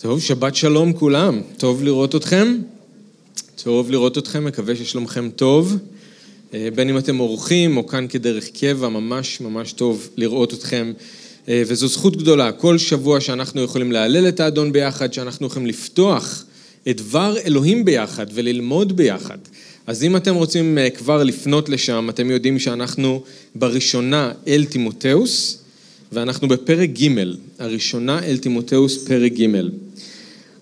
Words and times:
טוב, 0.00 0.20
שבת 0.20 0.54
שלום 0.54 0.92
כולם. 0.92 1.40
טוב 1.56 1.82
לראות 1.82 2.14
אתכם. 2.14 2.56
טוב 3.62 3.90
לראות 3.90 4.18
אתכם, 4.18 4.44
מקווה 4.44 4.76
ששלומכם 4.76 5.30
טוב. 5.36 5.76
אה, 6.54 6.68
בין 6.74 6.88
אם 6.88 6.98
אתם 6.98 7.20
אורחים 7.20 7.76
או 7.76 7.86
כאן 7.86 8.06
כדרך 8.08 8.48
קבע, 8.48 8.88
ממש 8.88 9.40
ממש 9.40 9.72
טוב 9.72 10.08
לראות 10.16 10.54
אתכם. 10.54 10.92
אה, 11.48 11.62
וזו 11.66 11.88
זכות 11.88 12.16
גדולה, 12.16 12.52
כל 12.52 12.78
שבוע 12.78 13.20
שאנחנו 13.20 13.62
יכולים 13.62 13.92
להלל 13.92 14.28
את 14.28 14.40
האדון 14.40 14.72
ביחד, 14.72 15.12
שאנחנו 15.12 15.46
יכולים 15.46 15.66
לפתוח 15.66 16.44
את 16.88 16.96
דבר 16.96 17.36
אלוהים 17.44 17.84
ביחד 17.84 18.26
וללמוד 18.34 18.96
ביחד. 18.96 19.38
אז 19.86 20.02
אם 20.02 20.16
אתם 20.16 20.34
רוצים 20.34 20.78
אה, 20.78 20.90
כבר 20.90 21.22
לפנות 21.22 21.68
לשם, 21.68 22.06
אתם 22.10 22.30
יודעים 22.30 22.58
שאנחנו 22.58 23.22
בראשונה 23.54 24.32
אל 24.46 24.64
תימותאוס, 24.64 25.58
ואנחנו 26.12 26.48
בפרק 26.48 26.90
ג', 26.90 27.08
הראשונה 27.58 28.24
אל 28.24 28.36
תימותאוס 28.36 29.04
פרק 29.06 29.32
ג'. 29.32 29.87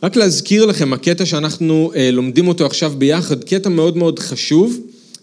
רק 0.03 0.17
להזכיר 0.17 0.67
לכם, 0.67 0.93
הקטע 0.93 1.27
שאנחנו 1.27 1.93
אה, 1.97 2.11
לומדים 2.11 2.49
אותו 2.49 2.67
עכשיו 2.67 2.93
ביחד, 2.99 3.45
קטע 3.45 3.69
מאוד 3.69 3.97
מאוד 3.97 4.19
חשוב, 4.19 4.81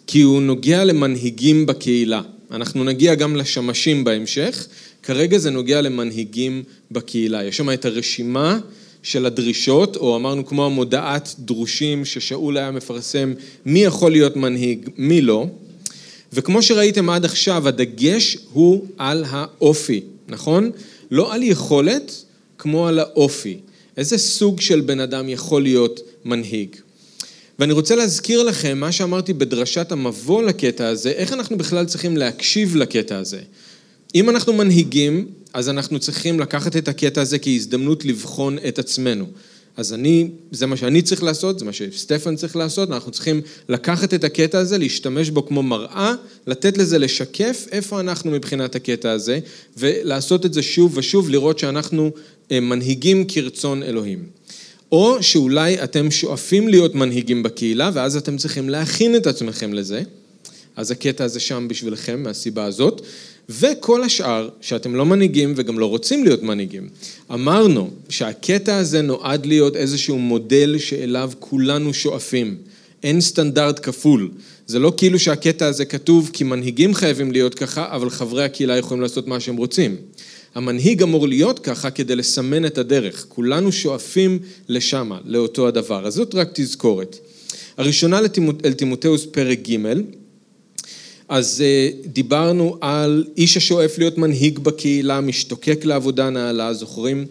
כי 0.08 0.22
הוא 0.22 0.42
נוגע 0.42 0.84
למנהיגים 0.84 1.66
בקהילה. 1.66 2.22
אנחנו 2.52 2.84
נגיע 2.84 3.16
גם 3.16 3.36
לשמשים 3.36 4.04
בהמשך, 4.04 4.68
כרגע 5.04 5.38
זה 5.38 5.52
נוגע 5.52 5.82
למנהיגים 5.82 6.64
בקהילה. 6.92 7.44
יש 7.44 7.58
שם 7.58 7.70
את 7.70 7.86
הרשימה 7.86 8.60
של 9.04 9.26
הדרישות, 9.26 9.96
או 9.96 10.16
אמרנו 10.16 10.46
כמו 10.46 10.66
המודעת 10.66 11.36
דרושים 11.40 12.06
ששאול 12.06 12.58
היה 12.58 12.72
מפרסם 12.72 13.34
מי 13.66 13.84
יכול 13.84 14.12
להיות 14.12 14.36
מנהיג, 14.36 14.90
מי 14.98 15.22
לא. 15.22 15.46
וכמו 16.34 16.62
שראיתם 16.62 17.10
עד 17.10 17.26
עכשיו, 17.26 17.68
הדגש 17.68 18.38
הוא 18.54 18.86
על 18.98 19.26
האופי, 19.28 20.02
נכון? 20.28 20.72
לא 21.12 21.34
על 21.34 21.44
יכולת, 21.44 22.24
כמו 22.58 22.88
על 22.88 23.00
האופי. 23.00 23.58
איזה 23.98 24.18
סוג 24.18 24.62
של 24.62 24.82
בן 24.82 25.00
אדם 25.00 25.30
יכול 25.30 25.64
להיות 25.64 26.00
מנהיג? 26.26 26.76
ואני 27.60 27.74
רוצה 27.74 27.96
להזכיר 27.96 28.44
לכם 28.44 28.78
מה 28.78 28.92
שאמרתי 28.92 29.34
בדרשת 29.34 29.92
המבוא 29.92 30.44
לקטע 30.44 30.88
הזה, 30.88 31.10
איך 31.10 31.34
אנחנו 31.34 31.58
בכלל 31.58 31.86
צריכים 31.86 32.18
להקשיב 32.18 32.76
לקטע 32.76 33.18
הזה. 33.18 33.42
אם 34.16 34.30
אנחנו 34.30 34.54
מנהיגים, 34.54 35.28
אז 35.54 35.70
אנחנו 35.70 36.00
צריכים 36.00 36.40
לקחת 36.40 36.78
את 36.78 36.88
הקטע 36.88 37.22
הזה 37.22 37.40
כהזדמנות 37.40 38.06
לבחון 38.06 38.58
את 38.68 38.80
עצמנו. 38.80 39.26
אז 39.78 39.94
אני, 39.94 40.30
זה 40.52 40.66
מה 40.66 40.78
שאני 40.78 41.02
צריך 41.02 41.24
לעשות, 41.24 41.60
זה 41.60 41.66
מה 41.66 41.74
שסטפן 41.74 42.36
צריך 42.36 42.56
לעשות, 42.56 42.90
אנחנו 42.90 43.12
צריכים 43.12 43.42
לקחת 43.70 44.14
את 44.14 44.24
הקטע 44.24 44.60
הזה, 44.60 44.78
להשתמש 44.78 45.30
בו 45.30 45.46
כמו 45.46 45.64
מראה, 45.64 46.14
לתת 46.48 46.78
לזה 46.78 46.98
לשקף 47.00 47.68
איפה 47.72 48.00
אנחנו 48.00 48.32
מבחינת 48.32 48.76
הקטע 48.76 49.12
הזה, 49.12 49.40
ולעשות 49.78 50.46
את 50.46 50.54
זה 50.54 50.62
שוב 50.62 50.98
ושוב, 50.98 51.30
לראות 51.30 51.60
שאנחנו 51.60 52.12
אה, 52.52 52.60
מנהיגים 52.60 53.26
כרצון 53.28 53.84
אלוהים. 53.84 54.26
או 54.92 55.24
שאולי 55.24 55.84
אתם 55.84 56.12
שואפים 56.12 56.68
להיות 56.68 56.96
מנהיגים 56.96 57.44
בקהילה, 57.44 57.92
ואז 57.94 58.18
אתם 58.18 58.38
צריכים 58.38 58.70
להכין 58.70 59.16
את 59.16 59.28
עצמכם 59.28 59.74
לזה. 59.74 60.02
אז 60.76 60.92
הקטע 60.92 61.24
הזה 61.24 61.40
שם 61.40 61.68
בשבילכם, 61.68 62.24
מהסיבה 62.24 62.66
הזאת. 62.66 63.02
וכל 63.50 64.04
השאר, 64.04 64.50
שאתם 64.62 64.96
לא 64.96 65.06
מנהיגים 65.06 65.54
וגם 65.56 65.80
לא 65.80 65.86
רוצים 65.86 66.24
להיות 66.24 66.44
מנהיגים. 66.44 66.90
אמרנו 67.34 67.90
שהקטע 68.10 68.78
הזה 68.78 69.02
נועד 69.02 69.46
להיות 69.46 69.76
איזשהו 69.76 70.20
מודל 70.20 70.78
שאליו 70.78 71.32
כולנו 71.40 71.94
שואפים. 71.94 72.58
אין 73.04 73.22
סטנדרט 73.22 73.80
כפול. 73.84 74.32
זה 74.68 74.80
לא 74.80 74.94
כאילו 74.98 75.20
שהקטע 75.20 75.66
הזה 75.66 75.86
כתוב 75.86 76.30
כי 76.34 76.44
מנהיגים 76.44 76.94
חייבים 76.94 77.32
להיות 77.32 77.56
ככה, 77.56 77.96
אבל 77.96 78.10
חברי 78.10 78.44
הקהילה 78.44 78.78
יכולים 78.78 79.02
לעשות 79.02 79.28
מה 79.28 79.40
שהם 79.40 79.56
רוצים. 79.56 79.96
המנהיג 80.56 81.04
אמור 81.04 81.28
להיות 81.28 81.60
ככה 81.60 81.90
כדי 81.92 82.16
לסמן 82.16 82.66
את 82.66 82.78
הדרך. 82.78 83.26
כולנו 83.30 83.72
שואפים 83.72 84.40
לשמה, 84.70 85.20
לאותו 85.26 85.68
הדבר. 85.68 86.08
אז 86.08 86.14
זאת 86.14 86.36
רק 86.36 86.50
תזכורת. 86.54 87.18
הראשונה 87.78 88.20
אל 88.66 88.74
תימותאוס 88.74 89.26
פרק 89.32 89.60
ג', 89.70 89.78
אז 91.30 91.64
אה, 91.66 91.90
דיברנו 92.06 92.78
על 92.82 93.26
איש 93.38 93.58
השואף 93.58 93.98
להיות 93.98 94.18
מנהיג 94.18 94.60
בקהילה, 94.60 95.22
משתוקק 95.22 95.86
לעבודה 95.86 96.30
נעלה, 96.30 96.74
זוכרים? 96.74 97.26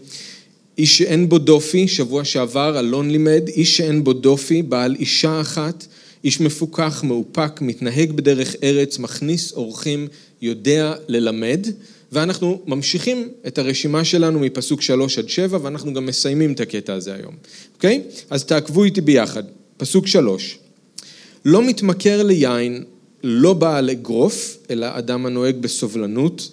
איש 0.79 0.99
שאין 0.99 1.29
בו 1.29 1.39
דופי, 1.39 1.89
שבוע 1.89 2.25
שעבר 2.25 2.79
אלון 2.79 3.11
לימד, 3.11 3.49
איש 3.49 3.77
שאין 3.77 4.05
בו 4.05 4.13
דופי, 4.13 4.63
בעל 4.63 4.97
אישה 4.99 5.41
אחת, 5.41 5.87
איש 6.25 6.41
מפוכח, 6.41 7.03
מאופק, 7.05 7.61
מתנהג 7.61 8.13
בדרך 8.13 8.57
ארץ, 8.63 8.99
מכניס 8.99 9.53
אורחים, 9.53 10.09
יודע 10.43 10.95
ללמד, 11.09 11.67
ואנחנו 12.13 12.61
ממשיכים 12.67 13.29
את 13.47 13.59
הרשימה 13.59 14.05
שלנו 14.05 14.41
מפסוק 14.41 14.83
שלוש 14.83 15.19
עד 15.19 15.29
שבע, 15.29 15.59
ואנחנו 15.63 15.93
גם 15.93 16.07
מסיימים 16.07 16.53
את 16.53 16.61
הקטע 16.61 16.95
הזה 16.95 17.15
היום, 17.15 17.35
אוקיי? 17.75 18.01
אז 18.31 18.45
תעקבו 18.45 18.85
איתי 18.85 19.01
ביחד. 19.01 19.43
פסוק 19.77 20.07
שלוש. 20.07 20.59
לא 21.45 21.63
מתמכר 21.63 22.23
ליין, 22.23 22.85
לא 23.23 23.53
בעל 23.53 23.81
אגרוף, 23.81 24.59
אלא 24.71 24.87
אדם 24.93 25.27
הנוהג 25.27 25.57
בסובלנות, 25.57 26.51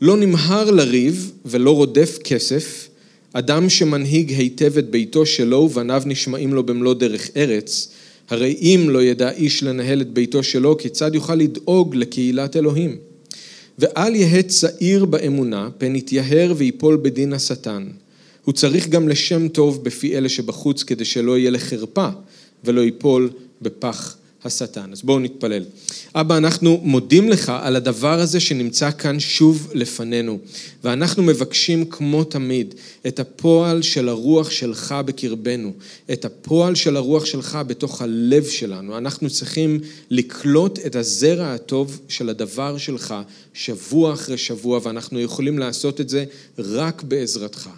לא 0.00 0.16
נמהר 0.16 0.70
לריב 0.70 1.32
ולא 1.44 1.70
רודף 1.70 2.18
כסף, 2.24 2.88
אדם 3.32 3.68
שמנהיג 3.68 4.32
היטב 4.32 4.78
את 4.78 4.90
ביתו 4.90 5.26
שלו 5.26 5.58
ובניו 5.58 6.02
נשמעים 6.06 6.54
לו 6.54 6.62
במלוא 6.62 6.94
דרך 6.94 7.30
ארץ, 7.36 7.88
הרי 8.30 8.56
אם 8.60 8.86
לא 8.90 9.02
ידע 9.02 9.30
איש 9.30 9.62
לנהל 9.62 10.00
את 10.00 10.12
ביתו 10.12 10.42
שלו, 10.42 10.76
כיצד 10.78 11.14
יוכל 11.14 11.34
לדאוג 11.34 11.96
לקהילת 11.96 12.56
אלוהים? 12.56 12.96
ואל 13.78 14.14
יהא 14.14 14.42
צעיר 14.42 15.04
באמונה, 15.04 15.68
פן 15.78 15.96
יתייהר 15.96 16.54
ויפול 16.56 16.98
בדין 17.02 17.32
השטן. 17.32 17.86
הוא 18.44 18.52
צריך 18.52 18.88
גם 18.88 19.08
לשם 19.08 19.48
טוב 19.48 19.84
בפי 19.84 20.16
אלה 20.16 20.28
שבחוץ, 20.28 20.82
כדי 20.82 21.04
שלא 21.04 21.38
יהיה 21.38 21.50
לחרפה 21.50 22.08
ולא 22.64 22.80
ייפול 22.80 23.30
בפח 23.62 24.16
השטן. 24.46 24.92
אז 24.92 25.02
בואו 25.02 25.18
נתפלל. 25.18 25.64
אבא, 26.14 26.36
אנחנו 26.36 26.80
מודים 26.82 27.28
לך 27.28 27.52
על 27.62 27.76
הדבר 27.76 28.20
הזה 28.20 28.40
שנמצא 28.40 28.90
כאן 28.90 29.20
שוב 29.20 29.70
לפנינו, 29.74 30.38
ואנחנו 30.84 31.22
מבקשים 31.22 31.84
כמו 31.84 32.24
תמיד 32.24 32.74
את 33.06 33.20
הפועל 33.20 33.82
של 33.82 34.08
הרוח 34.08 34.50
שלך 34.50 34.94
בקרבנו, 35.04 35.72
את 36.12 36.24
הפועל 36.24 36.74
של 36.74 36.96
הרוח 36.96 37.24
שלך 37.24 37.58
בתוך 37.66 38.02
הלב 38.02 38.44
שלנו. 38.44 38.98
אנחנו 38.98 39.30
צריכים 39.30 39.80
לקלוט 40.10 40.78
את 40.86 40.96
הזרע 40.96 41.54
הטוב 41.54 42.00
של 42.08 42.28
הדבר 42.28 42.78
שלך 42.78 43.14
שבוע 43.54 44.12
אחרי 44.12 44.38
שבוע, 44.38 44.80
ואנחנו 44.82 45.20
יכולים 45.20 45.58
לעשות 45.58 46.00
את 46.00 46.08
זה 46.08 46.24
רק 46.58 47.02
בעזרתך. 47.02 47.70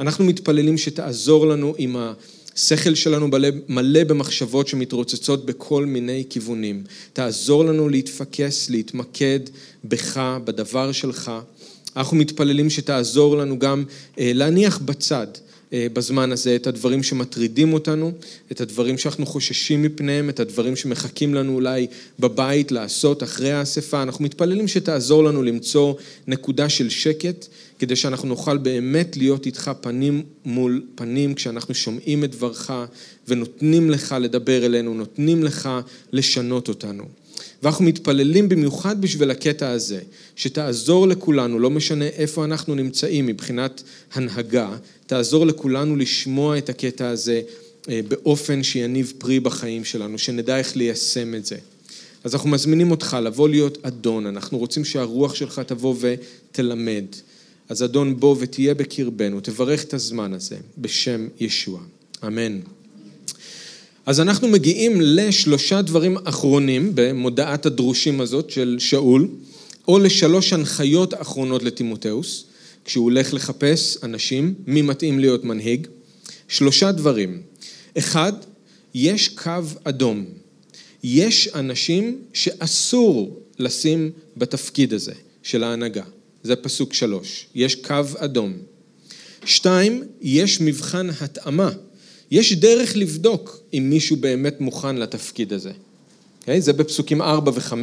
אנחנו 0.00 0.24
מתפללים 0.24 0.78
שתעזור 0.78 1.46
לנו 1.46 1.74
עם 1.78 1.96
ה... 1.96 2.12
השכל 2.56 2.94
שלנו 2.94 3.28
מלא, 3.28 3.48
מלא 3.68 4.04
במחשבות 4.04 4.68
שמתרוצצות 4.68 5.46
בכל 5.46 5.84
מיני 5.86 6.24
כיוונים. 6.30 6.84
תעזור 7.12 7.64
לנו 7.64 7.88
להתפקס, 7.88 8.70
להתמקד 8.70 9.40
בך, 9.84 10.38
בדבר 10.44 10.92
שלך. 10.92 11.32
אנחנו 11.96 12.16
מתפללים 12.16 12.70
שתעזור 12.70 13.36
לנו 13.36 13.58
גם 13.58 13.84
אה, 14.18 14.30
להניח 14.34 14.78
בצד 14.78 15.26
אה, 15.72 15.86
בזמן 15.92 16.32
הזה 16.32 16.56
את 16.56 16.66
הדברים 16.66 17.02
שמטרידים 17.02 17.72
אותנו, 17.72 18.12
את 18.52 18.60
הדברים 18.60 18.98
שאנחנו 18.98 19.26
חוששים 19.26 19.82
מפניהם, 19.82 20.28
את 20.28 20.40
הדברים 20.40 20.76
שמחכים 20.76 21.34
לנו 21.34 21.54
אולי 21.54 21.86
בבית 22.18 22.72
לעשות 22.72 23.22
אחרי 23.22 23.52
האספה. 23.52 24.02
אנחנו 24.02 24.24
מתפללים 24.24 24.68
שתעזור 24.68 25.24
לנו 25.24 25.42
למצוא 25.42 25.94
נקודה 26.26 26.68
של 26.68 26.88
שקט, 26.88 27.46
כדי 27.84 27.96
שאנחנו 27.96 28.28
נוכל 28.28 28.56
באמת 28.56 29.16
להיות 29.16 29.46
איתך 29.46 29.70
פנים 29.80 30.22
מול 30.44 30.82
פנים 30.94 31.34
כשאנחנו 31.34 31.74
שומעים 31.74 32.24
את 32.24 32.30
דברך 32.30 32.70
ונותנים 33.28 33.90
לך 33.90 34.16
לדבר 34.20 34.66
אלינו, 34.66 34.94
נותנים 34.94 35.44
לך 35.44 35.68
לשנות 36.12 36.68
אותנו. 36.68 37.04
ואנחנו 37.62 37.84
מתפללים 37.84 38.48
במיוחד 38.48 39.00
בשביל 39.00 39.30
הקטע 39.30 39.70
הזה, 39.70 40.00
שתעזור 40.36 41.08
לכולנו, 41.08 41.58
לא 41.58 41.70
משנה 41.70 42.06
איפה 42.06 42.44
אנחנו 42.44 42.74
נמצאים 42.74 43.26
מבחינת 43.26 43.82
הנהגה, 44.12 44.76
תעזור 45.06 45.46
לכולנו 45.46 45.96
לשמוע 45.96 46.58
את 46.58 46.68
הקטע 46.68 47.08
הזה 47.08 47.42
אה, 47.88 48.00
באופן 48.08 48.62
שיניב 48.62 49.12
פרי 49.18 49.40
בחיים 49.40 49.84
שלנו, 49.84 50.18
שנדע 50.18 50.58
איך 50.58 50.76
ליישם 50.76 51.34
את 51.34 51.46
זה. 51.46 51.56
אז 52.24 52.34
אנחנו 52.34 52.50
מזמינים 52.50 52.90
אותך 52.90 53.16
לבוא 53.22 53.48
להיות 53.48 53.78
אדון, 53.82 54.26
אנחנו 54.26 54.58
רוצים 54.58 54.84
שהרוח 54.84 55.34
שלך 55.34 55.60
תבוא 55.66 55.94
ותלמד. 56.00 57.04
אז 57.68 57.82
אדון 57.82 58.20
בוא 58.20 58.36
ותהיה 58.38 58.74
בקרבנו, 58.74 59.40
תברך 59.40 59.84
את 59.84 59.94
הזמן 59.94 60.32
הזה, 60.32 60.56
בשם 60.78 61.28
ישוע. 61.40 61.80
אמן. 62.26 62.60
אז 64.06 64.20
אנחנו 64.20 64.48
מגיעים 64.48 65.00
לשלושה 65.00 65.82
דברים 65.82 66.16
אחרונים 66.24 66.92
במודעת 66.94 67.66
הדרושים 67.66 68.20
הזאת 68.20 68.50
של 68.50 68.76
שאול, 68.78 69.28
או 69.88 69.98
לשלוש 69.98 70.52
הנחיות 70.52 71.14
אחרונות 71.14 71.62
לטימותאוס, 71.62 72.44
כשהוא 72.84 73.04
הולך 73.04 73.34
לחפש 73.34 73.98
אנשים, 74.02 74.54
מי 74.66 74.82
מתאים 74.82 75.18
להיות 75.18 75.44
מנהיג. 75.44 75.86
שלושה 76.48 76.92
דברים. 76.92 77.42
אחד, 77.98 78.32
יש 78.94 79.28
קו 79.28 79.62
אדום. 79.84 80.24
יש 81.02 81.48
אנשים 81.54 82.18
שאסור 82.32 83.40
לשים 83.58 84.10
בתפקיד 84.36 84.92
הזה 84.92 85.12
של 85.42 85.64
ההנהגה. 85.64 86.04
זה 86.44 86.56
פסוק 86.56 86.94
שלוש. 86.94 87.46
יש 87.54 87.74
קו 87.74 88.02
אדום. 88.16 88.52
שתיים, 89.44 90.02
יש 90.22 90.60
מבחן 90.60 91.10
התאמה. 91.20 91.70
יש 92.30 92.52
דרך 92.52 92.96
לבדוק 92.96 93.60
אם 93.74 93.86
מישהו 93.90 94.16
באמת 94.16 94.60
מוכן 94.60 94.96
לתפקיד 94.96 95.52
הזה. 95.52 95.70
Okay, 95.70 96.44
אוקיי? 96.46 96.60
זה 96.60 96.72
בפסוקים 96.72 97.22
4 97.22 97.52
ו-5, 97.54 97.74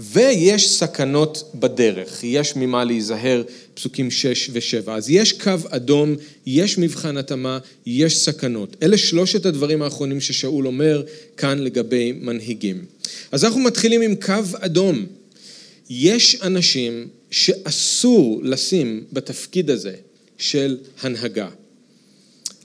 ויש 0.00 0.68
סכנות 0.68 1.50
בדרך, 1.54 2.24
יש 2.24 2.56
ממה 2.56 2.84
להיזהר, 2.84 3.42
פסוקים 3.74 4.10
6 4.10 4.50
ו-7. 4.52 4.90
אז 4.90 5.10
יש 5.10 5.32
קו 5.32 5.52
אדום, 5.68 6.14
יש 6.46 6.78
מבחן 6.78 7.16
התאמה, 7.16 7.58
יש 7.86 8.18
סכנות. 8.18 8.76
אלה 8.82 8.98
שלושת 8.98 9.46
הדברים 9.46 9.82
האחרונים 9.82 10.20
ששאול 10.20 10.66
אומר 10.66 11.02
כאן 11.36 11.58
לגבי 11.58 12.12
מנהיגים. 12.12 12.84
אז 13.32 13.44
אנחנו 13.44 13.60
מתחילים 13.60 14.02
עם 14.02 14.14
קו 14.14 14.42
אדום. 14.60 15.06
יש 15.90 16.38
אנשים 16.42 17.08
שאסור 17.34 18.40
לשים 18.44 19.04
בתפקיד 19.12 19.70
הזה 19.70 19.94
של 20.38 20.76
הנהגה. 21.00 21.48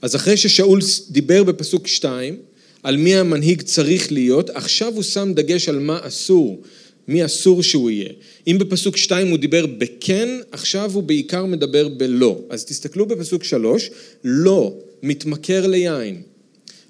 אז 0.02 0.16
אחרי 0.16 0.36
ששאול 0.36 0.80
דיבר 1.10 1.44
בפסוק 1.44 1.86
2, 1.86 2.36
על 2.82 2.96
מי 2.96 3.16
המנהיג 3.16 3.62
צריך 3.62 4.12
להיות, 4.12 4.50
עכשיו 4.50 4.94
הוא 4.94 5.02
שם 5.02 5.32
דגש 5.34 5.68
על 5.68 5.78
מה 5.78 5.98
אסור, 6.02 6.62
מי 7.08 7.24
אסור 7.24 7.62
שהוא 7.62 7.90
יהיה. 7.90 8.08
אם 8.46 8.56
בפסוק 8.60 8.96
2 8.96 9.28
הוא 9.28 9.38
דיבר 9.38 9.66
בכן, 9.66 10.28
עכשיו 10.52 10.90
הוא 10.94 11.02
בעיקר 11.02 11.44
מדבר 11.44 11.88
בלא. 11.88 12.38
אז 12.50 12.64
תסתכלו 12.64 13.06
בפסוק 13.06 13.44
3, 13.44 13.90
לא 14.24 14.74
מתמכר 15.02 15.66
ליין, 15.66 16.22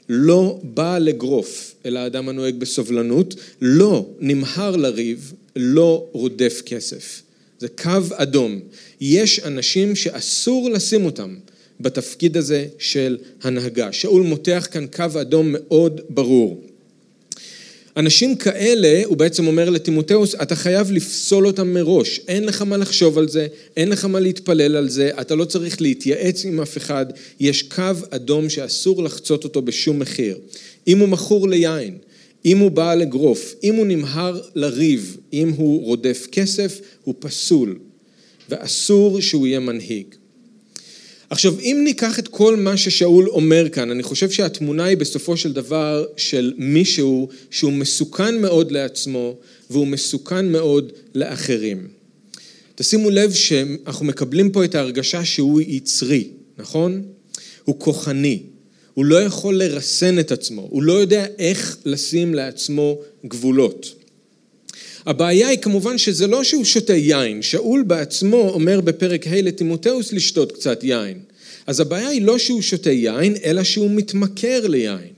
לא 0.08 0.58
בא 0.62 0.98
לגרוף, 0.98 1.74
אלא 1.86 1.98
האדם 1.98 2.28
הנוהג 2.28 2.54
בסובלנות, 2.58 3.34
לא 3.60 4.06
נמהר 4.20 4.76
לריב, 4.76 5.32
לא 5.56 6.06
רודף 6.12 6.62
כסף. 6.66 7.22
זה 7.60 7.68
קו 7.68 8.00
אדום. 8.14 8.60
יש 9.00 9.40
אנשים 9.44 9.96
שאסור 9.96 10.70
לשים 10.70 11.04
אותם 11.04 11.36
בתפקיד 11.80 12.36
הזה 12.36 12.66
של 12.78 13.18
הנהגה. 13.42 13.92
שאול 13.92 14.22
מותח 14.22 14.66
כאן 14.70 14.86
קו 14.86 15.20
אדום 15.20 15.46
מאוד 15.52 16.00
ברור. 16.08 16.64
אנשים 17.96 18.36
כאלה, 18.36 19.02
הוא 19.04 19.16
בעצם 19.16 19.46
אומר 19.46 19.70
לטימותאוס, 19.70 20.34
אתה 20.34 20.56
חייב 20.56 20.92
לפסול 20.92 21.46
אותם 21.46 21.74
מראש, 21.74 22.20
אין 22.28 22.44
לך 22.44 22.62
מה 22.62 22.76
לחשוב 22.76 23.18
על 23.18 23.28
זה, 23.28 23.46
אין 23.76 23.88
לך 23.88 24.04
מה 24.04 24.20
להתפלל 24.20 24.76
על 24.76 24.88
זה, 24.88 25.10
אתה 25.20 25.34
לא 25.34 25.44
צריך 25.44 25.82
להתייעץ 25.82 26.44
עם 26.44 26.60
אף 26.60 26.76
אחד, 26.76 27.06
יש 27.40 27.62
קו 27.62 27.82
אדום 28.10 28.48
שאסור 28.48 29.02
לחצות 29.02 29.44
אותו 29.44 29.62
בשום 29.62 29.98
מחיר. 29.98 30.38
אם 30.88 30.98
הוא 30.98 31.08
מכור 31.08 31.48
ליין, 31.48 31.98
אם 32.44 32.58
הוא 32.58 32.70
בא 32.70 32.94
לגרוף, 32.94 33.54
אם 33.62 33.74
הוא 33.74 33.86
נמהר 33.86 34.40
לריב, 34.54 35.16
אם 35.32 35.48
הוא 35.48 35.84
רודף 35.84 36.26
כסף, 36.32 36.80
הוא 37.04 37.14
פסול, 37.18 37.78
ואסור 38.48 39.20
שהוא 39.20 39.46
יהיה 39.46 39.60
מנהיג. 39.60 40.14
עכשיו, 41.30 41.54
אם 41.60 41.80
ניקח 41.84 42.18
את 42.18 42.28
כל 42.28 42.56
מה 42.56 42.76
ששאול 42.76 43.28
אומר 43.28 43.68
כאן, 43.68 43.90
אני 43.90 44.02
חושב 44.02 44.30
שהתמונה 44.30 44.84
היא 44.84 44.96
בסופו 44.96 45.36
של 45.36 45.52
דבר 45.52 46.04
של 46.16 46.52
מישהו 46.56 47.28
שהוא 47.50 47.72
מסוכן 47.72 48.40
מאוד 48.40 48.70
לעצמו 48.70 49.36
והוא 49.70 49.86
מסוכן 49.86 50.52
מאוד 50.52 50.92
לאחרים. 51.14 51.88
תשימו 52.74 53.10
לב 53.10 53.32
שאנחנו 53.32 54.06
מקבלים 54.06 54.50
פה 54.50 54.64
את 54.64 54.74
ההרגשה 54.74 55.24
שהוא 55.24 55.60
יצרי, 55.60 56.28
נכון? 56.58 57.02
הוא 57.64 57.78
כוחני, 57.78 58.42
הוא 58.94 59.04
לא 59.04 59.22
יכול 59.22 59.58
לרסן 59.58 60.18
את 60.18 60.32
עצמו, 60.32 60.68
הוא 60.70 60.82
לא 60.82 60.92
יודע 60.92 61.26
איך 61.38 61.76
לשים 61.84 62.34
לעצמו 62.34 62.98
גבולות. 63.26 63.94
הבעיה 65.06 65.48
היא 65.48 65.58
כמובן 65.58 65.98
שזה 65.98 66.26
לא 66.26 66.44
שהוא 66.44 66.64
שותה 66.64 66.94
יין, 66.94 67.42
שאול 67.42 67.82
בעצמו 67.82 68.50
אומר 68.54 68.80
בפרק 68.80 69.26
ה' 69.26 69.42
לטימותאוס 69.42 70.12
לשתות 70.12 70.52
קצת 70.52 70.84
יין. 70.84 71.18
אז 71.66 71.80
הבעיה 71.80 72.08
היא 72.08 72.22
לא 72.22 72.38
שהוא 72.38 72.62
שותה 72.62 72.90
יין, 72.90 73.36
אלא 73.44 73.64
שהוא 73.64 73.90
מתמכר 73.90 74.66
ליין. 74.66 75.12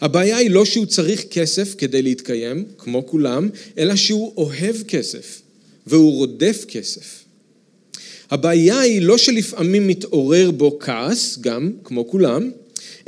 הבעיה 0.00 0.36
היא 0.36 0.50
לא 0.50 0.64
שהוא 0.64 0.86
צריך 0.86 1.24
כסף 1.30 1.74
כדי 1.78 2.02
להתקיים, 2.02 2.64
כמו 2.78 3.06
כולם, 3.06 3.48
אלא 3.78 3.96
שהוא 3.96 4.32
אוהב 4.36 4.76
כסף, 4.88 5.42
והוא 5.86 6.12
רודף 6.12 6.64
כסף. 6.68 7.24
הבעיה 8.30 8.80
היא 8.80 9.02
לא 9.02 9.18
שלפעמים 9.18 9.88
מתעורר 9.88 10.50
בו 10.50 10.78
כעס, 10.80 11.38
גם, 11.40 11.72
כמו 11.84 12.08
כולם, 12.08 12.50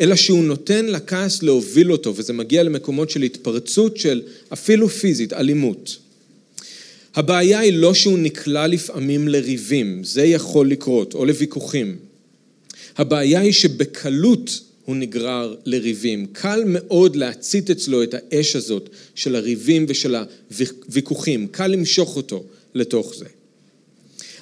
אלא 0.00 0.16
שהוא 0.16 0.44
נותן 0.44 0.86
לכעס 0.86 1.42
להוביל 1.42 1.92
אותו, 1.92 2.16
וזה 2.16 2.32
מגיע 2.32 2.62
למקומות 2.62 3.10
של 3.10 3.22
התפרצות 3.22 3.96
של 3.96 4.22
אפילו 4.52 4.88
פיזית, 4.88 5.32
אלימות. 5.32 5.96
הבעיה 7.14 7.58
היא 7.58 7.72
לא 7.72 7.94
שהוא 7.94 8.18
נקלע 8.18 8.66
לפעמים 8.66 9.28
לריבים, 9.28 10.04
זה 10.04 10.24
יכול 10.24 10.70
לקרות, 10.70 11.14
או 11.14 11.24
לוויכוחים. 11.24 11.96
הבעיה 12.96 13.40
היא 13.40 13.52
שבקלות 13.52 14.60
הוא 14.84 14.96
נגרר 14.96 15.54
לריבים. 15.64 16.26
קל 16.32 16.62
מאוד 16.66 17.16
להצית 17.16 17.70
אצלו 17.70 18.02
את 18.02 18.14
האש 18.14 18.56
הזאת 18.56 18.88
של 19.14 19.36
הריבים 19.36 19.86
ושל 19.88 20.14
הוויכוחים, 20.14 21.46
קל 21.46 21.66
למשוך 21.66 22.16
אותו 22.16 22.44
לתוך 22.74 23.14
זה. 23.14 23.24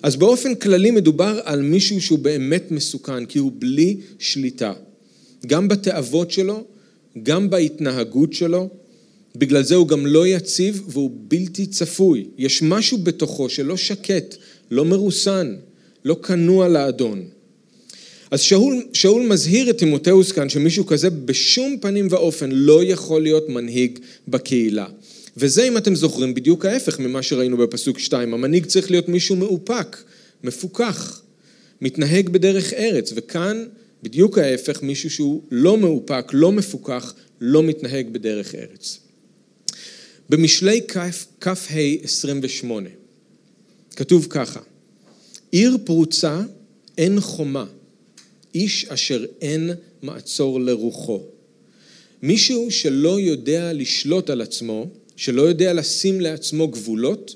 אז 0.03 0.17
באופן 0.17 0.55
כללי 0.55 0.91
מדובר 0.91 1.41
על 1.45 1.63
מישהו 1.63 2.01
שהוא 2.01 2.19
באמת 2.19 2.71
מסוכן, 2.71 3.27
כי 3.27 3.39
הוא 3.39 3.53
בלי 3.59 3.97
שליטה. 4.19 4.73
גם 5.47 5.69
בתאוות 5.69 6.31
שלו, 6.31 6.65
גם 7.23 7.51
בהתנהגות 7.51 8.33
שלו, 8.33 8.69
בגלל 9.37 9.63
זה 9.63 9.75
הוא 9.75 9.89
גם 9.89 10.07
לא 10.07 10.27
יציב 10.27 10.83
והוא 10.89 11.11
בלתי 11.29 11.67
צפוי. 11.67 12.27
יש 12.39 12.63
משהו 12.63 12.99
בתוכו 12.99 13.49
שלא 13.49 13.77
שקט, 13.77 14.37
לא 14.71 14.85
מרוסן, 14.85 15.57
לא 16.05 16.17
כנוע 16.23 16.69
לאדון. 16.69 17.25
אז 18.31 18.41
שאול, 18.41 18.83
שאול 18.93 19.27
מזהיר 19.27 19.71
את 19.71 19.79
תימותאוס 19.79 20.33
כאן 20.33 20.49
שמישהו 20.49 20.87
כזה 20.87 21.11
בשום 21.11 21.77
פנים 21.81 22.07
ואופן 22.11 22.51
לא 22.53 22.85
יכול 22.85 23.23
להיות 23.23 23.49
מנהיג 23.49 23.99
בקהילה. 24.29 24.87
וזה, 25.41 25.69
אם 25.69 25.77
אתם 25.77 25.95
זוכרים, 25.95 26.35
בדיוק 26.35 26.65
ההפך 26.65 26.99
ממה 26.99 27.23
שראינו 27.23 27.57
בפסוק 27.57 27.99
2. 27.99 28.35
המנהיג 28.35 28.67
צריך 28.67 28.91
להיות 28.91 29.09
מישהו 29.09 29.37
מאופק, 29.37 29.97
מפוכח, 30.45 31.23
מתנהג 31.81 32.29
בדרך 32.29 32.73
ארץ, 32.73 33.13
וכאן 33.17 33.65
בדיוק 34.03 34.39
ההפך, 34.39 34.83
מישהו 34.83 35.11
שהוא 35.11 35.43
לא 35.51 35.79
מאופק, 35.79 36.31
לא 36.33 36.53
מפוכח, 36.53 37.15
לא 37.41 37.63
מתנהג 37.63 38.09
בדרך 38.13 38.55
ארץ. 38.55 38.99
במשלי 40.29 40.81
כ"ה 41.41 41.53
28 42.03 42.89
כתוב 43.97 44.27
ככה: 44.31 44.61
עיר 45.51 45.79
פרוצה 45.85 46.41
אין 46.99 47.21
חומה, 47.21 47.65
איש 48.55 48.85
אשר 48.89 49.25
אין 49.41 49.71
מעצור 50.03 50.61
לרוחו. 50.61 51.23
מישהו 52.23 52.71
שלא 52.71 53.21
יודע 53.21 53.73
לשלוט 53.73 54.31
על 54.31 54.41
עצמו, 54.41 54.87
שלא 55.19 55.43
יודע 55.43 55.73
לשים 55.73 56.21
לעצמו 56.21 56.69
גבולות, 56.69 57.35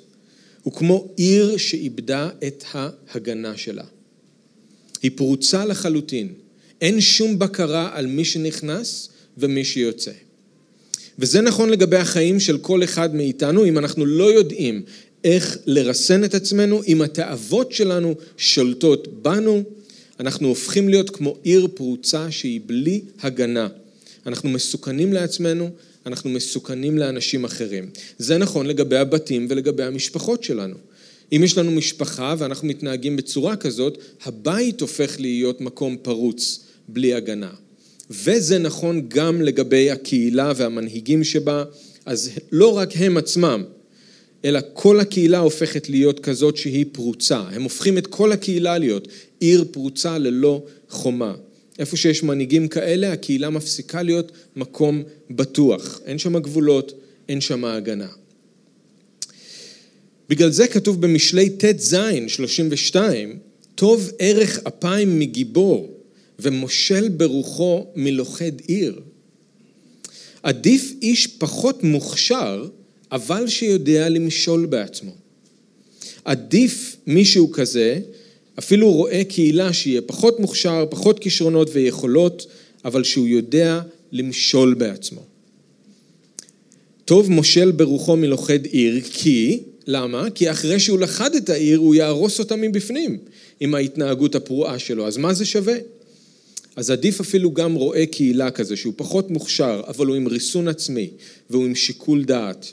הוא 0.63 0.73
כמו 0.73 1.09
עיר 1.17 1.57
שאיבדה 1.57 2.29
את 2.47 2.65
ההגנה 2.73 3.57
שלה. 3.57 3.85
היא 5.03 5.11
פרוצה 5.15 5.65
לחלוטין, 5.65 6.33
אין 6.81 7.01
שום 7.01 7.39
בקרה 7.39 7.91
על 7.93 8.07
מי 8.07 8.25
שנכנס 8.25 9.09
ומי 9.39 9.65
שיוצא. 9.65 10.11
וזה 11.19 11.41
נכון 11.41 11.71
לגבי 11.71 11.97
החיים 11.97 12.41
של 12.41 12.59
כל 12.59 12.85
אחד 12.85 13.15
מאיתנו, 13.15 13.65
אם 13.65 13.79
אנחנו 13.79 14.07
לא 14.07 14.33
יודעים 14.33 14.83
איך 15.25 15.59
לרסן 15.67 16.25
את 16.25 16.35
עצמנו, 16.35 16.83
אם 16.87 17.03
התאוות 17.03 17.73
שלנו 17.73 18.15
שולטות 18.37 19.23
בנו, 19.23 19.63
אנחנו 20.21 20.49
הופכים 20.49 20.89
להיות 20.89 21.11
כמו 21.11 21.37
עיר 21.43 21.69
פרוצה 21.75 22.31
שהיא 22.31 22.61
בלי 22.67 23.01
הגנה. 23.21 23.69
אנחנו 24.27 24.49
מסוכנים 24.49 25.13
לעצמנו, 25.13 25.71
אנחנו 26.07 26.31
מסוכנים 26.31 26.99
לאנשים 26.99 27.45
אחרים. 27.45 27.91
זה 28.19 28.39
נכון 28.39 28.67
לגבי 28.67 28.97
הבתים 28.97 29.47
ולגבי 29.51 29.83
המשפחות 29.83 30.45
שלנו. 30.45 30.75
אם 31.33 31.41
יש 31.45 31.59
לנו 31.59 31.71
משפחה 31.71 32.35
ואנחנו 32.39 32.69
מתנהגים 32.69 33.17
בצורה 33.17 33.57
כזאת, 33.57 33.99
הבית 34.25 34.81
הופך 34.81 35.21
להיות 35.21 35.61
מקום 35.61 35.97
פרוץ, 36.03 36.65
בלי 36.89 37.15
הגנה. 37.15 37.51
וזה 38.11 38.59
נכון 38.59 39.03
גם 39.09 39.43
לגבי 39.43 39.91
הקהילה 39.91 40.53
והמנהיגים 40.57 41.25
שבה, 41.25 41.65
אז 42.07 42.31
לא 42.53 42.77
רק 42.77 42.89
הם 42.97 43.17
עצמם, 43.17 43.65
אלא 44.45 44.61
כל 44.73 45.01
הקהילה 45.01 45.39
הופכת 45.39 45.89
להיות 45.89 46.21
כזאת 46.21 46.57
שהיא 46.57 46.87
פרוצה. 46.93 47.39
הם 47.39 47.63
הופכים 47.63 47.99
את 47.99 48.07
כל 48.07 48.33
הקהילה 48.33 48.79
להיות 48.79 49.09
עיר 49.41 49.65
פרוצה 49.71 50.19
ללא 50.19 50.63
חומה. 50.89 51.35
איפה 51.79 51.97
שיש 51.97 52.23
מנהיגים 52.23 52.69
כאלה, 52.69 53.13
הקהילה 53.13 53.51
מפסיקה 53.51 54.03
להיות 54.03 54.33
מקום 54.57 55.03
בטוח. 55.31 56.01
אין 56.05 56.19
שם 56.19 56.39
גבולות, 56.39 56.93
אין 57.29 57.41
שם 57.41 57.65
הגנה. 57.65 58.09
בגלל 60.29 60.51
זה 60.51 60.67
כתוב 60.67 61.01
במשלי 61.01 61.51
ט"ז 61.51 61.97
32, 62.29 63.39
טוב 63.75 64.11
ערך 64.19 64.59
אפיים 64.69 65.19
מגיבור 65.19 66.01
ומושל 66.39 67.09
ברוחו 67.09 67.87
מלוכד 67.97 68.61
עיר. 68.67 69.01
עדיף 70.43 70.93
איש 71.03 71.27
פחות 71.27 71.83
מוכשר, 71.83 72.69
אבל 73.13 73.49
שיודע 73.49 74.09
למשול 74.09 74.67
בעצמו. 74.67 75.13
עדיף 76.25 76.97
מישהו 77.07 77.53
כזה 77.53 78.01
אפילו 78.59 78.93
רואה 78.93 79.25
קהילה 79.25 79.73
שיהיה 79.73 80.03
פחות 80.03 80.41
מוכשר, 80.41 80.85
פחות 80.91 81.19
כישרונות 81.19 81.71
ויכולות, 81.73 82.47
אבל 82.85 83.05
שהוא 83.05 83.29
יודע 83.29 83.81
למשול 84.13 84.75
בעצמו. 84.75 85.21
טוב 87.05 87.31
מושל 87.31 87.71
ברוחו 87.71 88.17
מלוכד 88.17 88.65
עיר, 88.65 89.01
כי, 89.13 89.61
למה? 89.87 90.31
כי 90.31 90.51
אחרי 90.51 90.81
שהוא 90.81 90.99
לכד 90.99 91.35
את 91.35 91.51
העיר, 91.51 91.79
הוא 91.79 91.95
יהרוס 91.95 92.39
אותה 92.39 92.57
מבפנים 92.57 93.19
עם 93.61 93.75
ההתנהגות 93.75 94.35
הפרועה 94.35 94.79
שלו. 94.79 95.07
אז 95.07 95.17
מה 95.17 95.35
זה 95.35 95.45
שווה? 95.45 95.75
אז 96.77 96.91
עדיף 96.91 97.21
אפילו 97.21 97.53
גם 97.53 97.75
רואה 97.75 98.07
קהילה 98.07 98.51
כזה, 98.51 98.77
שהוא 98.77 98.95
פחות 98.97 99.31
מוכשר, 99.31 99.83
אבל 99.89 100.07
הוא 100.07 100.17
עם 100.17 100.27
ריסון 100.27 100.69
עצמי, 100.69 101.11
והוא 101.51 101.65
עם 101.65 101.75
שיקול 101.75 102.25
דעת. 102.25 102.73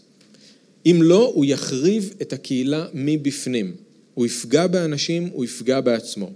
אם 0.85 0.99
לא, 1.01 1.31
הוא 1.35 1.45
יחריב 1.45 2.13
את 2.21 2.33
הקהילה 2.33 2.85
מבפנים. 2.93 3.73
הוא 4.13 4.25
יפגע 4.25 4.67
באנשים, 4.67 5.29
הוא 5.33 5.45
יפגע 5.45 5.81
בעצמו. 5.81 6.31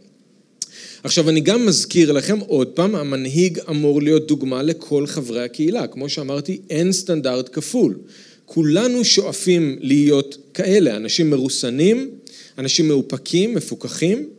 עכשיו, 1.03 1.29
אני 1.29 1.41
גם 1.41 1.65
מזכיר 1.65 2.11
לכם 2.11 2.39
עוד 2.39 2.67
פעם, 2.67 2.95
המנהיג 2.95 3.59
אמור 3.69 4.01
להיות 4.01 4.27
דוגמה 4.27 4.63
לכל 4.63 5.07
חברי 5.07 5.43
הקהילה. 5.43 5.87
כמו 5.87 6.09
שאמרתי, 6.09 6.59
אין 6.69 6.91
סטנדרט 6.91 7.49
כפול. 7.53 7.97
כולנו 8.45 9.05
שואפים 9.05 9.77
להיות 9.79 10.37
כאלה, 10.53 10.95
אנשים 10.95 11.29
מרוסנים, 11.29 12.09
אנשים 12.57 12.87
מאופקים, 12.87 13.53
מפוקחים. 13.53 14.29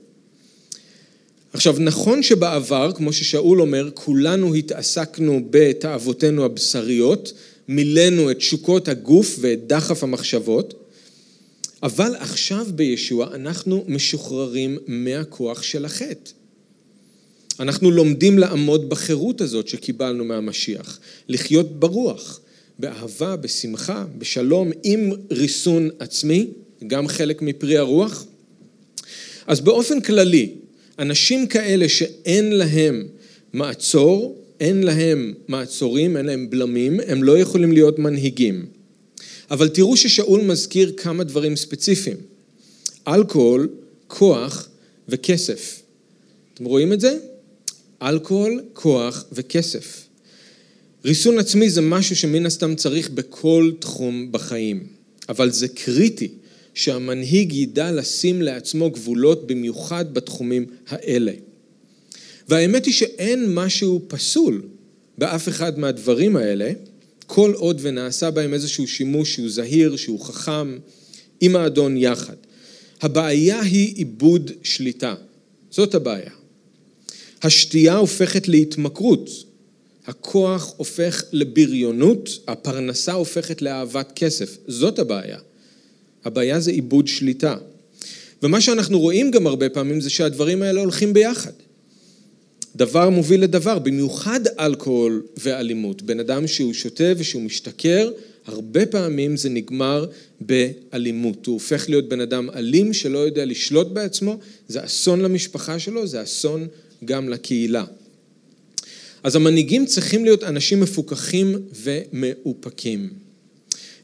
עכשיו, 1.53 1.77
נכון 1.79 2.23
שבעבר, 2.23 2.93
כמו 2.93 3.13
ששאול 3.13 3.61
אומר, 3.61 3.91
כולנו 3.95 4.55
התעסקנו 4.55 5.41
בתאוותינו 5.51 6.45
הבשריות, 6.45 7.33
מילאנו 7.69 8.31
את 8.31 8.37
תשוקות 8.37 8.89
הגוף 8.89 9.37
ואת 9.41 9.67
דחף 9.67 10.03
המחשבות, 10.03 10.84
אבל 11.85 12.15
עכשיו 12.19 12.67
בישוע 12.75 13.35
אנחנו 13.35 13.85
משוחררים 13.89 14.79
מהכוח 14.87 15.63
של 15.63 15.85
החטא. 15.85 16.31
אנחנו 17.61 17.91
לומדים 17.91 18.39
לעמוד 18.39 18.89
בחירות 18.89 19.41
הזאת 19.41 19.69
שקיבלנו 19.69 20.25
מהמשיח, 20.25 21.01
לחיות 21.29 21.81
ברוח, 21.81 22.41
באהבה, 22.79 23.37
בשמחה, 23.37 24.05
בשלום, 24.19 24.71
עם 24.83 25.11
ריסון 25.31 25.91
עצמי, 25.99 26.47
גם 26.87 27.09
חלק 27.09 27.43
מפרי 27.43 27.79
הרוח. 27.79 28.25
אז 29.47 29.61
באופן 29.61 30.01
כללי, 30.01 30.53
אנשים 30.99 31.47
כאלה 31.47 31.89
שאין 31.89 32.53
להם 32.53 33.07
מעצור, 33.53 34.43
אין 34.61 34.83
להם 34.83 35.35
מעצורים, 35.49 36.17
אין 36.17 36.27
להם 36.27 36.51
בלמים, 36.51 37.01
הם 37.07 37.23
לא 37.23 37.39
יכולים 37.39 37.73
להיות 37.73 37.99
מנהיגים. 37.99 38.67
אבל 39.51 39.69
תראו 39.69 39.97
ששאול 39.97 40.41
מזכיר 40.41 40.93
כמה 40.97 41.25
דברים 41.25 41.57
ספציפיים. 41.57 42.17
אלכוהול, 43.09 43.69
כוח 44.07 44.69
וכסף. 45.09 45.83
אתם 46.55 46.65
רואים 46.65 46.93
את 46.93 47.01
זה? 47.01 47.19
אלכוהול, 48.03 48.63
כוח 48.73 49.25
וכסף. 49.33 50.05
ריסון 51.05 51.39
עצמי 51.39 51.71
זה 51.71 51.81
משהו 51.81 52.17
שמן 52.17 52.47
הסתם 52.47 52.75
צריך 52.75 53.11
בכל 53.11 53.73
תחום 53.79 54.33
בחיים, 54.33 54.87
אבל 55.29 55.51
זה 55.51 55.69
קריטי 55.69 56.29
שהמנהיג 56.75 57.53
ידע 57.53 57.93
לשים 57.93 58.43
לעצמו 58.43 58.91
גבולות 58.91 59.47
במיוחד 59.47 60.15
בתחומים 60.15 60.67
האלה. 60.89 61.33
והאמת 62.49 62.87
היא 62.87 62.95
שאין 62.95 63.55
משהו 63.55 64.03
פסול 64.09 64.63
באף 65.19 65.49
אחד 65.49 65.79
מהדברים 65.79 66.37
האלה, 66.37 66.73
כל 67.27 67.53
עוד 67.57 67.79
ונעשה 67.83 68.31
בהם 68.31 68.55
איזשהו 68.55 68.87
שימוש 68.87 69.35
שהוא 69.35 69.49
זהיר, 69.49 69.97
שהוא 69.97 70.21
חכם, 70.21 70.79
עם 71.41 71.57
האדון 71.57 71.97
יחד. 71.97 72.37
הבעיה 73.03 73.61
היא 73.61 73.95
עיבוד 73.97 74.51
שליטה, 74.63 75.15
זאת 75.71 75.95
הבעיה. 75.95 76.31
השתייה 77.43 77.97
הופכת 77.97 78.49
להתמכרות, 78.49 79.31
הכוח 80.07 80.75
הופך 80.77 81.23
לבריונות, 81.33 82.29
הפרנסה 82.49 83.13
הופכת 83.13 83.63
לאהבת 83.63 84.13
כסף, 84.17 84.57
זאת 84.69 84.99
הבעיה. 84.99 85.39
הבעיה 86.25 86.61
זה 86.61 86.71
עיבוד 86.71 87.09
שליטה. 87.09 87.57
ומה 88.43 88.61
שאנחנו 88.61 89.01
רואים 89.01 89.31
גם 89.31 89.47
הרבה 89.47 89.69
פעמים 89.69 90.01
זה 90.01 90.11
שהדברים 90.11 90.63
האלה 90.63 90.81
הולכים 90.81 91.13
ביחד. 91.13 91.53
דבר 92.77 93.11
מוביל 93.11 93.43
לדבר, 93.43 93.79
במיוחד 93.79 94.41
אלכוהול 94.59 95.23
ואלימות. 95.37 96.03
בן 96.03 96.21
אדם 96.21 96.47
שהוא 96.47 96.73
שותה 96.73 97.13
ושהוא 97.17 97.43
משתכר, 97.43 98.11
הרבה 98.47 98.87
פעמים 98.87 99.37
זה 99.37 99.49
נגמר 99.49 100.07
באלימות. 100.41 101.47
הוא 101.47 101.53
הופך 101.53 101.89
להיות 101.89 102.09
בן 102.09 102.21
אדם 102.21 102.51
אלים 102.51 102.93
שלא 102.93 103.19
יודע 103.19 103.45
לשלוט 103.45 103.89
בעצמו, 103.89 104.39
זה 104.69 104.85
אסון 104.85 105.21
למשפחה 105.21 105.79
שלו, 105.79 106.07
זה 106.07 106.23
אסון 106.23 106.67
גם 107.05 107.29
לקהילה. 107.29 107.85
אז 109.23 109.37
המנהיגים 109.37 109.87
צריכים 109.87 110.25
להיות 110.25 110.45
אנשים 110.45 110.81
מפוקחים 110.81 111.55
ומאופקים. 111.83 113.11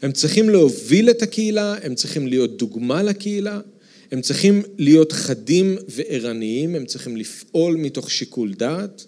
הם 0.03 0.12
צריכים 0.12 0.49
להוביל 0.49 1.11
את 1.11 1.23
הקהילה, 1.23 1.75
הם 1.83 1.95
צריכים 1.95 2.27
להיות 2.27 2.59
דוגמה 2.59 3.03
לקהילה, 3.03 3.61
הם 4.12 4.21
צריכים 4.21 4.62
להיות 4.79 5.12
חדים 5.12 5.76
וערניים, 5.88 6.75
הם 6.75 6.87
צריכים 6.87 7.17
לפעול 7.17 7.76
מתוך 7.76 8.11
שיקול 8.11 8.55
דעת, 8.55 9.05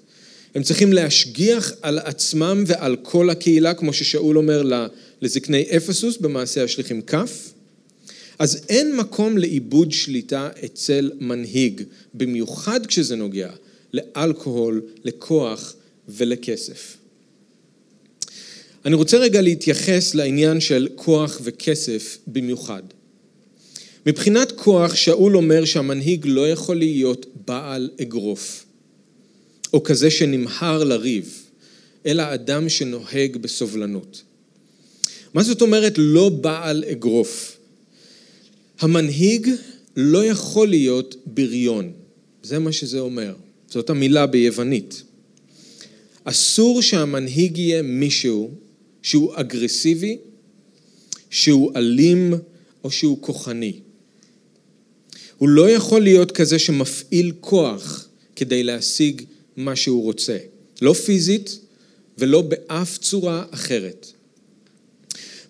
הם 0.54 0.62
צריכים 0.62 0.92
להשגיח 0.92 1.72
על 1.82 1.98
עצמם 1.98 2.64
ועל 2.66 2.96
כל 3.02 3.30
הקהילה, 3.30 3.74
כמו 3.74 3.92
ששאול 3.92 4.38
אומר 4.38 4.62
לזקני 5.22 5.64
אפסוס 5.76 6.16
במעשה 6.16 6.64
השליחים 6.64 7.02
כ', 7.06 7.14
אז 8.38 8.64
אין 8.68 8.96
מקום 8.96 9.38
לאיבוד 9.38 9.92
שליטה 9.92 10.48
אצל 10.64 11.10
מנהיג, 11.20 11.82
במיוחד 12.14 12.86
כשזה 12.86 13.16
נוגע 13.16 13.50
לאלכוהול, 13.92 14.82
לכוח 15.04 15.74
ולכסף. 16.08 16.96
אני 18.84 18.94
רוצה 18.94 19.16
רגע 19.16 19.40
להתייחס 19.40 20.14
לעניין 20.14 20.60
של 20.60 20.88
כוח 20.94 21.40
וכסף 21.44 22.18
במיוחד. 22.26 22.82
מבחינת 24.06 24.52
כוח, 24.52 24.94
שאול 24.94 25.36
אומר 25.36 25.64
שהמנהיג 25.64 26.26
לא 26.26 26.50
יכול 26.50 26.76
להיות 26.76 27.26
בעל 27.46 27.90
אגרוף, 28.02 28.64
או 29.72 29.82
כזה 29.82 30.10
שנמהר 30.10 30.84
לריב, 30.84 31.42
אלא 32.06 32.34
אדם 32.34 32.68
שנוהג 32.68 33.36
בסובלנות. 33.36 34.22
מה 35.34 35.42
זאת 35.42 35.62
אומרת 35.62 35.94
לא 35.96 36.28
בעל 36.28 36.84
אגרוף? 36.84 37.56
המנהיג 38.80 39.48
לא 39.96 40.24
יכול 40.24 40.68
להיות 40.68 41.16
בריון, 41.26 41.92
זה 42.42 42.58
מה 42.58 42.72
שזה 42.72 43.00
אומר, 43.00 43.34
זאת 43.70 43.90
המילה 43.90 44.26
ביוונית. 44.26 45.02
אסור 46.24 46.82
שהמנהיג 46.82 47.58
יהיה 47.58 47.82
מישהו 47.82 48.50
שהוא 49.02 49.32
אגרסיבי, 49.34 50.18
שהוא 51.30 51.72
אלים 51.76 52.34
או 52.84 52.90
שהוא 52.90 53.18
כוחני. 53.20 53.72
הוא 55.42 55.48
לא 55.48 55.70
יכול 55.70 56.02
להיות 56.02 56.32
כזה 56.32 56.58
שמפעיל 56.58 57.32
כוח 57.40 58.08
כדי 58.36 58.62
להשיג 58.62 59.22
מה 59.56 59.76
שהוא 59.76 60.02
רוצה, 60.02 60.38
לא 60.82 60.92
פיזית 60.92 61.58
ולא 62.18 62.42
באף 62.42 62.98
צורה 62.98 63.44
אחרת. 63.50 64.06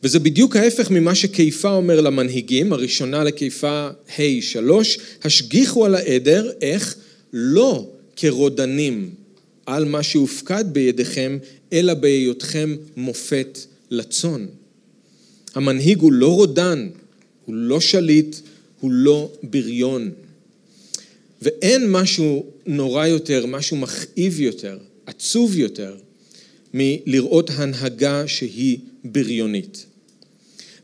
וזה 0.02 0.18
בדיוק 0.18 0.56
ההפך 0.56 0.90
ממה 0.90 1.14
שכיפה 1.14 1.70
אומר 1.70 2.00
למנהיגים, 2.00 2.72
הראשונה 2.72 3.24
לכיפה 3.24 3.88
ה' 4.18 4.22
שלוש, 4.40 4.98
השגיחו 5.24 5.84
על 5.84 5.94
העדר, 5.94 6.50
איך? 6.60 6.94
לא 7.32 7.88
כרודנים 8.16 9.10
על 9.66 9.84
מה 9.84 10.02
שהופקד 10.02 10.64
בידיכם, 10.72 11.38
אלא 11.72 11.94
בהיותכם 11.94 12.76
מופת 12.96 13.58
לצאן. 13.90 14.46
המנהיג 15.54 15.98
הוא 15.98 16.12
לא 16.12 16.34
רודן, 16.34 16.88
הוא 17.46 17.54
לא 17.54 17.80
שליט, 17.80 18.36
הוא 18.82 18.90
לא 18.90 19.32
בריון. 19.42 20.10
ואין 21.42 21.90
משהו 21.90 22.46
נורא 22.66 23.06
יותר, 23.06 23.46
משהו 23.46 23.76
מכאיב 23.76 24.40
יותר, 24.40 24.78
עצוב 25.06 25.56
יותר, 25.56 25.96
מלראות 26.74 27.50
הנהגה 27.50 28.28
שהיא 28.28 28.78
בריונית. 29.04 29.86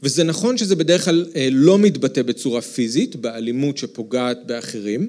וזה 0.02 0.24
נכון 0.24 0.58
שזה 0.58 0.76
בדרך 0.76 1.04
כלל 1.04 1.26
אה, 1.36 1.48
לא 1.52 1.78
מתבטא 1.78 2.22
בצורה 2.22 2.60
פיזית, 2.60 3.16
באלימות 3.16 3.78
שפוגעת 3.78 4.38
באחרים, 4.46 5.08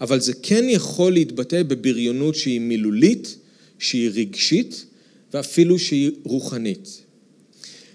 אבל 0.00 0.20
זה 0.20 0.32
כן 0.42 0.64
יכול 0.68 1.12
להתבטא 1.12 1.62
בבריונות 1.62 2.34
שהיא 2.34 2.60
מילולית, 2.60 3.36
שהיא 3.78 4.10
רגשית 4.14 4.84
ואפילו 5.34 5.78
שהיא 5.78 6.10
רוחנית. 6.24 7.02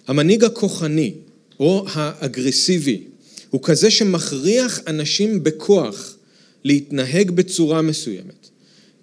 המנהיג 0.07 0.43
הכוחני 0.43 1.13
או 1.59 1.85
האגרסיבי 1.89 3.01
הוא 3.51 3.61
כזה 3.63 3.91
שמכריח 3.91 4.79
אנשים 4.87 5.43
בכוח 5.43 6.17
להתנהג 6.63 7.31
בצורה 7.31 7.81
מסוימת, 7.81 8.49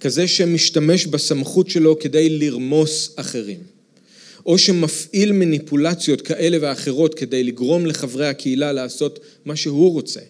כזה 0.00 0.28
שמשתמש 0.28 1.06
בסמכות 1.06 1.70
שלו 1.70 1.98
כדי 1.98 2.28
לרמוס 2.38 3.14
אחרים, 3.16 3.58
או 4.46 4.58
שמפעיל 4.58 5.32
מניפולציות 5.32 6.20
כאלה 6.20 6.58
ואחרות 6.60 7.14
כדי 7.14 7.44
לגרום 7.44 7.86
לחברי 7.86 8.26
הקהילה 8.26 8.72
לעשות 8.72 9.18
מה 9.44 9.56
שהוא 9.56 9.92
רוצה. 9.92 10.20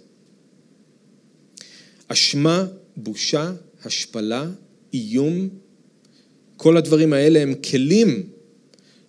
אשמה, 2.09 2.67
בושה, 2.97 3.53
השפלה, 3.85 4.47
איום, 4.95 5.49
כל 6.57 6.77
הדברים 6.77 7.13
האלה 7.13 7.43
הם 7.43 7.55
כלים 7.55 8.23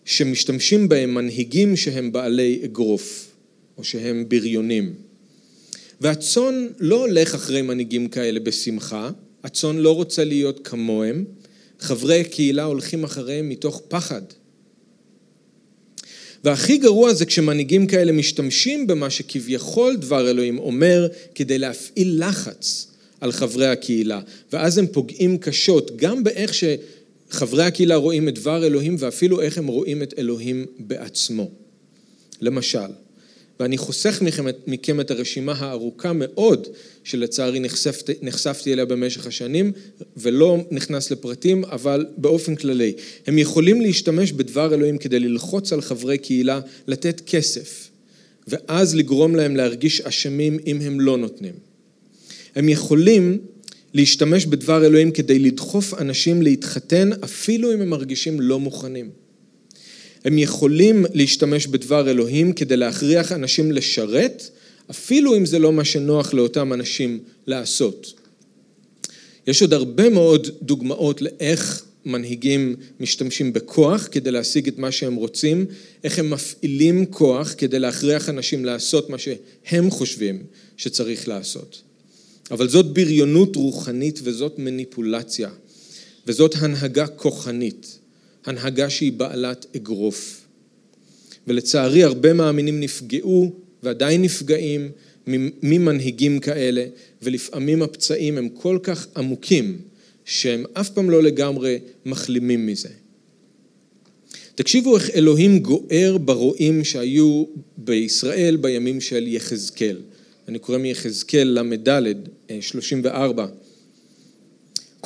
שמשתמשים 0.06 0.90
בהם 0.90 1.14
מנהיגים 1.14 1.76
שהם 1.76 2.12
בעלי 2.12 2.62
אגרוף, 2.64 3.29
או 3.80 3.84
שהם 3.84 4.26
בריונים. 4.28 4.94
והצאן 6.02 6.68
לא 6.80 7.06
הולך 7.06 7.36
אחרי 7.36 7.62
מנהיגים 7.62 8.08
כאלה 8.08 8.40
בשמחה, 8.40 9.12
הצאן 9.44 9.78
לא 9.78 9.96
רוצה 9.96 10.24
להיות 10.24 10.68
כמוהם, 10.68 11.26
חברי 11.80 12.22
הקהילה 12.22 12.64
הולכים 12.64 13.04
אחריהם 13.04 13.50
מתוך 13.50 13.82
פחד. 13.88 14.22
והכי 16.44 16.78
גרוע 16.78 17.14
זה 17.14 17.26
כשמנהיגים 17.26 17.88
כאלה 17.88 18.12
משתמשים 18.12 18.88
במה 18.88 19.10
שכביכול 19.10 19.96
דבר 19.96 20.30
אלוהים 20.30 20.60
אומר 20.60 21.08
כדי 21.36 21.58
להפעיל 21.58 22.28
לחץ 22.28 22.88
על 23.22 23.32
חברי 23.32 23.68
הקהילה, 23.68 24.22
ואז 24.54 24.78
הם 24.78 24.88
פוגעים 24.88 25.38
קשות 25.38 25.98
גם 25.98 26.24
באיך 26.24 26.52
שחברי 26.54 27.64
הקהילה 27.64 27.96
רואים 27.96 28.28
את 28.28 28.36
דבר 28.36 28.66
אלוהים 28.66 28.96
ואפילו 29.00 29.42
איך 29.42 29.58
הם 29.58 29.68
רואים 29.68 30.04
את 30.04 30.14
אלוהים 30.18 30.66
בעצמו. 30.80 31.52
למשל, 32.42 32.90
ואני 33.60 33.78
חוסך 33.78 34.22
מכם, 34.22 34.46
מכם 34.68 35.00
את 35.00 35.12
הרשימה 35.12 35.54
הארוכה 35.58 36.12
מאוד 36.14 36.68
שלצערי 37.04 37.60
נחשפתי, 37.60 38.14
נחשפתי 38.22 38.74
אליה 38.74 38.86
במשך 38.86 39.28
השנים 39.28 39.72
ולא 40.18 40.58
נכנס 40.72 41.12
לפרטים, 41.12 41.66
אבל 41.66 42.06
באופן 42.18 42.56
כללי. 42.56 42.94
הם 43.28 43.38
יכולים 43.38 43.82
להשתמש 43.82 44.32
בדבר 44.32 44.74
אלוהים 44.74 44.98
כדי 44.98 45.20
ללחוץ 45.20 45.74
על 45.74 45.82
חברי 45.82 46.18
קהילה 46.18 46.60
לתת 46.88 47.22
כסף, 47.26 47.90
ואז 48.48 48.96
לגרום 48.96 49.36
להם 49.36 49.56
להרגיש 49.56 50.02
אשמים 50.02 50.60
אם 50.68 50.82
הם 50.82 51.00
לא 51.00 51.18
נותנים. 51.18 51.54
הם 52.56 52.70
יכולים 52.70 53.38
להשתמש 53.94 54.46
בדבר 54.46 54.86
אלוהים 54.86 55.12
כדי 55.12 55.40
לדחוף 55.40 55.94
אנשים 55.94 56.42
להתחתן 56.42 57.10
אפילו 57.24 57.74
אם 57.74 57.82
הם 57.82 57.90
מרגישים 57.90 58.42
לא 58.42 58.60
מוכנים. 58.60 59.10
הם 60.26 60.38
יכולים 60.38 61.06
להשתמש 61.14 61.68
בדבר 61.68 62.10
אלוהים 62.10 62.54
כדי 62.54 62.78
להכריח 62.78 63.32
אנשים 63.32 63.72
לשרת, 63.72 64.50
אפילו 64.92 65.38
אם 65.38 65.46
זה 65.46 65.60
לא 65.60 65.74
מה 65.74 65.86
שנוח 65.86 66.34
לאותם 66.34 66.74
אנשים 66.74 67.20
לעשות. 67.48 68.14
יש 69.48 69.62
עוד 69.62 69.74
הרבה 69.74 70.10
מאוד 70.10 70.48
דוגמאות 70.62 71.22
לאיך 71.22 71.84
מנהיגים 72.06 72.76
משתמשים 73.00 73.54
בכוח 73.54 74.08
כדי 74.12 74.32
להשיג 74.32 74.68
את 74.68 74.78
מה 74.78 74.92
שהם 74.92 75.16
רוצים, 75.16 75.66
איך 76.04 76.20
הם 76.20 76.30
מפעילים 76.30 77.06
כוח 77.06 77.54
כדי 77.58 77.80
להכריח 77.80 78.30
אנשים 78.30 78.66
לעשות 78.66 79.10
מה 79.10 79.18
שהם 79.18 79.90
חושבים 79.90 80.44
שצריך 80.78 81.28
לעשות. 81.28 81.82
אבל 82.52 82.70
זאת 82.70 82.94
בריונות 82.94 83.56
רוחנית 83.56 84.20
וזאת 84.24 84.60
מניפולציה, 84.60 85.50
וזאת 86.28 86.56
הנהגה 86.56 87.08
כוחנית. 87.08 88.00
הנהגה 88.46 88.90
שהיא 88.90 89.12
בעלת 89.12 89.66
אגרוף. 89.76 90.46
ולצערי 91.48 92.04
הרבה 92.04 92.34
מאמינים 92.34 92.80
נפגעו 92.80 93.52
ועדיין 93.84 94.22
נפגעים 94.22 94.92
ממנהיגים 95.64 96.40
כאלה, 96.40 96.86
ולפעמים 97.22 97.82
הפצעים 97.82 98.38
הם 98.38 98.50
כל 98.50 98.80
כך 98.84 99.08
עמוקים, 99.18 99.82
שהם 100.26 100.64
אף 100.74 100.90
פעם 100.90 101.10
לא 101.10 101.24
לגמרי 101.24 101.80
מחלימים 102.06 102.68
מזה. 102.68 102.90
תקשיבו 104.56 104.98
איך 104.98 105.10
אלוהים 105.10 105.60
גוער 105.60 106.18
ברועים 106.18 106.84
שהיו 106.84 107.46
בישראל 107.78 108.56
בימים 108.56 109.02
של 109.02 109.28
יחזקאל. 109.28 109.98
אני 110.48 110.60
קורא 110.60 110.78
מיחזקאל 110.78 111.60
ל"ד, 111.60 112.14
34. 112.62 113.48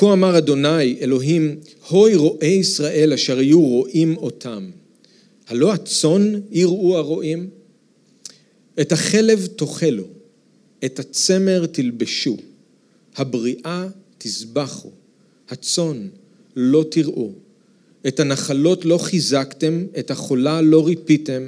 כה 0.04 0.14
אמר 0.14 0.38
אדוני 0.38 1.00
אלוהים, 1.02 1.60
הוי 1.90 2.16
רועי 2.16 2.50
ישראל 2.50 3.14
אשר 3.14 3.42
יהיו 3.42 3.62
רואים 3.62 4.18
אותם. 4.18 4.70
הלא 5.48 5.74
הצאן 5.74 6.34
יראו 6.52 6.98
הרועים? 6.98 7.50
את 8.82 8.92
החלב 8.92 9.48
תאכלו, 9.56 10.04
את 10.86 11.00
הצמר 11.00 11.66
תלבשו, 11.66 12.38
הבריאה 13.16 13.88
תזבחו, 14.18 14.92
הצאן 15.50 16.08
לא 16.56 16.86
תראו, 16.92 17.32
את 18.08 18.20
הנחלות 18.20 18.86
לא 18.86 18.98
חיזקתם, 18.98 19.86
את 20.00 20.12
החולה 20.12 20.62
לא 20.62 20.86
ריפיתם, 20.88 21.48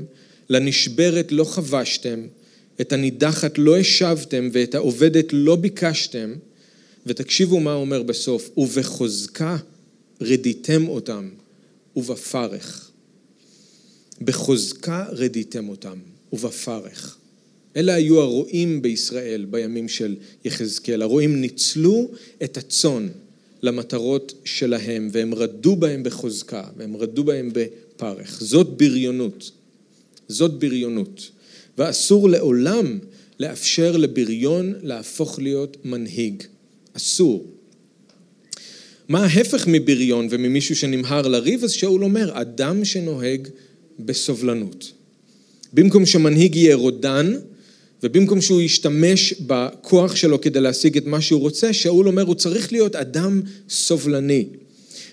לנשברת 0.50 1.32
לא 1.32 1.44
חבשתם, 1.44 2.20
את 2.82 2.94
הנידחת 2.94 3.58
לא 3.58 3.78
השבתם 3.78 4.50
ואת 4.52 4.76
העובדת 4.76 5.26
לא 5.32 5.56
ביקשתם, 5.56 6.34
ותקשיבו 7.06 7.60
מה 7.60 7.74
הוא 7.74 7.82
אומר 7.82 8.04
בסוף, 8.04 8.50
ובחוזקה 8.58 9.58
רדיתם 10.22 10.88
אותם, 10.88 11.30
ובפרך. 11.96 12.92
בחוזקה 14.22 15.06
רדיתם 15.12 15.70
אותם, 15.70 15.98
ובפרך. 16.34 17.18
אלה 17.76 17.94
היו 17.94 18.22
הרועים 18.22 18.82
בישראל 18.82 19.46
בימים 19.46 19.90
של 19.90 20.16
יחזקאל. 20.46 21.02
הרועים 21.02 21.42
ניצלו 21.42 22.12
את 22.44 22.58
הצאן 22.58 23.08
למטרות 23.62 24.34
שלהם, 24.46 25.10
והם 25.12 25.34
רדו 25.34 25.76
בהם 25.76 26.04
בחוזקה, 26.04 26.64
והם 26.78 26.98
רדו 26.98 27.24
בהם 27.24 27.52
בפרך. 27.54 28.44
זאת 28.44 28.78
בריונות. 28.78 29.52
זאת 30.28 30.60
בריונות. 30.60 31.32
ואסור 31.78 32.30
לעולם 32.30 33.00
לאפשר 33.40 33.98
לבריון 33.98 34.74
להפוך 34.82 35.40
להיות 35.40 35.78
מנהיג. 35.86 36.44
אסור. 36.98 37.46
מה 39.08 39.26
ההפך 39.26 39.68
מבריון 39.68 40.28
וממישהו 40.30 40.76
שנמהר 40.76 41.28
לריב? 41.28 41.64
אז 41.64 41.72
שאול 41.72 42.04
אומר, 42.04 42.42
אדם 42.42 42.86
שנוהג 42.86 43.48
בסובלנות. 44.00 44.92
במקום 45.74 46.06
שמנהיג 46.06 46.56
יהיה 46.56 46.76
רודן, 46.76 47.34
ובמקום 48.04 48.42
שהוא 48.42 48.62
ישתמש 48.62 49.34
בכוח 49.34 50.16
שלו 50.16 50.42
כדי 50.42 50.62
להשיג 50.62 50.98
את 50.98 51.06
מה 51.06 51.22
שהוא 51.22 51.42
רוצה, 51.42 51.74
שאול 51.74 52.08
אומר, 52.08 52.24
הוא 52.24 52.36
צריך 52.36 52.72
להיות 52.72 52.96
אדם 52.96 53.42
סובלני. 53.70 54.46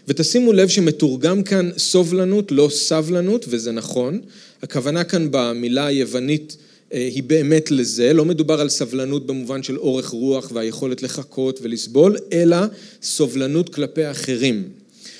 ותשימו 0.09 0.53
לב 0.53 0.69
שמתורגם 0.69 1.43
כאן 1.43 1.71
סובלנות, 1.79 2.53
לא 2.53 2.69
סבלנות, 2.73 3.45
וזה 3.49 3.73
נכון. 3.73 4.21
הכוונה 4.63 5.05
כאן 5.05 5.29
במילה 5.31 5.87
היוונית 5.87 6.57
היא 6.93 7.23
באמת 7.23 7.71
לזה, 7.71 8.13
לא 8.13 8.25
מדובר 8.25 8.61
על 8.61 8.69
סבלנות 8.69 9.27
במובן 9.27 9.63
של 9.63 9.79
אורך 9.79 10.09
רוח 10.09 10.51
והיכולת 10.55 11.03
לחכות 11.03 11.59
ולסבול, 11.63 12.17
אלא 12.33 12.57
סובלנות 13.03 13.75
כלפי 13.75 14.11
אחרים. 14.11 14.69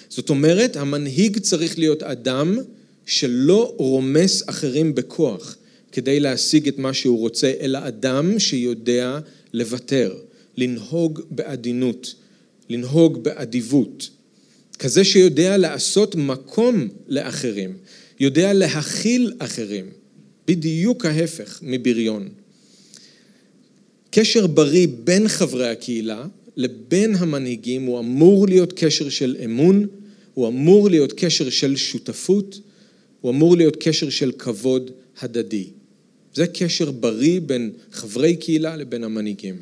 זאת 0.09 0.31
אומרת, 0.31 0.77
המנהיג 0.77 1.39
צריך 1.39 1.79
להיות 1.79 2.03
אדם 2.03 2.59
שלא 3.07 3.75
רומס 3.77 4.43
אחרים 4.49 4.95
בכוח 4.95 5.57
כדי 5.93 6.21
להשיג 6.21 6.69
את 6.69 6.79
מה 6.79 6.95
שהוא 6.95 7.19
רוצה, 7.19 7.53
אלא 7.61 7.79
אדם 7.89 8.39
שיודע 8.39 9.19
לוותר, 9.53 10.15
לנהוג 10.57 11.21
בעדינות, 11.31 12.15
לנהוג 12.69 13.25
באדיבות. 13.25 14.11
כזה 14.79 15.05
שיודע 15.05 15.57
לעשות 15.57 16.15
מקום 16.15 16.89
לאחרים, 17.09 17.77
יודע 18.21 18.53
להכיל 18.53 19.33
אחרים. 19.39 20.02
בדיוק 20.53 21.05
ההפך 21.07 21.59
מבריון. 21.63 22.29
קשר 24.11 24.47
בריא 24.47 24.87
בין 25.05 25.29
חברי 25.29 25.69
הקהילה 25.69 26.27
לבין 26.57 27.15
המנהיגים 27.15 27.85
הוא 27.85 27.99
אמור 27.99 28.49
להיות 28.49 28.73
קשר 28.73 29.09
של 29.09 29.37
אמון, 29.45 29.87
הוא 30.35 30.49
אמור 30.49 30.91
להיות 30.91 31.13
קשר 31.17 31.51
של 31.51 31.77
שותפות, 31.77 32.61
הוא 33.21 33.31
אמור 33.31 33.57
להיות 33.57 33.77
קשר 33.81 34.11
של 34.11 34.33
כבוד 34.39 34.91
הדדי. 35.21 35.67
זה 36.35 36.47
קשר 36.47 36.91
בריא 36.91 37.41
בין 37.41 37.71
חברי 37.93 38.37
קהילה 38.37 38.77
לבין 38.77 39.05
המנהיגים. 39.05 39.57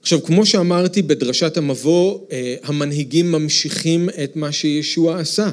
עכשיו, 0.00 0.22
כמו 0.22 0.46
שאמרתי 0.46 1.02
בדרשת 1.02 1.56
המבוא, 1.56 2.20
אה, 2.32 2.54
המנהיגים 2.62 3.32
ממשיכים 3.32 4.08
את 4.24 4.36
מה 4.36 4.52
שישוע 4.52 5.20
עשה, 5.20 5.50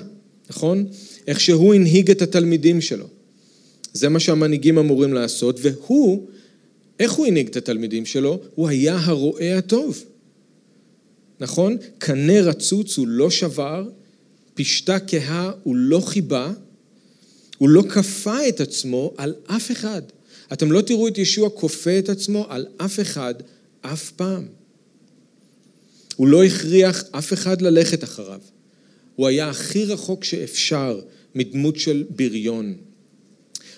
נכון? 0.49 0.85
איך 1.27 1.39
שהוא 1.39 1.73
הנהיג 1.73 2.11
את 2.11 2.21
התלמידים 2.21 2.81
שלו. 2.81 3.07
זה 3.93 4.09
מה 4.09 4.19
שהמנהיגים 4.19 4.77
אמורים 4.77 5.13
לעשות, 5.13 5.59
והוא, 5.61 6.27
איך 6.99 7.11
הוא 7.11 7.25
הנהיג 7.25 7.47
את 7.47 7.55
התלמידים 7.55 8.05
שלו? 8.05 8.39
הוא 8.55 8.67
היה 8.67 8.97
הרועה 8.97 9.57
הטוב. 9.57 10.03
נכון? 11.39 11.77
קנה 11.97 12.41
רצוץ 12.41 12.97
הוא 12.97 13.07
לא 13.07 13.29
שבר, 13.29 13.89
פשתה 14.53 14.99
כהה 14.99 15.51
הוא 15.63 15.75
לא 15.75 15.99
חיבה, 15.99 16.51
הוא 17.57 17.69
לא 17.69 17.81
כפה 17.89 18.47
את 18.49 18.61
עצמו 18.61 19.13
על 19.17 19.33
אף 19.47 19.71
אחד. 19.71 20.01
אתם 20.53 20.71
לא 20.71 20.81
תראו 20.81 21.07
את 21.07 21.17
ישוע 21.17 21.49
כופה 21.49 21.99
את 21.99 22.09
עצמו 22.09 22.45
על 22.49 22.65
אף 22.77 22.99
אחד 22.99 23.33
אף 23.81 24.11
פעם. 24.11 24.47
הוא 26.15 26.27
לא 26.27 26.43
הכריח 26.43 27.03
אף 27.11 27.33
אחד 27.33 27.61
ללכת 27.61 28.03
אחריו. 28.03 28.39
הוא 29.15 29.27
היה 29.27 29.49
הכי 29.49 29.85
רחוק 29.85 30.23
שאפשר 30.23 31.01
מדמות 31.35 31.75
של 31.75 32.03
בריון. 32.09 32.75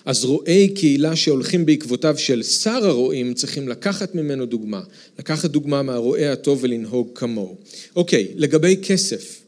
אז 0.06 0.24
רואי 0.24 0.68
קהילה 0.68 1.16
שהולכים 1.16 1.66
בעקבותיו 1.66 2.18
של 2.18 2.42
שר 2.42 2.86
הרועים 2.86 3.34
צריכים 3.34 3.68
לקחת 3.68 4.14
ממנו 4.14 4.46
דוגמה, 4.46 4.82
לקחת 5.18 5.50
דוגמה 5.50 5.82
מהרועה 5.82 6.32
הטוב 6.32 6.58
ולנהוג 6.62 7.08
כמוהו. 7.14 7.56
אוקיי, 7.96 8.28
לגבי 8.34 8.76
כסף. 8.82 9.42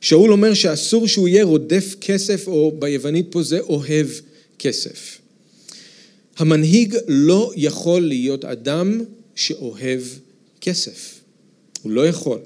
שאול 0.00 0.32
אומר 0.32 0.54
שאסור 0.54 1.08
שהוא 1.08 1.28
יהיה 1.28 1.44
רודף 1.44 1.96
כסף, 2.00 2.46
או 2.46 2.72
ביוונית 2.78 3.26
פה 3.30 3.42
זה 3.42 3.60
אוהב 3.60 4.06
כסף. 4.58 5.18
המנהיג 6.36 6.96
לא 7.08 7.52
יכול 7.56 8.02
להיות 8.02 8.44
אדם 8.44 9.00
שאוהב 9.34 10.02
כסף. 10.60 11.20
הוא 11.82 11.92
לא 11.92 12.06
יכול. 12.06 12.38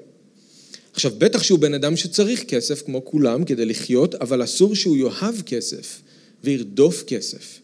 עכשיו, 0.93 1.13
בטח 1.19 1.43
שהוא 1.43 1.59
בן 1.59 1.75
אדם 1.75 1.97
שצריך 1.97 2.45
כסף, 2.45 2.83
כמו 2.83 3.05
כולם, 3.05 3.45
כדי 3.45 3.65
לחיות, 3.65 4.15
אבל 4.15 4.45
אסור 4.45 4.75
שהוא 4.75 4.97
יאהב 4.97 5.41
כסף 5.47 6.01
וירדוף 6.45 7.05
כסף. 7.07 7.59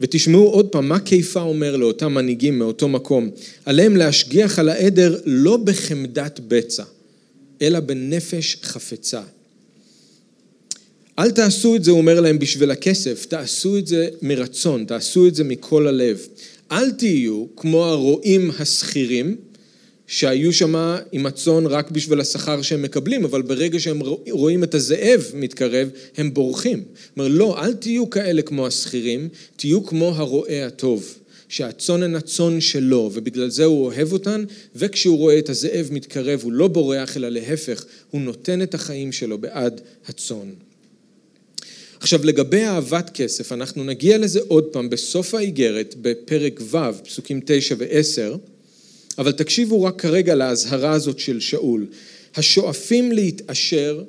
ותשמעו 0.00 0.46
עוד 0.46 0.68
פעם, 0.68 0.88
מה 0.88 0.98
קיפה 1.00 1.40
אומר 1.40 1.76
לאותם 1.76 2.14
מנהיגים 2.14 2.58
מאותו 2.58 2.88
מקום? 2.88 3.30
עליהם 3.64 3.96
להשגיח 3.96 4.58
על 4.58 4.68
העדר 4.68 5.20
לא 5.24 5.56
בחמדת 5.56 6.40
בצע, 6.48 6.84
אלא 7.62 7.80
בנפש 7.80 8.56
חפצה. 8.62 9.22
אל 11.18 11.30
תעשו 11.30 11.76
את 11.76 11.84
זה, 11.84 11.90
הוא 11.90 11.98
אומר 11.98 12.20
להם, 12.20 12.38
בשביל 12.38 12.70
הכסף, 12.70 13.24
תעשו 13.24 13.78
את 13.78 13.86
זה 13.86 14.08
מרצון, 14.22 14.84
תעשו 14.84 15.26
את 15.26 15.34
זה 15.34 15.44
מכל 15.44 15.86
הלב. 15.86 16.26
אל 16.72 16.90
תהיו 16.90 17.46
כמו 17.56 17.84
הרועים 17.84 18.50
השכירים, 18.58 19.36
שהיו 20.08 20.52
שם 20.52 20.96
עם 21.12 21.26
הצאן 21.26 21.66
רק 21.66 21.90
בשביל 21.90 22.20
השכר 22.20 22.62
שהם 22.62 22.82
מקבלים, 22.82 23.24
אבל 23.24 23.42
ברגע 23.42 23.80
שהם 23.80 24.00
רואים 24.30 24.64
את 24.64 24.74
הזאב 24.74 25.24
מתקרב, 25.34 25.88
הם 26.16 26.34
בורחים. 26.34 26.84
אומר, 27.16 27.28
לא, 27.28 27.64
אל 27.64 27.74
תהיו 27.74 28.10
כאלה 28.10 28.42
כמו 28.42 28.66
השכירים, 28.66 29.28
תהיו 29.56 29.86
כמו 29.86 30.08
הרועה 30.16 30.66
הטוב, 30.66 31.18
שהצאן 31.48 32.02
הן 32.02 32.14
הצאן 32.14 32.60
שלו, 32.60 33.10
ובגלל 33.14 33.50
זה 33.50 33.64
הוא 33.64 33.84
אוהב 33.84 34.12
אותן, 34.12 34.44
וכשהוא 34.76 35.18
רואה 35.18 35.38
את 35.38 35.48
הזאב 35.48 35.88
מתקרב, 35.90 36.40
הוא 36.42 36.52
לא 36.52 36.68
בורח, 36.68 37.16
אלא 37.16 37.28
להפך, 37.28 37.84
הוא 38.10 38.20
נותן 38.20 38.62
את 38.62 38.74
החיים 38.74 39.12
שלו 39.12 39.38
בעד 39.38 39.80
הצאן. 40.06 40.50
עכשיו 42.00 42.20
לגבי 42.24 42.64
אהבת 42.64 43.10
כסף, 43.14 43.52
אנחנו 43.52 43.84
נגיע 43.84 44.18
לזה 44.18 44.40
עוד 44.48 44.64
פעם 44.64 44.90
בסוף 44.90 45.34
האיגרת 45.34 45.94
בפרק 46.02 46.60
ו', 46.70 47.04
פסוקים 47.04 47.40
תשע 47.44 47.74
ועשר, 47.78 48.36
אבל 49.18 49.32
תקשיבו 49.32 49.82
רק 49.82 50.00
כרגע 50.00 50.34
לאזהרה 50.34 50.92
הזאת 50.92 51.18
של 51.18 51.40
שאול. 51.40 51.86
השואפים 52.36 53.12
להתעשר 53.12 54.02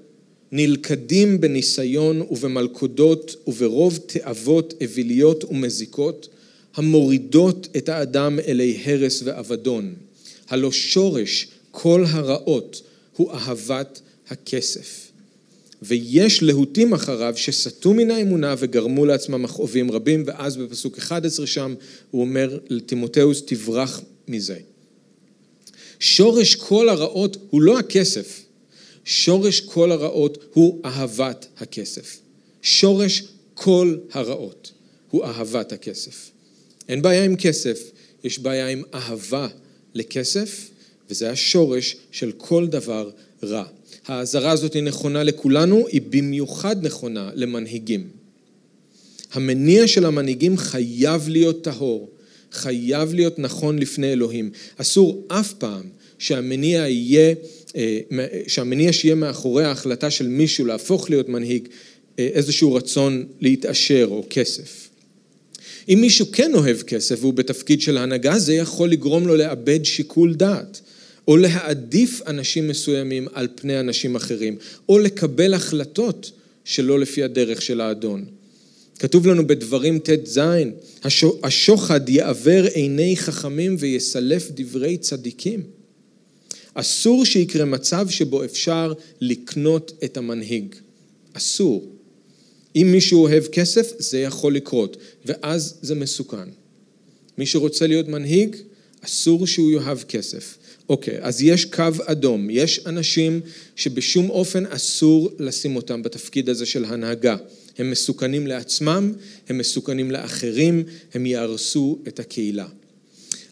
נלכדים 0.51 1.41
בניסיון 1.41 2.21
ובמלכודות 2.21 3.35
וברוב 3.47 3.99
תאוות 4.05 4.73
אוויליות 4.81 5.43
ומזיקות 5.43 6.29
המורידות 6.75 7.67
את 7.77 7.89
האדם 7.89 8.39
אלי 8.47 8.81
הרס 8.85 9.21
ואבדון. 9.25 9.93
הלא 10.49 10.71
שורש 10.71 11.47
כל 11.71 12.05
הרעות 12.07 12.81
הוא 13.15 13.31
אהבת 13.31 14.01
הכסף. 14.29 15.09
ויש 15.81 16.43
להוטים 16.43 16.93
אחריו 16.93 17.33
שסטו 17.37 17.93
מן 17.93 18.11
האמונה 18.11 18.55
וגרמו 18.57 19.05
לעצמם 19.05 19.41
מכאובים 19.41 19.91
רבים, 19.91 20.23
ואז 20.25 20.57
בפסוק 20.57 20.97
11 20.97 21.47
שם 21.47 21.75
הוא 22.11 22.21
אומר 22.21 22.59
לטימותאוס, 22.69 23.43
תברח 23.45 24.01
מזה. 24.27 24.57
שורש 25.99 26.55
כל 26.55 26.89
הרעות 26.89 27.37
הוא 27.49 27.61
לא 27.61 27.79
הכסף, 27.79 28.41
שורש 29.05 29.59
כל 29.59 29.91
הרעות 29.91 30.37
הוא 30.53 30.81
אהבת 30.85 31.47
הכסף. 31.57 32.17
שורש 32.61 33.23
כל 33.53 33.97
הרעות 34.11 34.71
הוא 35.11 35.25
אהבת 35.25 35.71
הכסף. 35.71 36.31
אין 36.89 37.01
בעיה 37.01 37.23
עם 37.23 37.35
כסף, 37.35 37.79
יש 38.23 38.39
בעיה 38.39 38.67
עם 38.67 38.83
אהבה 38.93 39.47
לכסף, 39.93 40.69
וזה 41.09 41.31
השורש 41.31 41.95
של 42.11 42.31
כל 42.37 42.67
דבר 42.67 43.09
רע. 43.43 43.63
האזהרה 44.05 44.51
הזאת 44.51 44.73
היא 44.73 44.83
נכונה 44.83 45.23
לכולנו, 45.23 45.87
היא 45.87 46.01
במיוחד 46.09 46.85
נכונה 46.85 47.29
למנהיגים. 47.33 48.09
המניע 49.31 49.87
של 49.87 50.05
המנהיגים 50.05 50.57
חייב 50.57 51.29
להיות 51.29 51.63
טהור, 51.63 52.09
חייב 52.51 53.13
להיות 53.13 53.39
נכון 53.39 53.79
לפני 53.79 54.13
אלוהים. 54.13 54.51
אסור 54.77 55.27
אף 55.27 55.53
פעם 55.53 55.83
שהמניע 56.17 56.87
יהיה, 56.87 57.33
אה, 57.75 57.99
שהמניע 58.47 58.93
שיהיה 58.93 59.15
מאחורי 59.15 59.63
ההחלטה 59.63 60.11
של 60.11 60.27
מישהו 60.27 60.65
להפוך 60.65 61.09
להיות 61.09 61.29
מנהיג 61.29 61.67
אה, 62.19 62.27
איזשהו 62.33 62.73
רצון 62.73 63.25
להתעשר 63.41 64.07
או 64.11 64.25
כסף. 64.29 64.89
אם 65.89 65.97
מישהו 66.01 66.31
כן 66.31 66.51
אוהב 66.53 66.81
כסף 66.81 67.17
והוא 67.21 67.33
בתפקיד 67.33 67.81
של 67.81 67.97
הנהגה, 67.97 68.39
זה 68.39 68.53
יכול 68.53 68.89
לגרום 68.89 69.27
לו 69.27 69.35
לאבד 69.35 69.85
שיקול 69.85 70.33
דעת. 70.33 70.81
או 71.29 71.37
להעדיף 71.37 72.21
אנשים 72.27 72.67
מסוימים 72.67 73.27
על 73.33 73.47
פני 73.55 73.79
אנשים 73.79 74.15
אחרים, 74.15 74.57
או 74.89 74.99
לקבל 74.99 75.53
החלטות 75.53 76.31
שלא 76.65 76.99
לפי 76.99 77.23
הדרך 77.23 77.61
של 77.61 77.81
האדון. 77.81 78.25
כתוב 78.99 79.27
לנו 79.27 79.47
בדברים 79.47 79.99
ט"ז, 79.99 80.39
השוחד 81.43 82.09
יעבר 82.09 82.63
עיני 82.73 83.17
חכמים 83.17 83.75
ויסלף 83.79 84.51
דברי 84.51 84.97
צדיקים. 84.97 85.63
אסור 86.73 87.25
שיקרה 87.25 87.65
מצב 87.65 88.09
שבו 88.09 88.43
אפשר 88.43 88.93
לקנות 89.21 89.91
את 90.03 90.17
המנהיג. 90.17 90.75
אסור. 91.33 91.85
אם 92.75 92.87
מישהו 92.91 93.23
אוהב 93.23 93.43
כסף, 93.43 93.91
זה 93.97 94.19
יכול 94.19 94.55
לקרות, 94.55 94.97
ואז 95.25 95.73
זה 95.81 95.95
מסוכן. 95.95 96.49
מי 97.37 97.45
שרוצה 97.45 97.87
להיות 97.87 98.07
מנהיג, 98.07 98.55
אסור 99.01 99.47
שהוא 99.47 99.71
יאהב 99.71 99.99
כסף. 100.03 100.57
אוקיי, 100.89 101.17
אז 101.21 101.41
יש 101.41 101.65
קו 101.65 101.83
אדום, 102.05 102.49
יש 102.49 102.79
אנשים 102.85 103.41
שבשום 103.75 104.29
אופן 104.29 104.65
אסור 104.65 105.29
לשים 105.39 105.75
אותם 105.75 106.03
בתפקיד 106.03 106.49
הזה 106.49 106.65
של 106.65 106.85
הנהגה. 106.85 107.37
הם 107.79 107.91
מסוכנים 107.91 108.47
לעצמם, 108.47 109.13
הם 109.49 109.57
מסוכנים 109.57 110.11
לאחרים, 110.11 110.83
הם 111.13 111.25
יהרסו 111.25 111.99
את 112.07 112.19
הקהילה. 112.19 112.67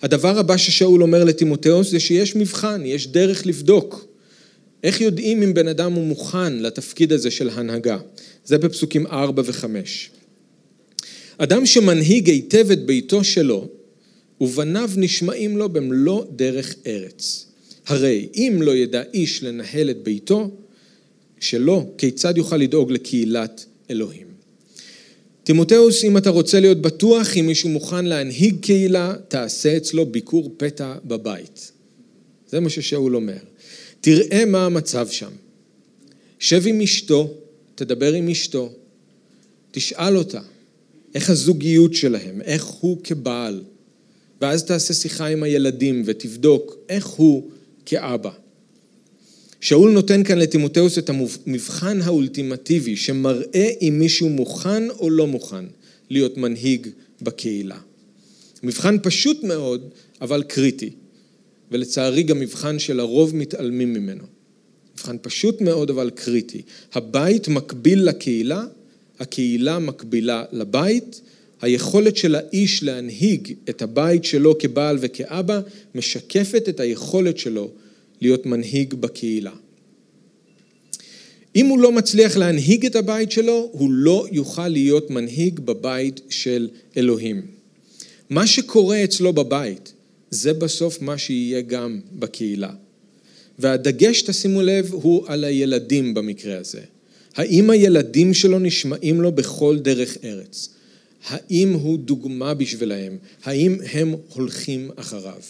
הדבר 0.01 0.39
הבא 0.39 0.57
ששאול 0.57 1.01
אומר 1.01 1.23
לטימותאוס 1.23 1.91
זה 1.91 1.99
שיש 1.99 2.35
מבחן, 2.35 2.81
יש 2.85 3.07
דרך 3.07 3.45
לבדוק. 3.45 4.07
איך 4.83 5.01
יודעים 5.01 5.43
אם 5.43 5.53
בן 5.53 5.67
אדם 5.67 5.93
הוא 5.93 6.05
מוכן 6.05 6.53
לתפקיד 6.53 7.13
הזה 7.13 7.31
של 7.31 7.49
הנהגה? 7.49 7.97
זה 8.45 8.57
בפסוקים 8.57 9.07
4 9.07 9.43
ו-5. 9.45 9.65
אדם 11.37 11.65
שמנהיג 11.65 12.29
היטב 12.29 12.71
את 12.71 12.85
ביתו 12.85 13.23
שלו, 13.23 13.67
ובניו 14.41 14.89
נשמעים 14.97 15.57
לו 15.57 15.69
במלוא 15.69 16.23
דרך 16.35 16.75
ארץ. 16.87 17.45
הרי 17.87 18.29
אם 18.35 18.59
לא 18.61 18.75
ידע 18.75 19.03
איש 19.13 19.43
לנהל 19.43 19.89
את 19.89 20.03
ביתו 20.03 20.51
שלו, 21.39 21.89
כיצד 21.97 22.37
יוכל 22.37 22.57
לדאוג 22.57 22.91
לקהילת 22.91 23.65
אלוהים? 23.89 24.27
תימותאוס, 25.43 26.03
אם 26.03 26.17
אתה 26.17 26.29
רוצה 26.29 26.59
להיות 26.59 26.81
בטוח, 26.81 27.37
אם 27.37 27.47
מישהו 27.47 27.69
מוכן 27.69 28.05
להנהיג 28.05 28.55
קהילה, 28.61 29.15
תעשה 29.27 29.77
אצלו 29.77 30.05
ביקור 30.05 30.53
פתע 30.57 30.95
בבית. 31.05 31.71
זה 32.47 32.59
מה 32.59 32.69
ששאול 32.69 33.15
אומר. 33.15 33.37
תראה 34.01 34.45
מה 34.45 34.65
המצב 34.65 35.07
שם. 35.09 35.31
שב 36.39 36.67
עם 36.67 36.81
אשתו, 36.81 37.33
תדבר 37.75 38.13
עם 38.13 38.29
אשתו, 38.29 38.73
תשאל 39.71 40.17
אותה 40.17 40.41
איך 41.15 41.29
הזוגיות 41.29 41.93
שלהם, 41.93 42.41
איך 42.41 42.65
הוא 42.65 42.97
כבעל, 43.03 43.63
ואז 44.41 44.63
תעשה 44.63 44.93
שיחה 44.93 45.27
עם 45.27 45.43
הילדים 45.43 46.03
ותבדוק 46.05 46.77
איך 46.89 47.05
הוא 47.05 47.49
כאבא. 47.85 48.31
שאול 49.61 49.91
נותן 49.91 50.23
כאן 50.23 50.37
לטימותאוס 50.37 50.97
את 50.97 51.09
המבחן 51.09 52.01
האולטימטיבי 52.01 52.95
שמראה 52.95 53.69
אם 53.81 53.95
מישהו 53.99 54.29
מוכן 54.29 54.89
או 54.89 55.09
לא 55.09 55.27
מוכן 55.27 55.65
להיות 56.09 56.37
מנהיג 56.37 56.87
בקהילה. 57.21 57.77
מבחן 58.63 58.97
פשוט 59.03 59.43
מאוד, 59.43 59.89
אבל 60.21 60.43
קריטי, 60.43 60.89
ולצערי 61.71 62.23
גם 62.23 62.39
מבחן 62.39 62.79
שלרוב 62.79 63.35
מתעלמים 63.35 63.93
ממנו. 63.93 64.23
מבחן 64.95 65.15
פשוט 65.21 65.61
מאוד 65.61 65.89
אבל 65.89 66.09
קריטי. 66.09 66.61
הבית 66.93 67.47
מקביל 67.47 68.03
לקהילה, 68.03 68.65
הקהילה 69.19 69.79
מקבילה 69.79 70.43
לבית, 70.51 71.21
היכולת 71.61 72.17
של 72.17 72.35
האיש 72.35 72.83
להנהיג 72.83 73.53
את 73.69 73.81
הבית 73.81 74.23
שלו 74.23 74.57
כבעל 74.57 74.97
וכאבא 75.01 75.61
משקפת 75.95 76.69
את 76.69 76.79
היכולת 76.79 77.37
שלו 77.37 77.71
להיות 78.21 78.45
מנהיג 78.45 78.93
בקהילה. 78.93 79.53
אם 81.55 81.65
הוא 81.65 81.79
לא 81.79 81.91
מצליח 81.91 82.37
להנהיג 82.37 82.85
את 82.85 82.95
הבית 82.95 83.31
שלו, 83.31 83.69
הוא 83.71 83.91
לא 83.91 84.27
יוכל 84.31 84.67
להיות 84.67 85.09
מנהיג 85.09 85.59
בבית 85.59 86.21
של 86.29 86.69
אלוהים. 86.97 87.41
מה 88.29 88.47
שקורה 88.47 89.03
אצלו 89.03 89.33
בבית, 89.33 89.93
זה 90.29 90.53
בסוף 90.53 91.01
מה 91.01 91.17
שיהיה 91.17 91.61
גם 91.61 91.99
בקהילה. 92.11 92.71
והדגש, 93.59 94.21
תשימו 94.21 94.61
לב, 94.61 94.89
הוא 94.91 95.23
על 95.27 95.43
הילדים 95.43 96.13
במקרה 96.13 96.57
הזה. 96.57 96.81
האם 97.35 97.69
הילדים 97.69 98.33
שלו 98.33 98.59
נשמעים 98.59 99.21
לו 99.21 99.31
בכל 99.31 99.79
דרך 99.79 100.17
ארץ? 100.23 100.69
האם 101.27 101.73
הוא 101.73 101.99
דוגמה 101.99 102.53
בשבילהם? 102.53 103.17
האם 103.43 103.77
הם 103.93 104.15
הולכים 104.33 104.91
אחריו? 104.95 105.41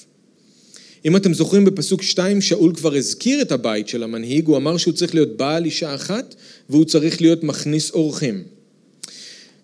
אם 1.06 1.16
אתם 1.16 1.34
זוכרים 1.34 1.66
בפסוק 1.66 2.04
2, 2.04 2.42
שאול 2.42 2.76
כבר 2.76 2.96
הזכיר 2.96 3.42
את 3.42 3.52
הבית 3.52 3.88
של 3.88 4.04
המנהיג, 4.04 4.48
הוא 4.48 4.58
אמר 4.58 4.78
שהוא 4.78 4.94
צריך 4.94 5.16
להיות 5.16 5.38
בעל 5.38 5.66
אישה 5.66 5.96
אחת 5.96 6.36
והוא 6.70 6.86
צריך 6.86 7.22
להיות 7.22 7.44
מכניס 7.44 7.92
אורחים. 7.92 8.44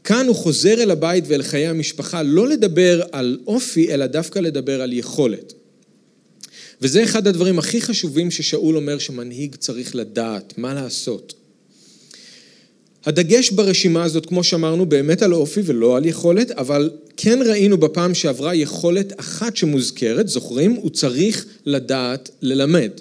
כאן 0.03 0.27
הוא 0.27 0.35
חוזר 0.35 0.73
אל 0.83 0.91
הבית 0.91 1.23
ואל 1.27 1.43
חיי 1.43 1.67
המשפחה, 1.67 2.23
לא 2.23 2.47
לדבר 2.47 3.01
על 3.11 3.39
אופי, 3.47 3.93
אלא 3.93 4.05
דווקא 4.05 4.39
לדבר 4.39 4.81
על 4.81 4.93
יכולת. 4.93 5.53
וזה 6.81 7.03
אחד 7.03 7.27
הדברים 7.27 7.59
הכי 7.59 7.81
חשובים 7.81 8.31
ששאול 8.31 8.75
אומר 8.75 8.97
שמנהיג 8.97 9.55
צריך 9.55 9.95
לדעת, 9.95 10.57
מה 10.57 10.73
לעשות. 10.73 11.33
הדגש 13.05 13.51
ברשימה 13.51 14.03
הזאת, 14.03 14.25
כמו 14.25 14.43
שאמרנו, 14.43 14.85
באמת 14.85 15.21
על 15.21 15.33
אופי 15.33 15.61
ולא 15.65 15.97
על 15.97 16.05
יכולת, 16.05 16.51
אבל 16.51 16.89
כן 17.17 17.39
ראינו 17.45 17.77
בפעם 17.77 18.13
שעברה 18.13 18.55
יכולת 18.55 19.19
אחת 19.19 19.55
שמוזכרת, 19.55 20.27
זוכרים? 20.27 20.71
הוא 20.71 20.89
צריך 20.89 21.45
לדעת 21.65 22.29
ללמד. 22.41 22.91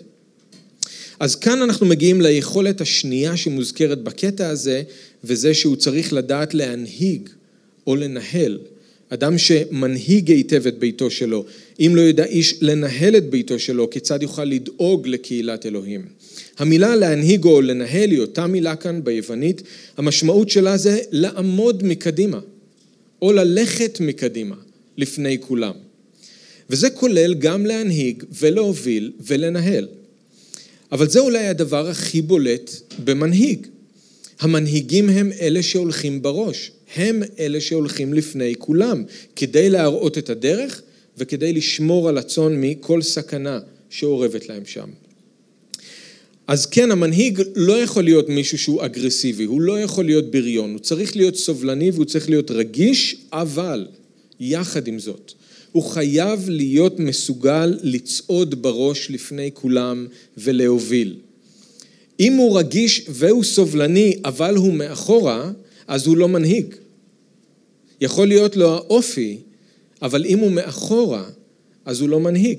אז 1.20 1.36
כאן 1.36 1.62
אנחנו 1.62 1.86
מגיעים 1.86 2.20
ליכולת 2.20 2.80
השנייה 2.80 3.36
שמוזכרת 3.36 4.02
בקטע 4.02 4.48
הזה, 4.48 4.82
וזה 5.24 5.54
שהוא 5.54 5.76
צריך 5.76 6.12
לדעת 6.12 6.54
להנהיג 6.54 7.28
או 7.86 7.96
לנהל. 7.96 8.58
אדם 9.08 9.38
שמנהיג 9.38 10.30
היטב 10.30 10.66
את 10.66 10.78
ביתו 10.78 11.10
שלו, 11.10 11.44
אם 11.80 11.92
לא 11.96 12.00
ידע 12.00 12.24
איש 12.24 12.54
לנהל 12.60 13.16
את 13.16 13.30
ביתו 13.30 13.58
שלו, 13.58 13.90
כיצד 13.90 14.22
יוכל 14.22 14.44
לדאוג 14.44 15.08
לקהילת 15.08 15.66
אלוהים. 15.66 16.06
המילה 16.58 16.96
להנהיג 16.96 17.44
או 17.44 17.60
לנהל 17.60 18.10
היא 18.10 18.20
אותה 18.20 18.46
מילה 18.46 18.76
כאן 18.76 19.04
ביוונית, 19.04 19.62
המשמעות 19.96 20.48
שלה 20.48 20.76
זה 20.76 20.98
לעמוד 21.10 21.82
מקדימה, 21.86 22.40
או 23.22 23.32
ללכת 23.32 24.00
מקדימה, 24.00 24.56
לפני 24.96 25.38
כולם. 25.40 25.74
וזה 26.70 26.90
כולל 26.90 27.34
גם 27.34 27.66
להנהיג 27.66 28.24
ולהוביל 28.38 29.12
ולנהל. 29.20 29.88
אבל 30.92 31.08
זה 31.08 31.20
אולי 31.20 31.46
הדבר 31.46 31.88
הכי 31.88 32.22
בולט 32.22 32.70
במנהיג. 33.04 33.66
המנהיגים 34.40 35.08
הם 35.08 35.32
אלה 35.40 35.62
שהולכים 35.62 36.22
בראש, 36.22 36.70
הם 36.94 37.22
אלה 37.38 37.60
שהולכים 37.60 38.14
לפני 38.14 38.54
כולם, 38.58 39.04
כדי 39.36 39.70
להראות 39.70 40.18
את 40.18 40.30
הדרך 40.30 40.82
וכדי 41.18 41.52
לשמור 41.52 42.08
על 42.08 42.18
הצאן 42.18 42.60
מכל 42.60 43.02
סכנה 43.02 43.60
שאורבת 43.90 44.48
להם 44.48 44.64
שם. 44.64 44.88
אז 46.52 46.66
כן, 46.66 46.90
המנהיג 46.90 47.42
לא 47.56 47.82
יכול 47.82 48.04
להיות 48.04 48.28
מישהו 48.28 48.58
שהוא 48.58 48.84
אגרסיבי, 48.84 49.44
הוא 49.44 49.60
לא 49.60 49.80
יכול 49.80 50.04
להיות 50.04 50.30
בריון, 50.30 50.72
הוא 50.72 50.78
צריך 50.78 51.16
להיות 51.16 51.36
סובלני 51.36 51.90
והוא 51.90 52.04
צריך 52.04 52.30
להיות 52.30 52.50
רגיש, 52.50 53.16
אבל 53.32 53.86
יחד 54.40 54.88
עם 54.88 54.98
זאת, 54.98 55.32
הוא 55.72 55.82
חייב 55.82 56.48
להיות 56.48 56.98
מסוגל 57.00 57.78
לצעוד 57.82 58.62
בראש 58.62 59.10
לפני 59.10 59.50
כולם 59.54 60.06
ולהוביל. 60.38 61.16
אם 62.20 62.32
הוא 62.32 62.58
רגיש 62.58 63.04
והוא 63.08 63.44
סובלני, 63.44 64.16
אבל 64.24 64.56
הוא 64.56 64.72
מאחורה, 64.72 65.52
אז 65.86 66.06
הוא 66.06 66.16
לא 66.16 66.28
מנהיג. 66.28 66.74
יכול 68.00 68.28
להיות 68.28 68.56
לו 68.56 68.74
האופי, 68.74 69.38
אבל 70.02 70.24
אם 70.26 70.38
הוא 70.38 70.50
מאחורה, 70.50 71.30
אז 71.84 72.00
הוא 72.00 72.08
לא 72.08 72.20
מנהיג. 72.20 72.58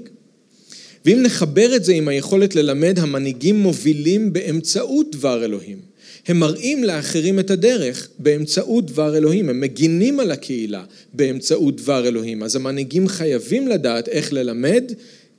ואם 1.05 1.19
נחבר 1.23 1.75
את 1.75 1.83
זה 1.83 1.93
עם 1.93 2.07
היכולת 2.07 2.55
ללמד, 2.55 2.99
המנהיגים 2.99 3.59
מובילים 3.59 4.33
באמצעות 4.33 5.11
דבר 5.11 5.45
אלוהים. 5.45 5.93
הם 6.27 6.39
מראים 6.39 6.83
לאחרים 6.83 7.39
את 7.39 7.51
הדרך 7.51 8.09
באמצעות 8.19 8.85
דבר 8.85 9.17
אלוהים, 9.17 9.49
הם 9.49 9.61
מגינים 9.61 10.19
על 10.19 10.31
הקהילה 10.31 10.83
באמצעות 11.13 11.75
דבר 11.77 12.07
אלוהים. 12.07 12.43
אז 12.43 12.55
המנהיגים 12.55 13.07
חייבים 13.07 13.67
לדעת 13.67 14.07
איך 14.07 14.33
ללמד, 14.33 14.83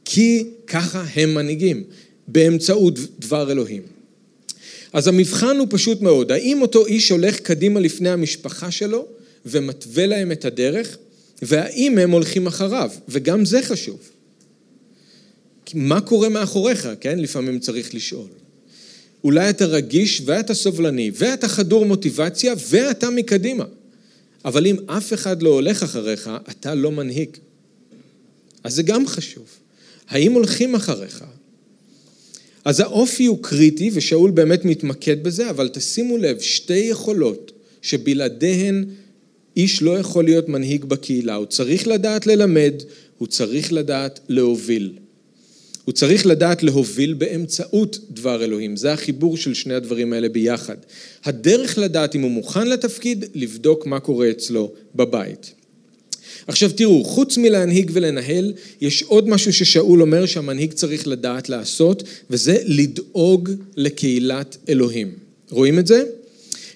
כי 0.04 0.44
ככה 0.66 1.04
הם 1.14 1.34
מנהיגים, 1.34 1.84
באמצעות 2.28 2.98
דבר 3.18 3.52
אלוהים. 3.52 3.82
אז 4.92 5.08
המבחן 5.08 5.56
הוא 5.58 5.66
פשוט 5.70 6.02
מאוד, 6.02 6.32
האם 6.32 6.62
אותו 6.62 6.86
איש 6.86 7.10
הולך 7.10 7.40
קדימה 7.40 7.80
לפני 7.80 8.10
המשפחה 8.10 8.70
שלו 8.70 9.06
ומתווה 9.46 10.06
להם 10.06 10.32
את 10.32 10.44
הדרך, 10.44 10.96
והאם 11.42 11.98
הם 11.98 12.10
הולכים 12.10 12.46
אחריו, 12.46 12.90
וגם 13.08 13.44
זה 13.44 13.62
חשוב. 13.62 13.98
מה 15.74 16.00
קורה 16.00 16.28
מאחוריך, 16.28 16.88
כן? 17.00 17.18
לפעמים 17.18 17.58
צריך 17.58 17.94
לשאול. 17.94 18.28
אולי 19.24 19.50
אתה 19.50 19.66
רגיש 19.66 20.22
ואתה 20.24 20.54
סובלני 20.54 21.10
ואתה 21.14 21.48
חדור 21.48 21.86
מוטיבציה 21.86 22.54
ואתה 22.68 23.10
מקדימה. 23.10 23.64
אבל 24.44 24.66
אם 24.66 24.76
אף 24.86 25.12
אחד 25.12 25.42
לא 25.42 25.48
הולך 25.50 25.82
אחריך, 25.82 26.30
אתה 26.50 26.74
לא 26.74 26.92
מנהיג. 26.92 27.28
אז 28.64 28.74
זה 28.74 28.82
גם 28.82 29.06
חשוב. 29.06 29.46
האם 30.08 30.32
הולכים 30.32 30.74
אחריך? 30.74 31.24
אז 32.64 32.80
האופי 32.80 33.26
הוא 33.26 33.38
קריטי, 33.42 33.90
ושאול 33.94 34.30
באמת 34.30 34.64
מתמקד 34.64 35.22
בזה, 35.22 35.50
אבל 35.50 35.68
תשימו 35.68 36.16
לב, 36.16 36.40
שתי 36.40 36.76
יכולות 36.76 37.52
שבלעדיהן 37.82 38.84
איש 39.56 39.82
לא 39.82 39.98
יכול 39.98 40.24
להיות 40.24 40.48
מנהיג 40.48 40.84
בקהילה. 40.84 41.34
הוא 41.34 41.46
צריך 41.46 41.86
לדעת 41.86 42.26
ללמד, 42.26 42.74
הוא 43.18 43.28
צריך 43.28 43.72
לדעת 43.72 44.20
להוביל. 44.28 44.92
הוא 45.84 45.92
צריך 45.92 46.26
לדעת 46.26 46.62
להוביל 46.62 47.14
באמצעות 47.14 47.98
דבר 48.10 48.44
אלוהים. 48.44 48.76
זה 48.76 48.92
החיבור 48.92 49.36
של 49.36 49.54
שני 49.54 49.74
הדברים 49.74 50.12
האלה 50.12 50.28
ביחד. 50.28 50.76
הדרך 51.24 51.78
לדעת 51.78 52.14
אם 52.14 52.20
הוא 52.20 52.30
מוכן 52.30 52.68
לתפקיד, 52.68 53.24
לבדוק 53.34 53.86
מה 53.86 54.00
קורה 54.00 54.30
אצלו 54.30 54.72
בבית. 54.94 55.52
עכשיו 56.46 56.70
תראו, 56.72 57.04
חוץ 57.04 57.38
מלהנהיג 57.38 57.90
ולנהל, 57.94 58.52
יש 58.80 59.02
עוד 59.02 59.28
משהו 59.28 59.52
ששאול 59.52 60.02
אומר 60.02 60.26
שהמנהיג 60.26 60.72
צריך 60.72 61.06
לדעת 61.06 61.48
לעשות, 61.48 62.02
וזה 62.30 62.56
לדאוג 62.64 63.50
לקהילת 63.76 64.56
אלוהים. 64.68 65.12
רואים 65.50 65.78
את 65.78 65.86
זה? 65.86 66.02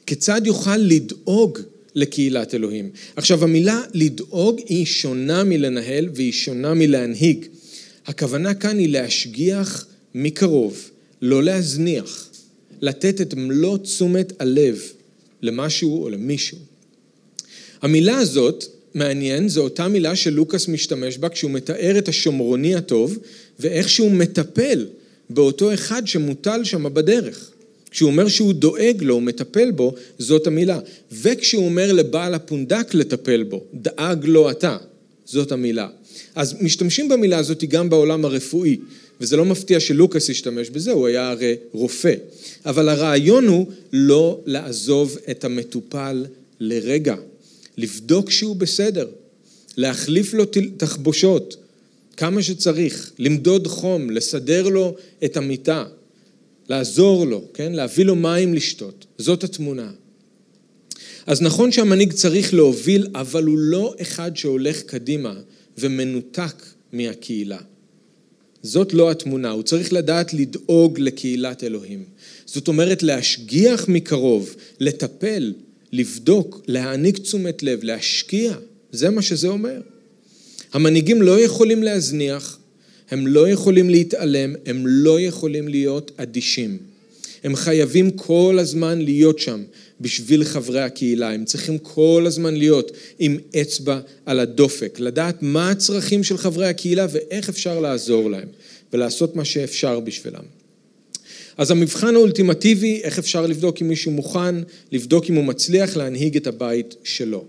כיצד 0.06 0.40
יוכל 0.44 0.76
לדאוג 0.76 1.58
לקהילת 1.94 2.54
אלוהים? 2.54 2.90
עכשיו 3.16 3.44
המילה 3.44 3.82
לדאוג 3.94 4.60
היא 4.66 4.86
שונה 4.86 5.44
מלנהל 5.44 6.08
והיא 6.14 6.32
שונה 6.32 6.74
מלהנהיג. 6.74 7.46
הכוונה 8.08 8.54
כאן 8.54 8.78
היא 8.78 8.88
להשגיח 8.88 9.86
מקרוב, 10.14 10.90
לא 11.22 11.42
להזניח, 11.42 12.28
לתת 12.80 13.20
את 13.20 13.34
מלוא 13.34 13.78
תשומת 13.78 14.32
הלב 14.40 14.82
למשהו 15.42 16.02
או 16.02 16.08
למישהו. 16.08 16.58
המילה 17.82 18.18
הזאת, 18.18 18.64
מעניין, 18.94 19.48
זו 19.48 19.60
אותה 19.60 19.88
מילה 19.88 20.16
שלוקאס 20.16 20.68
משתמש 20.68 21.18
בה 21.18 21.28
כשהוא 21.28 21.50
מתאר 21.50 21.98
את 21.98 22.08
השומרוני 22.08 22.74
הטוב 22.74 23.18
ואיך 23.60 23.88
שהוא 23.88 24.10
מטפל 24.10 24.86
באותו 25.30 25.74
אחד 25.74 26.06
שמוטל 26.06 26.64
שם 26.64 26.94
בדרך. 26.94 27.50
כשהוא 27.90 28.10
אומר 28.10 28.28
שהוא 28.28 28.52
דואג 28.52 29.02
לו, 29.02 29.14
הוא 29.14 29.22
מטפל 29.22 29.70
בו, 29.70 29.94
זאת 30.18 30.46
המילה. 30.46 30.78
וכשהוא 31.12 31.64
אומר 31.64 31.92
לבעל 31.92 32.34
הפונדק 32.34 32.94
לטפל 32.94 33.42
בו, 33.42 33.64
דאג 33.74 34.24
לו 34.24 34.50
אתה, 34.50 34.76
זאת 35.24 35.52
המילה. 35.52 35.88
אז 36.38 36.54
משתמשים 36.60 37.08
במילה 37.08 37.38
הזאת 37.38 37.64
גם 37.64 37.90
בעולם 37.90 38.24
הרפואי, 38.24 38.76
וזה 39.20 39.36
לא 39.36 39.44
מפתיע 39.44 39.80
שלוקאס 39.80 40.30
השתמש 40.30 40.70
בזה, 40.70 40.92
הוא 40.92 41.06
היה 41.06 41.30
הרי 41.30 41.56
רופא. 41.72 42.14
אבל 42.66 42.88
הרעיון 42.88 43.46
הוא 43.46 43.66
לא 43.92 44.40
לעזוב 44.46 45.18
את 45.30 45.44
המטופל 45.44 46.26
לרגע, 46.60 47.14
לבדוק 47.76 48.30
שהוא 48.30 48.56
בסדר, 48.56 49.08
להחליף 49.76 50.34
לו 50.34 50.44
תחבושות 50.76 51.56
כמה 52.16 52.42
שצריך, 52.42 53.12
למדוד 53.18 53.66
חום, 53.66 54.10
לסדר 54.10 54.68
לו 54.68 54.96
את 55.24 55.36
המיטה, 55.36 55.84
לעזור 56.68 57.26
לו, 57.26 57.44
כן? 57.54 57.72
להביא 57.72 58.04
לו 58.04 58.16
מים 58.16 58.54
לשתות. 58.54 59.06
זאת 59.18 59.44
התמונה. 59.44 59.90
אז 61.26 61.42
נכון 61.42 61.72
שהמנהיג 61.72 62.12
צריך 62.12 62.54
להוביל, 62.54 63.06
אבל 63.14 63.44
הוא 63.44 63.58
לא 63.58 63.94
אחד 64.00 64.36
שהולך 64.36 64.82
קדימה 64.82 65.34
ומנותק 65.78 66.62
מהקהילה. 66.92 67.58
זאת 68.62 68.94
לא 68.94 69.10
התמונה, 69.10 69.50
הוא 69.50 69.62
צריך 69.62 69.92
לדעת 69.92 70.34
לדאוג 70.34 71.00
לקהילת 71.00 71.64
אלוהים. 71.64 72.04
זאת 72.46 72.68
אומרת 72.68 73.02
להשגיח 73.02 73.88
מקרוב, 73.88 74.54
לטפל, 74.80 75.52
לבדוק, 75.92 76.62
להעניק 76.66 77.18
תשומת 77.18 77.62
לב, 77.62 77.84
להשקיע, 77.84 78.54
זה 78.92 79.10
מה 79.10 79.22
שזה 79.22 79.48
אומר. 79.48 79.80
המנהיגים 80.72 81.22
לא 81.22 81.40
יכולים 81.40 81.82
להזניח, 81.82 82.58
הם 83.10 83.26
לא 83.26 83.48
יכולים 83.48 83.90
להתעלם, 83.90 84.54
הם 84.66 84.86
לא 84.86 85.20
יכולים 85.20 85.68
להיות 85.68 86.10
אדישים. 86.16 86.78
הם 87.44 87.56
חייבים 87.56 88.10
כל 88.10 88.56
הזמן 88.60 88.98
להיות 88.98 89.38
שם 89.38 89.62
בשביל 90.00 90.44
חברי 90.44 90.82
הקהילה, 90.82 91.30
הם 91.30 91.44
צריכים 91.44 91.78
כל 91.78 92.24
הזמן 92.26 92.56
להיות 92.56 92.92
עם 93.18 93.38
אצבע 93.60 94.00
על 94.26 94.40
הדופק, 94.40 95.00
לדעת 95.00 95.42
מה 95.42 95.70
הצרכים 95.70 96.24
של 96.24 96.38
חברי 96.38 96.66
הקהילה 96.66 97.06
ואיך 97.10 97.48
אפשר 97.48 97.80
לעזור 97.80 98.30
להם 98.30 98.48
ולעשות 98.92 99.36
מה 99.36 99.44
שאפשר 99.44 100.00
בשבילם. 100.00 100.44
אז 101.58 101.70
המבחן 101.70 102.14
האולטימטיבי, 102.14 103.00
איך 103.02 103.18
אפשר 103.18 103.46
לבדוק 103.46 103.82
אם 103.82 103.88
מישהו 103.88 104.12
מוכן, 104.12 104.54
לבדוק 104.92 105.30
אם 105.30 105.34
הוא 105.34 105.44
מצליח 105.44 105.96
להנהיג 105.96 106.36
את 106.36 106.46
הבית 106.46 106.94
שלו. 107.04 107.44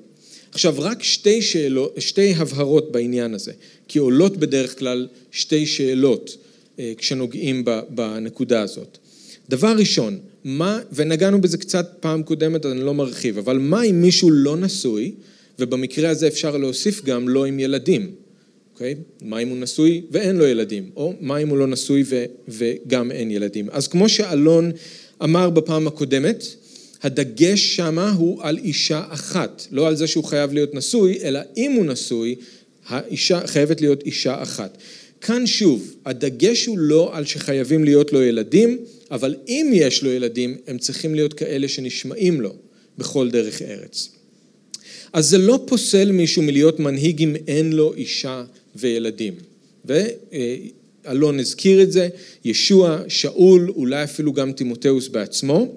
עכשיו, 0.52 0.76
רק 0.78 1.04
שתי, 1.04 1.42
שאלות, 1.42 1.96
שתי 1.98 2.34
הבהרות 2.34 2.92
בעניין 2.92 3.34
הזה, 3.34 3.52
כי 3.88 4.00
עולות 4.00 4.38
בדרך 4.38 4.80
כלל 4.80 5.08
שתי 5.32 5.66
שאלות 5.66 6.38
אה, 6.80 6.94
כשנוגעים 6.98 7.66
בנקודה 7.90 8.62
הזאת. 8.62 8.98
דבר 9.50 9.76
ראשון, 9.78 10.20
מה, 10.44 10.80
ונגענו 10.94 11.42
בזה 11.42 11.58
קצת 11.58 11.98
פעם 12.00 12.24
קודמת, 12.24 12.66
אז 12.66 12.72
אני 12.72 12.82
לא 12.82 12.94
מרחיב, 12.94 13.38
אבל 13.38 13.58
מה 13.58 13.84
אם 13.84 14.02
מישהו 14.02 14.32
לא 14.32 14.58
נשוי, 14.58 15.12
ובמקרה 15.60 16.10
הזה 16.10 16.28
אפשר 16.28 16.58
להוסיף 16.58 17.04
גם 17.04 17.30
לא 17.30 17.46
עם 17.46 17.60
ילדים, 17.60 18.12
אוקיי? 18.74 18.96
מה 19.22 19.40
אם 19.40 19.50
הוא 19.50 19.58
נשוי 19.58 20.02
ואין 20.12 20.36
לו 20.36 20.48
ילדים, 20.48 20.90
או 20.96 21.14
מה 21.22 21.38
אם 21.38 21.50
הוא 21.50 21.58
לא 21.58 21.68
נשוי 21.68 22.04
ו, 22.06 22.26
וגם 22.48 23.12
אין 23.12 23.32
ילדים. 23.32 23.68
אז 23.72 23.88
כמו 23.88 24.10
שאלון 24.10 24.72
אמר 25.24 25.50
בפעם 25.50 25.88
הקודמת, 25.88 26.44
הדגש 27.04 27.76
שמה 27.76 28.12
הוא 28.12 28.44
על 28.44 28.58
אישה 28.58 29.04
אחת, 29.10 29.68
לא 29.72 29.88
על 29.88 29.96
זה 29.96 30.08
שהוא 30.08 30.24
חייב 30.24 30.54
להיות 30.54 30.76
נשוי, 30.76 31.18
אלא 31.24 31.40
אם 31.58 31.72
הוא 31.72 31.86
נשוי, 31.86 32.36
האישה 32.88 33.48
חייבת 33.48 33.82
להיות 33.82 34.04
אישה 34.06 34.44
אחת. 34.44 34.78
כאן 35.22 35.48
שוב, 35.48 35.96
הדגש 36.06 36.66
הוא 36.66 36.78
לא 36.78 37.10
על 37.14 37.26
שחייבים 37.26 37.84
להיות 37.84 38.14
לו 38.14 38.22
ילדים, 38.22 38.78
אבל 39.12 39.36
אם 39.48 39.72
יש 39.74 40.04
לו 40.04 40.12
ילדים, 40.12 40.58
הם 40.68 40.78
צריכים 40.78 41.16
להיות 41.16 41.34
כאלה 41.34 41.68
שנשמעים 41.68 42.42
לו 42.42 42.56
בכל 42.98 43.30
דרך 43.30 43.62
ארץ. 43.62 44.10
אז 45.14 45.30
זה 45.30 45.38
לא 45.38 45.64
פוסל 45.68 46.12
מישהו 46.12 46.42
מלהיות 46.42 46.80
מנהיג 46.80 47.22
אם 47.22 47.36
אין 47.48 47.74
לו 47.74 47.94
אישה 47.94 48.44
וילדים. 48.76 49.34
ואלון 49.86 51.40
הזכיר 51.40 51.82
את 51.82 51.92
זה, 51.92 52.10
ישוע, 52.46 53.02
שאול, 53.08 53.70
אולי 53.70 54.04
אפילו 54.04 54.34
גם 54.34 54.52
תימותאוס 54.52 55.08
בעצמו. 55.08 55.76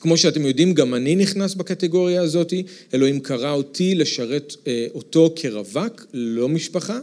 כמו 0.00 0.16
שאתם 0.16 0.46
יודעים, 0.46 0.74
גם 0.74 0.94
אני 0.94 1.16
נכנס 1.16 1.54
בקטגוריה 1.54 2.22
הזאת, 2.22 2.52
אלוהים 2.94 3.20
קרא 3.20 3.52
אותי 3.52 3.94
לשרת 3.94 4.56
אה, 4.66 4.86
אותו 4.94 5.32
כרווק, 5.36 6.06
לא 6.12 6.48
משפחה. 6.48 6.98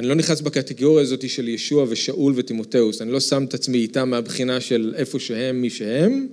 אני 0.00 0.08
לא 0.08 0.14
נכנס 0.14 0.40
בקטגוריה 0.40 1.02
הזאת 1.02 1.30
של 1.30 1.48
ישוע 1.48 1.86
ושאול 1.88 2.32
ותימותאוס, 2.36 3.02
אני 3.02 3.12
לא 3.12 3.20
שם 3.20 3.44
את 3.44 3.54
עצמי 3.54 3.78
איתם 3.78 4.10
מהבחינה 4.10 4.60
של 4.60 4.94
איפה 4.96 5.18
שהם, 5.18 5.60
מי 5.60 5.70
שהם, 5.70 6.26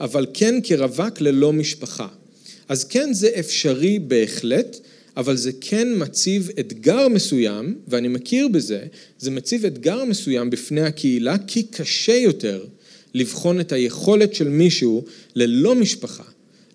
אבל 0.00 0.26
כן 0.34 0.54
כרווק 0.62 1.20
ללא 1.20 1.52
משפחה. 1.52 2.08
אז 2.68 2.84
כן 2.84 3.12
זה 3.12 3.30
אפשרי 3.38 3.98
בהחלט, 3.98 4.76
אבל 5.16 5.36
זה 5.36 5.50
כן 5.60 5.88
מציב 5.96 6.50
אתגר 6.60 7.08
מסוים, 7.08 7.74
ואני 7.88 8.08
מכיר 8.08 8.48
בזה, 8.48 8.84
זה 9.18 9.30
מציב 9.30 9.64
אתגר 9.64 10.04
מסוים 10.04 10.50
בפני 10.50 10.82
הקהילה, 10.82 11.36
כי 11.46 11.62
קשה 11.62 12.16
יותר 12.16 12.64
לבחון 13.14 13.60
את 13.60 13.72
היכולת 13.72 14.34
של 14.34 14.48
מישהו 14.48 15.04
ללא 15.34 15.74
משפחה 15.74 16.24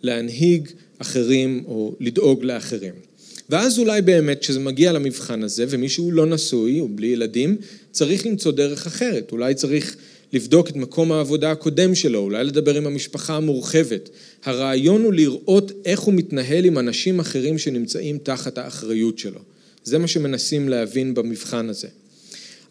להנהיג 0.02 0.70
אחרים 0.98 1.64
או 1.68 1.96
לדאוג 2.00 2.44
לאחרים. 2.44 3.07
ואז 3.50 3.80
אולי 3.80 4.02
באמת 4.02 4.40
כשזה 4.40 4.60
מגיע 4.60 4.92
למבחן 4.92 5.44
הזה 5.44 5.66
ומישהו 5.70 6.12
לא 6.12 6.26
נשוי 6.26 6.80
או 6.80 6.88
בלי 6.88 7.08
ילדים, 7.08 7.58
צריך 7.92 8.26
למצוא 8.26 8.52
דרך 8.52 8.88
אחרת. 8.88 9.32
אולי 9.32 9.54
צריך 9.54 9.96
לבדוק 10.34 10.70
את 10.70 10.76
מקום 10.76 11.12
העבודה 11.12 11.52
הקודם 11.52 11.96
שלו, 11.96 12.20
אולי 12.20 12.44
לדבר 12.44 12.76
עם 12.76 12.88
המשפחה 12.88 13.36
המורחבת. 13.36 14.10
הרעיון 14.44 15.04
הוא 15.04 15.14
לראות 15.14 15.72
איך 15.86 16.00
הוא 16.00 16.14
מתנהל 16.14 16.66
עם 16.66 16.78
אנשים 16.78 17.20
אחרים 17.20 17.58
שנמצאים 17.58 18.18
תחת 18.18 18.58
האחריות 18.58 19.20
שלו. 19.20 19.40
זה 19.84 19.98
מה 19.98 20.08
שמנסים 20.08 20.70
להבין 20.70 21.14
במבחן 21.14 21.70
הזה. 21.70 21.88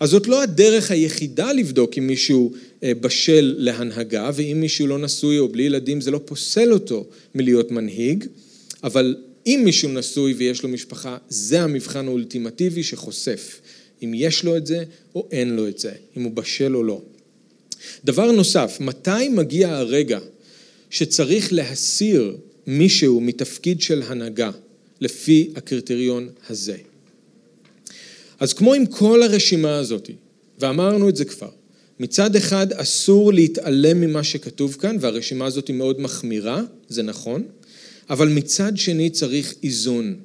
אז 0.00 0.10
זאת 0.10 0.26
לא 0.26 0.42
הדרך 0.42 0.90
היחידה 0.90 1.52
לבדוק 1.52 1.98
אם 1.98 2.06
מישהו 2.06 2.52
אה, 2.82 2.92
בשל 2.94 3.54
להנהגה, 3.58 4.30
ואם 4.34 4.56
מישהו 4.60 4.86
לא 4.86 4.98
נשוי 4.98 5.38
או 5.38 5.48
בלי 5.48 5.62
ילדים 5.62 6.00
זה 6.00 6.10
לא 6.10 6.20
פוסל 6.24 6.72
אותו 6.72 7.06
מלהיות 7.34 7.70
מנהיג, 7.70 8.24
אבל 8.84 9.16
אם 9.46 9.62
מישהו 9.64 9.88
נשוי 9.88 10.32
ויש 10.32 10.62
לו 10.62 10.68
משפחה, 10.68 11.16
זה 11.28 11.62
המבחן 11.62 12.06
האולטימטיבי 12.06 12.82
שחושף 12.82 13.60
אם 14.02 14.12
יש 14.14 14.44
לו 14.44 14.56
את 14.56 14.66
זה 14.66 14.84
או 15.14 15.28
אין 15.32 15.56
לו 15.56 15.68
את 15.68 15.78
זה, 15.78 15.92
אם 16.16 16.22
הוא 16.22 16.32
בשל 16.32 16.76
או 16.76 16.82
לא. 16.82 17.02
דבר 18.04 18.32
נוסף, 18.32 18.76
מתי 18.80 19.28
מגיע 19.28 19.76
הרגע 19.76 20.18
שצריך 20.90 21.52
להסיר 21.52 22.36
מישהו 22.66 23.20
מתפקיד 23.20 23.80
של 23.80 24.02
הנהגה 24.02 24.50
לפי 25.00 25.50
הקריטריון 25.56 26.28
הזה? 26.48 26.76
אז 28.40 28.52
כמו 28.52 28.74
עם 28.74 28.86
כל 28.86 29.22
הרשימה 29.22 29.78
הזאת, 29.78 30.10
ואמרנו 30.58 31.08
את 31.08 31.16
זה 31.16 31.24
כבר, 31.24 31.50
מצד 32.00 32.36
אחד 32.36 32.72
אסור 32.72 33.32
להתעלם 33.32 34.00
ממה 34.00 34.24
שכתוב 34.24 34.76
כאן, 34.80 34.96
והרשימה 35.00 35.46
הזאת 35.46 35.68
היא 35.68 35.76
מאוד 35.76 36.00
מחמירה, 36.00 36.62
זה 36.88 37.02
נכון, 37.02 37.42
אבל 38.10 38.28
מצד 38.28 38.76
שני 38.76 39.10
צריך 39.10 39.54
איזון. 39.62 40.16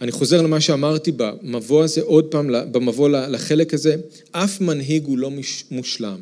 אני 0.00 0.12
חוזר 0.12 0.42
למה 0.42 0.60
שאמרתי 0.60 1.12
במבוא 1.16 1.84
הזה, 1.84 2.02
עוד 2.02 2.24
פעם, 2.24 2.50
במבוא 2.72 3.08
לחלק 3.08 3.74
הזה, 3.74 3.96
אף 4.32 4.60
מנהיג 4.60 5.04
הוא 5.04 5.18
לא 5.18 5.30
מושלם, 5.70 6.20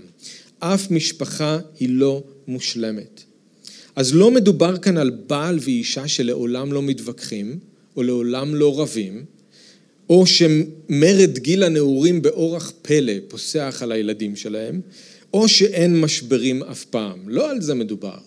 אף 0.58 0.90
משפחה 0.90 1.58
היא 1.80 1.88
לא 1.88 2.24
מושלמת. 2.48 3.22
אז 3.96 4.14
לא 4.14 4.30
מדובר 4.30 4.76
כאן 4.76 4.96
על 4.96 5.10
בעל 5.10 5.58
ואישה 5.62 6.08
שלעולם 6.08 6.72
לא 6.72 6.82
מתווכחים, 6.82 7.58
או 7.96 8.02
לעולם 8.02 8.54
לא 8.54 8.80
רבים, 8.80 9.24
או 10.10 10.26
שמרד 10.26 11.38
גיל 11.38 11.62
הנעורים 11.62 12.22
באורח 12.22 12.72
פלא 12.82 13.12
פוסח 13.28 13.78
על 13.82 13.92
הילדים 13.92 14.36
שלהם, 14.36 14.80
או 15.32 15.48
שאין 15.48 16.00
משברים 16.00 16.62
אף 16.62 16.84
פעם. 16.84 17.28
לא 17.28 17.50
על 17.50 17.60
זה 17.60 17.74
מדובר. 17.74 18.18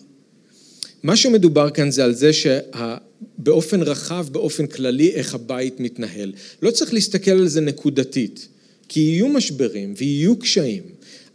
מה 1.02 1.16
שמדובר 1.16 1.70
כאן 1.70 1.90
זה 1.90 2.04
על 2.04 2.14
זה 2.14 2.30
שבאופן 2.32 3.82
רחב, 3.82 4.26
באופן 4.32 4.66
כללי, 4.66 5.10
איך 5.10 5.34
הבית 5.34 5.80
מתנהל. 5.80 6.32
לא 6.62 6.70
צריך 6.70 6.94
להסתכל 6.94 7.30
על 7.30 7.48
זה 7.48 7.60
נקודתית, 7.60 8.48
כי 8.88 9.00
יהיו 9.00 9.28
משברים 9.28 9.94
ויהיו 9.96 10.38
קשיים, 10.38 10.82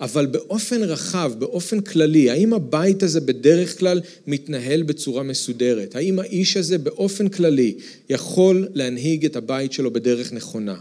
אבל 0.02 0.26
באופן 0.26 0.84
רחב, 0.84 1.32
באופן 1.38 1.82
כללי, 1.82 2.30
האם 2.30 2.54
הבית 2.54 3.04
הזה 3.04 3.22
בדרך 3.22 3.80
כלל 3.80 4.02
מתנהל 4.28 4.84
בצורה 4.84 5.24
מסודרת? 5.24 5.96
האם 5.96 6.20
האיש 6.20 6.58
הזה 6.58 6.78
באופן 6.78 7.28
כללי 7.28 7.74
יכול 8.10 8.68
להנהיג 8.74 9.26
את 9.26 9.36
הבית 9.36 9.74
שלו 9.74 9.94
בדרך 9.94 10.34
נכונה? 10.34 10.76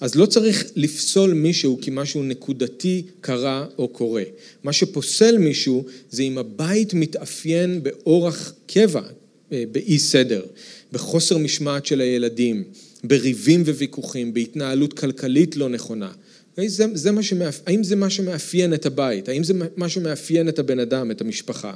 אז 0.00 0.14
לא 0.14 0.26
צריך 0.26 0.64
לפסול 0.76 1.34
מישהו 1.34 1.78
כי 1.82 1.90
משהו 1.94 2.22
נקודתי 2.22 3.02
קרה 3.20 3.66
או 3.78 3.88
קורה. 3.88 4.22
מה 4.62 4.72
שפוסל 4.72 5.38
מישהו 5.38 5.84
זה 6.10 6.22
אם 6.22 6.38
הבית 6.38 6.94
מתאפיין 6.94 7.82
באורח 7.82 8.54
קבע, 8.66 9.02
אה, 9.52 9.64
באי 9.72 9.98
סדר, 9.98 10.44
בחוסר 10.92 11.38
משמעת 11.38 11.86
של 11.86 12.00
הילדים, 12.00 12.64
בריבים 13.04 13.62
וויכוחים, 13.62 14.34
בהתנהלות 14.34 14.92
כלכלית 14.92 15.56
לא 15.56 15.68
נכונה. 15.68 16.12
זה, 16.66 16.86
זה 16.94 17.10
שמאפ... 17.22 17.60
האם 17.66 17.84
זה 17.84 17.96
מה 17.96 18.10
שמאפיין 18.10 18.74
את 18.74 18.86
הבית? 18.86 19.28
האם 19.28 19.44
זה 19.44 19.54
מה 19.76 19.88
שמאפיין 19.88 20.48
את 20.48 20.58
הבן 20.58 20.78
אדם, 20.78 21.10
את 21.10 21.20
המשפחה? 21.20 21.74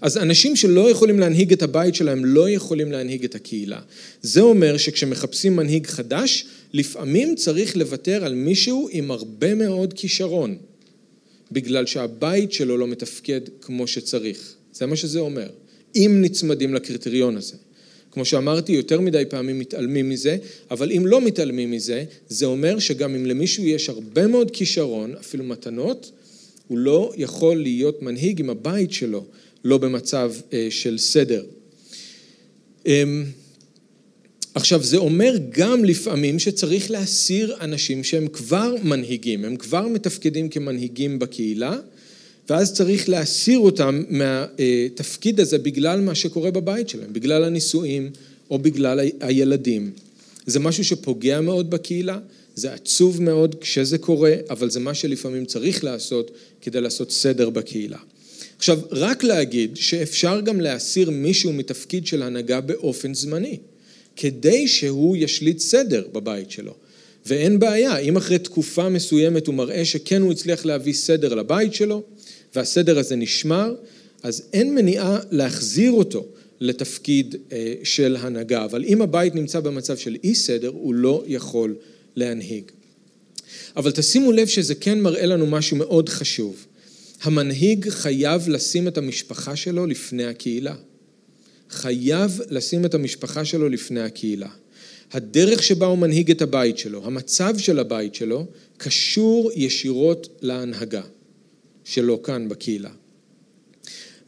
אז 0.00 0.16
אנשים 0.16 0.56
שלא 0.56 0.90
יכולים 0.90 1.18
להנהיג 1.18 1.52
את 1.52 1.62
הבית 1.62 1.94
שלהם 1.94 2.24
לא 2.24 2.50
יכולים 2.50 2.92
להנהיג 2.92 3.24
את 3.24 3.34
הקהילה. 3.34 3.80
זה 4.22 4.40
אומר 4.40 4.76
שכשמחפשים 4.76 5.56
מנהיג 5.56 5.86
חדש, 5.86 6.46
לפעמים 6.72 7.34
צריך 7.34 7.76
לוותר 7.76 8.24
על 8.24 8.34
מישהו 8.34 8.88
עם 8.92 9.10
הרבה 9.10 9.54
מאוד 9.54 9.92
כישרון, 9.92 10.56
בגלל 11.52 11.86
שהבית 11.86 12.52
שלו 12.52 12.76
לא 12.76 12.86
מתפקד 12.86 13.40
כמו 13.60 13.86
שצריך. 13.86 14.54
זה 14.72 14.86
מה 14.86 14.96
שזה 14.96 15.18
אומר, 15.18 15.48
אם 15.96 16.18
נצמדים 16.20 16.74
לקריטריון 16.74 17.36
הזה. 17.36 17.54
כמו 18.10 18.24
שאמרתי, 18.24 18.72
יותר 18.72 19.00
מדי 19.00 19.22
פעמים 19.28 19.58
מתעלמים 19.58 20.08
מזה, 20.08 20.36
אבל 20.70 20.92
אם 20.92 21.06
לא 21.06 21.20
מתעלמים 21.20 21.70
מזה, 21.70 22.04
זה 22.28 22.46
אומר 22.46 22.78
שגם 22.78 23.14
אם 23.14 23.26
למישהו 23.26 23.64
יש 23.64 23.88
הרבה 23.88 24.26
מאוד 24.26 24.50
כישרון, 24.50 25.14
אפילו 25.20 25.44
מתנות, 25.44 26.10
הוא 26.68 26.78
לא 26.78 27.12
יכול 27.16 27.56
להיות 27.56 28.02
מנהיג 28.02 28.40
עם 28.40 28.50
הבית 28.50 28.92
שלו 28.92 29.24
לא 29.64 29.78
במצב 29.78 30.32
אה, 30.52 30.66
של 30.70 30.98
סדר. 30.98 31.44
אמ, 32.86 33.24
עכשיו, 34.54 34.82
זה 34.82 34.96
אומר 34.96 35.34
גם 35.50 35.84
לפעמים 35.84 36.38
שצריך 36.38 36.90
להסיר 36.90 37.56
אנשים 37.60 38.04
שהם 38.04 38.28
כבר 38.28 38.74
מנהיגים, 38.82 39.44
הם 39.44 39.56
כבר 39.56 39.88
מתפקדים 39.88 40.48
כמנהיגים 40.48 41.18
בקהילה, 41.18 41.76
ואז 42.48 42.74
צריך 42.74 43.08
להסיר 43.08 43.58
אותם 43.58 44.02
מהתפקיד 44.08 45.40
הזה 45.40 45.58
בגלל 45.58 46.00
מה 46.00 46.14
שקורה 46.14 46.50
בבית 46.50 46.88
שלהם, 46.88 47.12
בגלל 47.12 47.44
הנישואים 47.44 48.10
או 48.50 48.58
בגלל 48.58 49.00
הילדים. 49.20 49.90
זה 50.46 50.60
משהו 50.60 50.84
שפוגע 50.84 51.40
מאוד 51.40 51.70
בקהילה, 51.70 52.18
זה 52.54 52.72
עצוב 52.72 53.22
מאוד 53.22 53.54
כשזה 53.60 53.98
קורה, 53.98 54.34
אבל 54.50 54.70
זה 54.70 54.80
מה 54.80 54.94
שלפעמים 54.94 55.44
צריך 55.44 55.84
לעשות 55.84 56.30
כדי 56.60 56.80
לעשות 56.80 57.10
סדר 57.10 57.50
בקהילה. 57.50 57.98
עכשיו, 58.58 58.78
רק 58.90 59.24
להגיד 59.24 59.76
שאפשר 59.76 60.40
גם 60.40 60.60
להסיר 60.60 61.10
מישהו 61.10 61.52
מתפקיד 61.52 62.06
של 62.06 62.22
הנהגה 62.22 62.60
באופן 62.60 63.14
זמני, 63.14 63.58
כדי 64.16 64.68
שהוא 64.68 65.16
ישליט 65.16 65.58
סדר 65.58 66.06
בבית 66.12 66.50
שלו. 66.50 66.74
ואין 67.26 67.58
בעיה, 67.58 67.98
אם 67.98 68.16
אחרי 68.16 68.38
תקופה 68.38 68.88
מסוימת 68.88 69.46
הוא 69.46 69.54
מראה 69.54 69.84
שכן 69.84 70.22
הוא 70.22 70.32
הצליח 70.32 70.64
להביא 70.64 70.92
סדר 70.92 71.34
לבית 71.34 71.74
שלו, 71.74 72.02
והסדר 72.54 72.98
הזה 72.98 73.16
נשמר, 73.16 73.74
אז 74.22 74.42
אין 74.52 74.74
מניעה 74.74 75.18
להחזיר 75.30 75.92
אותו 75.92 76.26
לתפקיד 76.60 77.36
של 77.84 78.16
הנהגה. 78.20 78.64
אבל 78.64 78.84
אם 78.84 79.02
הבית 79.02 79.34
נמצא 79.34 79.60
במצב 79.60 79.96
של 79.96 80.16
אי 80.24 80.34
סדר, 80.34 80.68
הוא 80.68 80.94
לא 80.94 81.24
יכול 81.26 81.74
להנהיג. 82.16 82.64
אבל 83.76 83.90
תשימו 83.90 84.32
לב 84.32 84.46
שזה 84.46 84.74
כן 84.74 85.00
מראה 85.00 85.26
לנו 85.26 85.46
משהו 85.46 85.76
מאוד 85.76 86.08
חשוב. 86.08 86.66
המנהיג 87.22 87.88
חייב 87.88 88.48
לשים 88.48 88.88
את 88.88 88.98
המשפחה 88.98 89.56
שלו 89.56 89.86
לפני 89.86 90.24
הקהילה. 90.24 90.74
חייב 91.70 92.40
לשים 92.50 92.84
את 92.84 92.94
המשפחה 92.94 93.44
שלו 93.44 93.68
לפני 93.68 94.00
הקהילה. 94.00 94.48
הדרך 95.12 95.62
שבה 95.62 95.86
הוא 95.86 95.98
מנהיג 95.98 96.30
את 96.30 96.42
הבית 96.42 96.78
שלו, 96.78 97.04
המצב 97.04 97.58
של 97.58 97.78
הבית 97.78 98.14
שלו, 98.14 98.46
קשור 98.76 99.50
ישירות 99.54 100.38
להנהגה 100.42 101.02
שלו 101.84 102.22
כאן 102.22 102.48
בקהילה. 102.48 102.90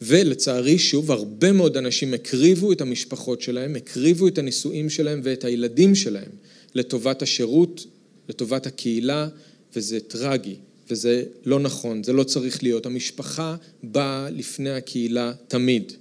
ולצערי, 0.03 0.79
שוב, 0.79 1.11
הרבה 1.11 1.53
מאוד 1.53 1.77
אנשים 1.77 2.15
הקריבו 2.15 2.73
את 2.73 2.81
המשפחות 2.81 3.43
שלהם, 3.43 3.77
הקריבו 3.77 4.29
את 4.29 4.39
הנישואים 4.39 4.91
שלהם 4.91 5.21
ואת 5.25 5.45
הילדים 5.45 5.95
שלהם 5.95 6.31
לטובת 6.75 7.23
השירות, 7.23 7.87
לטובת 8.29 8.67
הקהילה, 8.67 9.29
וזה 9.77 10.01
טרגי, 10.01 10.57
וזה 10.91 11.23
לא 11.45 11.61
נכון, 11.61 12.03
זה 12.03 12.13
לא 12.13 12.25
צריך 12.25 12.63
להיות. 12.63 12.87
המשפחה 12.87 13.57
באה 13.83 14.31
לפני 14.31 14.71
הקהילה 14.71 15.33
תמיד. 15.49 15.93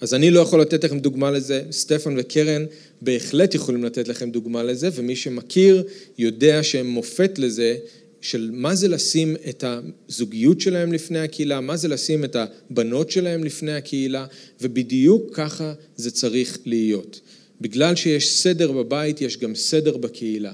אז 0.00 0.14
אני 0.14 0.30
לא 0.30 0.40
יכול 0.40 0.60
לתת 0.60 0.84
לכם 0.84 0.98
דוגמה 0.98 1.30
לזה, 1.30 1.62
סטפן 1.70 2.14
וקרן 2.18 2.64
בהחלט 3.02 3.54
יכולים 3.54 3.84
לתת 3.84 4.08
לכם 4.08 4.30
דוגמה 4.30 4.62
לזה, 4.62 4.88
ומי 4.94 5.16
שמכיר 5.16 5.84
יודע 6.18 6.62
שהם 6.62 6.86
מופת 6.86 7.38
לזה, 7.38 7.76
של 8.20 8.50
מה 8.52 8.74
זה 8.74 8.88
לשים 8.88 9.36
את 9.48 9.64
הזוגיות 9.66 10.60
שלהם 10.60 10.92
לפני 10.92 11.18
הקהילה, 11.18 11.60
מה 11.60 11.76
זה 11.76 11.88
לשים 11.88 12.24
את 12.24 12.36
הבנות 12.36 13.10
שלהם 13.10 13.44
לפני 13.44 13.72
הקהילה, 13.72 14.26
ובדיוק 14.60 15.30
ככה 15.32 15.74
זה 15.96 16.10
צריך 16.10 16.58
להיות. 16.64 17.20
בגלל 17.60 17.96
שיש 17.96 18.32
סדר 18.32 18.72
בבית, 18.72 19.20
יש 19.20 19.38
גם 19.38 19.54
סדר 19.54 19.96
בקהילה. 19.96 20.52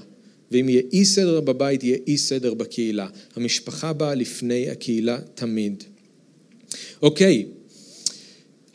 ואם 0.51 0.69
יהיה 0.69 0.81
אי 0.93 1.05
סדר 1.05 1.41
בבית, 1.41 1.83
יהיה 1.83 1.97
אי 2.07 2.17
סדר 2.17 2.53
בקהילה. 2.53 3.07
המשפחה 3.35 3.93
באה 3.93 4.15
לפני 4.15 4.69
הקהילה 4.69 5.19
תמיד. 5.35 5.83
אוקיי, 7.01 7.45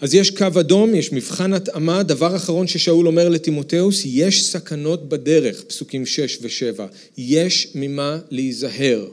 אז 0.01 0.15
יש 0.15 0.31
קו 0.31 0.47
אדום, 0.61 0.95
יש 0.95 1.13
מבחן 1.13 1.53
התאמה, 1.53 2.03
דבר 2.03 2.37
אחרון 2.37 2.67
ששאול 2.67 3.07
אומר 3.07 3.29
לטימותאוס, 3.29 4.03
יש 4.05 4.45
סכנות 4.45 5.09
בדרך, 5.09 5.63
פסוקים 5.63 6.07
6 6.07 6.39
ו-7, 6.43 6.83
יש 7.19 7.69
ממה 7.75 8.19
להיזהר. 8.31 9.09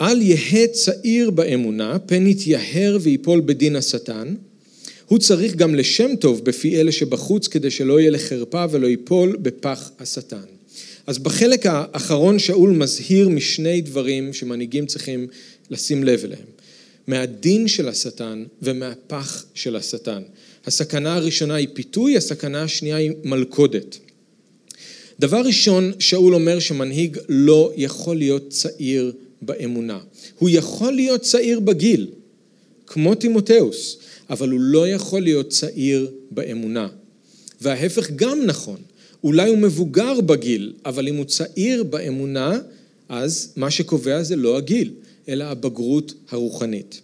אל 0.00 0.22
יהא 0.22 0.66
צעיר 0.66 1.30
באמונה, 1.30 1.98
פן 1.98 2.26
יתייהר 2.26 2.98
ויפול 3.00 3.40
בדין 3.40 3.76
השטן. 3.76 4.34
הוא 5.06 5.18
צריך 5.18 5.54
גם 5.54 5.74
לשם 5.74 6.16
טוב 6.20 6.44
בפי 6.44 6.80
אלה 6.80 6.92
שבחוץ, 6.92 7.48
כדי 7.48 7.70
שלא 7.70 8.00
יהיה 8.00 8.10
לחרפה 8.10 8.64
ולא 8.70 8.86
ייפול 8.86 9.36
בפח 9.42 9.90
השטן. 9.98 10.53
אז 11.06 11.18
בחלק 11.18 11.66
האחרון 11.66 12.38
שאול 12.38 12.70
מזהיר 12.70 13.28
משני 13.28 13.80
דברים 13.80 14.32
שמנהיגים 14.32 14.86
צריכים 14.86 15.26
לשים 15.70 16.04
לב 16.04 16.24
אליהם. 16.24 16.46
מהדין 17.06 17.68
של 17.68 17.88
השטן 17.88 18.44
ומהפח 18.62 19.44
של 19.54 19.76
השטן. 19.76 20.22
הסכנה 20.66 21.14
הראשונה 21.14 21.54
היא 21.54 21.68
פיתוי, 21.72 22.16
הסכנה 22.16 22.62
השנייה 22.62 22.96
היא 22.96 23.12
מלכודת. 23.24 23.98
דבר 25.20 25.40
ראשון, 25.40 25.92
שאול 25.98 26.34
אומר 26.34 26.58
שמנהיג 26.58 27.18
לא 27.28 27.72
יכול 27.76 28.16
להיות 28.16 28.48
צעיר 28.48 29.12
באמונה. 29.42 29.98
הוא 30.38 30.48
יכול 30.52 30.92
להיות 30.92 31.20
צעיר 31.20 31.60
בגיל, 31.60 32.06
כמו 32.86 33.14
תימותאוס, 33.14 33.98
אבל 34.30 34.50
הוא 34.50 34.60
לא 34.60 34.88
יכול 34.88 35.22
להיות 35.22 35.48
צעיר 35.48 36.10
באמונה. 36.30 36.88
וההפך 37.60 38.10
גם 38.10 38.38
נכון. 38.46 38.76
אולי 39.24 39.48
הוא 39.48 39.58
מבוגר 39.58 40.20
בגיל, 40.20 40.72
אבל 40.84 41.08
אם 41.08 41.16
הוא 41.16 41.24
צעיר 41.24 41.84
באמונה, 41.84 42.58
אז 43.08 43.52
מה 43.56 43.70
שקובע 43.70 44.22
זה 44.22 44.36
לא 44.36 44.56
הגיל, 44.56 44.90
אלא 45.28 45.44
הבגרות 45.44 46.14
הרוחנית. 46.30 47.00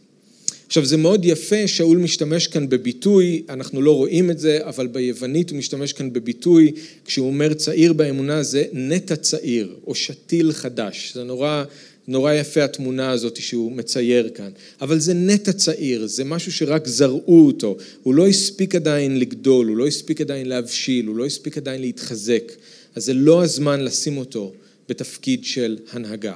עכשיו 0.66 0.84
זה 0.84 0.96
מאוד 0.96 1.24
יפה, 1.24 1.68
שאול 1.68 1.98
משתמש 1.98 2.46
כאן 2.46 2.68
בביטוי, 2.68 3.42
אנחנו 3.48 3.82
לא 3.82 3.96
רואים 3.96 4.30
את 4.30 4.38
זה, 4.38 4.58
אבל 4.62 4.86
ביוונית 4.86 5.50
הוא 5.50 5.58
משתמש 5.58 5.92
כאן 5.92 6.12
בביטוי, 6.12 6.72
כשהוא 7.04 7.26
אומר 7.26 7.54
צעיר 7.54 7.92
באמונה 7.92 8.42
זה 8.42 8.64
נטע 8.72 9.16
צעיר, 9.16 9.74
או 9.86 9.94
שתיל 9.94 10.52
חדש, 10.52 11.12
זה 11.14 11.24
נורא, 11.24 11.64
נורא 12.10 12.32
יפה 12.32 12.64
התמונה 12.64 13.10
הזאת 13.10 13.36
שהוא 13.36 13.72
מצייר 13.72 14.28
כאן, 14.34 14.50
אבל 14.80 14.98
זה 14.98 15.14
נטע 15.14 15.52
צעיר, 15.52 16.06
זה 16.06 16.24
משהו 16.24 16.52
שרק 16.52 16.86
זרעו 16.86 17.46
אותו, 17.46 17.76
הוא 18.02 18.14
לא 18.14 18.26
הספיק 18.26 18.74
עדיין 18.74 19.18
לגדול, 19.18 19.66
הוא 19.66 19.76
לא 19.76 19.86
הספיק 19.86 20.20
עדיין 20.20 20.48
להבשיל, 20.48 21.06
הוא 21.06 21.16
לא 21.16 21.26
הספיק 21.26 21.56
עדיין 21.56 21.80
להתחזק, 21.80 22.52
אז 22.94 23.04
זה 23.04 23.14
לא 23.14 23.44
הזמן 23.44 23.80
לשים 23.80 24.18
אותו 24.18 24.52
בתפקיד 24.88 25.44
של 25.44 25.78
הנהגה. 25.92 26.34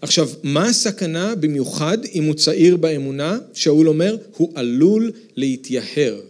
עכשיו, 0.00 0.30
מה 0.42 0.68
הסכנה 0.68 1.34
במיוחד 1.34 1.98
אם 2.14 2.24
הוא 2.24 2.34
צעיר 2.34 2.76
באמונה? 2.76 3.38
שאול 3.54 3.88
אומר, 3.88 4.16
הוא 4.36 4.52
עלול 4.54 5.12
להתייהר, 5.36 6.20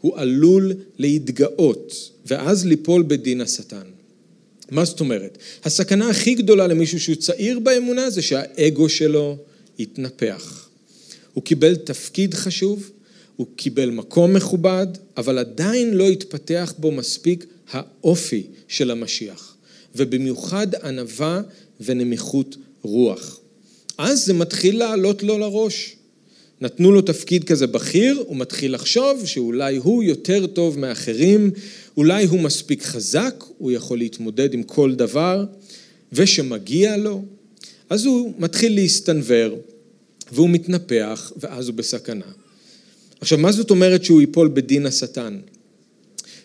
הוא 0.00 0.16
עלול 0.16 0.72
להתגאות, 0.98 2.10
ואז 2.26 2.66
ליפול 2.66 3.04
בדין 3.06 3.40
השטן. 3.40 3.93
מה 4.70 4.84
זאת 4.84 5.00
אומרת? 5.00 5.38
הסכנה 5.64 6.10
הכי 6.10 6.34
גדולה 6.34 6.66
למישהו 6.66 7.00
שהוא 7.00 7.16
צעיר 7.16 7.58
באמונה 7.58 8.10
זה 8.10 8.22
שהאגו 8.22 8.88
שלו 8.88 9.36
יתנפח. 9.78 10.68
הוא 11.34 11.44
קיבל 11.44 11.76
תפקיד 11.76 12.34
חשוב, 12.34 12.90
הוא 13.36 13.46
קיבל 13.56 13.90
מקום 13.90 14.34
מכובד, 14.34 14.86
אבל 15.16 15.38
עדיין 15.38 15.94
לא 15.94 16.08
התפתח 16.08 16.74
בו 16.78 16.92
מספיק 16.92 17.46
האופי 17.70 18.46
של 18.68 18.90
המשיח, 18.90 19.56
ובמיוחד 19.94 20.74
ענווה 20.74 21.40
ונמיכות 21.80 22.56
רוח. 22.82 23.40
אז 23.98 24.24
זה 24.24 24.32
מתחיל 24.32 24.78
לעלות 24.78 25.22
לו 25.22 25.38
לראש. 25.38 25.96
נתנו 26.60 26.92
לו 26.92 27.02
תפקיד 27.02 27.44
כזה 27.44 27.66
בכיר, 27.66 28.24
הוא 28.26 28.36
מתחיל 28.36 28.74
לחשוב 28.74 29.26
שאולי 29.26 29.76
הוא 29.76 30.02
יותר 30.02 30.46
טוב 30.46 30.78
מאחרים, 30.78 31.50
אולי 31.96 32.24
הוא 32.24 32.40
מספיק 32.40 32.82
חזק, 32.82 33.44
הוא 33.58 33.72
יכול 33.72 33.98
להתמודד 33.98 34.54
עם 34.54 34.62
כל 34.62 34.94
דבר, 34.94 35.44
ושמגיע 36.12 36.96
לו, 36.96 37.22
אז 37.90 38.04
הוא 38.04 38.32
מתחיל 38.38 38.74
להסתנוור, 38.74 39.58
והוא 40.32 40.50
מתנפח, 40.50 41.32
ואז 41.36 41.68
הוא 41.68 41.74
בסכנה. 41.74 42.24
עכשיו, 43.20 43.38
מה 43.38 43.52
זאת 43.52 43.70
אומרת 43.70 44.04
שהוא 44.04 44.20
ייפול 44.20 44.48
בדין 44.54 44.86
השטן? 44.86 45.38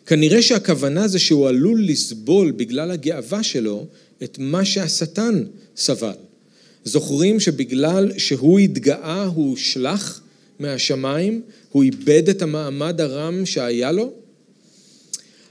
כנראה 0.05 0.41
שהכוונה 0.41 1.07
זה 1.07 1.19
שהוא 1.19 1.47
עלול 1.47 1.85
לסבול 1.87 2.51
בגלל 2.51 2.91
הגאווה 2.91 3.43
שלו 3.43 3.87
את 4.23 4.37
מה 4.39 4.65
שהשטן 4.65 5.43
סבל. 5.77 6.28
זוכרים 6.83 7.39
שבגלל 7.39 8.11
שהוא 8.17 8.59
התגאה 8.59 9.23
הוא 9.25 9.49
הושלך 9.49 10.19
מהשמיים, 10.59 11.41
הוא 11.71 11.83
איבד 11.83 12.29
את 12.29 12.41
המעמד 12.41 13.01
הרם 13.01 13.45
שהיה 13.45 13.91
לו? 13.91 14.13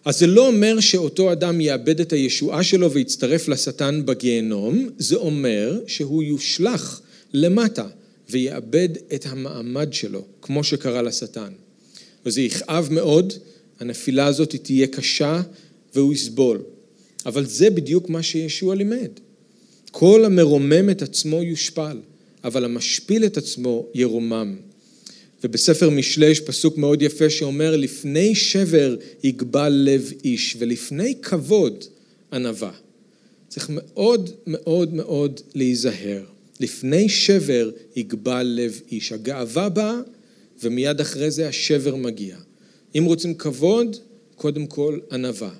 אז 0.05 0.18
זה 0.18 0.26
לא 0.26 0.47
אומר 0.47 0.81
שאותו 0.81 1.33
אדם 1.33 1.61
יאבד 1.61 2.01
את 2.01 2.12
הישועה 2.12 2.62
שלו 2.62 2.93
ויצטרף 2.93 3.49
לשטן 3.49 4.03
בגיהנום, 4.05 4.89
זה 4.99 5.16
אומר 5.16 5.81
שהוא 5.87 6.22
יושלך 6.22 7.01
למטה 7.33 7.87
ויאבד 8.31 8.89
את 9.14 9.26
המעמד 9.26 9.93
שלו, 9.93 10.24
כמו 10.43 10.64
שקרה 10.64 11.03
לשטן. 11.03 11.53
וזה 12.26 12.41
יכאב 12.41 12.89
מאוד, 12.91 13.33
הנפילה 13.81 14.26
הזאת 14.26 14.55
תהיה 14.55 14.87
קשה 14.87 15.41
והוא 15.95 16.12
יסבול. 16.12 16.62
אבל 17.26 17.47
זה 17.47 17.70
בדיוק 17.70 18.09
מה 18.09 18.22
שישוע 18.22 18.74
לימד. 18.74 19.11
כל 19.91 20.24
המרומם 20.24 20.91
את 20.91 21.03
עצמו 21.03 21.43
יושפל, 21.43 21.99
אבל 22.45 22.64
המשפיל 22.64 23.24
את 23.24 23.36
עצמו 23.36 23.86
ירומם. 23.95 24.57
ובספר 25.45 25.91
משלי 25.91 26.26
יש 26.26 26.41
פסוק 26.41 26.78
מאוד 26.78 27.03
יפה 27.03 27.30
שאומר, 27.30 27.76
לפני 27.76 28.34
שבר 28.34 28.97
יגבל 29.22 29.72
לב 29.72 30.12
איש, 30.24 30.57
ולפני 30.59 31.14
כבוד 31.22 31.84
ענווה. 32.32 32.72
צריך 33.49 33.70
מאוד 33.70 34.30
מאוד 34.47 34.95
מאוד 34.95 35.41
להיזהר. 35.55 36.22
לפני 36.61 37.09
שבר 37.09 37.70
יגבל 37.97 38.43
לב 38.43 38.80
איש. 38.91 39.12
הגאווה 39.12 39.68
באה, 39.68 40.01
ומיד 40.62 41.01
אחרי 41.01 41.30
זה 41.30 41.49
השבר 41.49 41.97
מגיע. 41.97 42.36
אם 42.99 43.05
רוצים 43.05 43.34
כבוד, 43.34 43.97
קודם 44.34 44.66
כל 44.66 44.99
ענווה. 45.12 45.51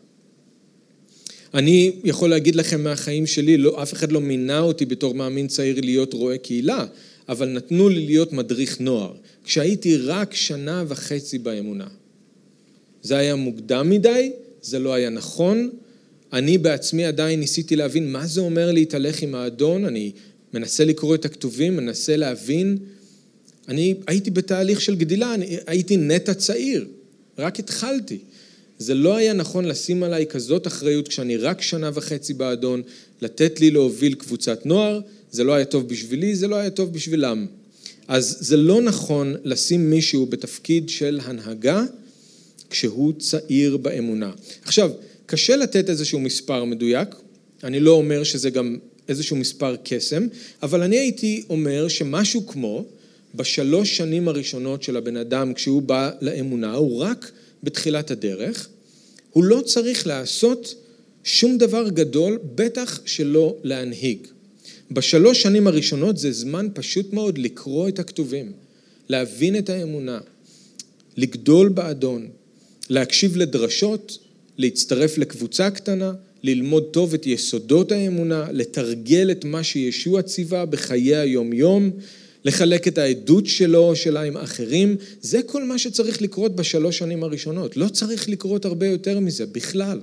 אני 1.55 1.93
יכול 2.05 2.31
להגיד 2.31 2.55
לכם 2.55 2.85
מהחיים 2.85 3.27
שלי, 3.27 3.57
לא, 3.57 3.83
אף 3.83 3.93
אחד 3.93 4.13
לא 4.13 4.21
מינה 4.21 4.61
אותי 4.61 4.87
בתור 4.87 5.15
מאמין 5.15 5.47
צעיר 5.47 5.81
להיות 5.81 6.15
רועה 6.15 6.39
קהילה, 6.39 6.87
אבל 7.29 7.49
נתנו 7.49 7.89
לי 7.89 8.07
להיות 8.07 8.33
מדריך 8.33 8.81
נוער, 8.81 9.13
כשהייתי 9.45 9.97
רק 9.97 10.35
שנה 10.35 10.85
וחצי 10.89 11.39
באמונה. 11.39 11.87
זה 13.03 13.17
היה 13.17 13.35
מוקדם 13.35 13.91
מדי, 13.91 14.33
זה 14.63 14.79
לא 14.79 14.95
היה 14.95 15.11
נכון, 15.11 15.71
אני 16.33 16.59
בעצמי 16.59 17.05
עדיין 17.05 17.41
ניסיתי 17.41 17.77
להבין 17.77 18.13
מה 18.13 18.27
זה 18.27 18.41
אומר 18.41 18.73
להתהלך 18.73 19.23
עם 19.23 19.35
האדון, 19.35 19.85
אני 19.85 20.13
מנסה 20.55 20.85
לקרוא 20.85 21.15
את 21.15 21.25
הכתובים, 21.25 21.77
מנסה 21.77 22.17
להבין, 22.17 22.79
אני 23.69 23.95
הייתי 24.07 24.31
בתהליך 24.31 24.81
של 24.81 24.97
גדילה, 24.97 25.35
אני 25.35 25.57
הייתי 25.67 25.97
נטע 25.97 26.35
צעיר, 26.35 26.87
רק 27.39 27.59
התחלתי. 27.59 28.19
זה 28.79 28.95
לא 28.95 29.16
היה 29.16 29.33
נכון 29.33 29.64
לשים 29.64 30.03
עליי 30.03 30.26
כזאת 30.26 30.66
אחריות 30.66 31.09
כשאני 31.09 31.37
רק 31.37 31.62
שנה 31.62 31.91
וחצי 31.95 32.35
באדון, 32.35 32.83
לתת 33.22 33.61
לי 33.61 33.70
להוביל 33.70 34.14
קבוצת 34.14 34.66
נוער, 34.66 35.01
זה 35.31 35.45
לא 35.45 35.53
היה 35.53 35.64
טוב 35.64 35.89
בשבילי, 35.89 36.37
זה 36.37 36.49
לא 36.49 36.57
היה 36.57 36.70
טוב 36.70 36.93
בשבילם. 36.93 37.47
אז 38.09 38.37
זה 38.41 38.57
לא 38.57 38.83
נכון 38.83 39.35
לשים 39.45 39.91
מישהו 39.91 40.26
בתפקיד 40.26 40.89
של 40.89 41.20
הנהגה 41.24 41.85
כשהוא 42.70 43.12
צעיר 43.18 43.76
באמונה. 43.76 44.33
עכשיו, 44.64 44.91
קשה 45.26 45.57
לתת 45.57 45.91
איזשהו 45.91 46.20
מספר 46.20 46.64
מדויק, 46.64 47.09
אני 47.64 47.81
לא 47.81 47.91
אומר 47.91 48.24
שזה 48.24 48.51
גם 48.51 48.76
איזשהו 49.09 49.37
מספר 49.37 49.76
קסם, 49.85 50.26
אבל 50.62 50.83
אני 50.83 50.99
הייתי 50.99 51.43
אומר 51.51 51.89
שמשהו 51.89 52.47
כמו 52.47 52.85
בשלוש 53.35 53.97
שנים 53.97 54.29
הראשונות 54.29 54.83
של 54.83 54.97
הבן 54.97 55.16
אדם 55.16 55.55
כשהוא 55.55 55.83
בא 55.83 56.11
לאמונה, 56.20 56.74
הוא 56.74 56.99
רק 56.99 57.31
בתחילת 57.63 58.11
הדרך, 58.11 58.69
הוא 59.31 59.45
לא 59.45 59.61
צריך 59.61 60.07
לעשות 60.07 60.75
שום 61.25 61.59
דבר 61.59 61.89
גדול, 61.89 62.39
בטח 62.55 63.01
שלא 63.05 63.57
להנהיג. 63.63 64.19
בשלוש 64.91 65.43
שנים 65.43 65.67
הראשונות 65.67 66.19
זה 66.19 66.33
זמן 66.33 66.69
פשוט 66.75 67.13
מאוד 67.13 67.39
לקרוא 67.39 67.89
את 67.89 67.99
הכתובים, 67.99 68.53
להבין 69.09 69.59
את 69.59 69.71
האמונה, 69.71 70.21
לגדול 71.17 71.69
באדון, 71.69 72.29
להקשיב 72.91 73.37
לדרשות, 73.37 74.19
להצטרף 74.59 75.19
לקבוצה 75.19 75.71
קטנה, 75.71 76.13
ללמוד 76.43 76.85
טוב 76.91 77.15
את 77.15 77.27
יסודות 77.27 77.93
האמונה, 77.93 78.47
לתרגל 78.53 79.31
את 79.31 79.45
מה 79.45 79.65
שישוע 79.65 80.23
ציווה 80.23 80.67
בחיי 80.67 81.17
היום-יום, 81.17 81.91
לחלק 82.45 82.89
את 82.89 82.99
העדות 82.99 83.47
שלו 83.47 83.78
או 83.78 83.97
שלה 83.97 84.22
עם 84.22 84.36
אחרים, 84.36 84.97
זה 85.20 85.43
כל 85.43 85.64
מה 85.64 85.78
שצריך 85.78 86.22
לקרות 86.22 86.57
בשלוש 86.57 86.99
שנים 86.99 87.24
הראשונות. 87.24 87.76
לא 87.76 87.89
צריך 87.89 88.28
לקרות 88.28 88.64
הרבה 88.64 88.86
יותר 88.86 89.20
מזה, 89.20 89.47
בכלל. 89.47 90.01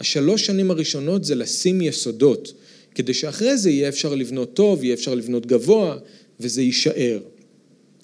השלוש 0.00 0.46
שנים 0.46 0.70
הראשונות 0.70 1.24
זה 1.24 1.34
לשים 1.34 1.80
יסודות, 1.80 2.52
כדי 2.94 3.14
שאחרי 3.14 3.58
זה 3.58 3.70
יהיה 3.70 3.88
אפשר 3.88 4.14
לבנות 4.14 4.54
טוב, 4.54 4.84
יהיה 4.84 4.94
אפשר 4.94 5.14
לבנות 5.14 5.46
גבוה, 5.46 5.96
וזה 6.40 6.62
יישאר. 6.62 7.18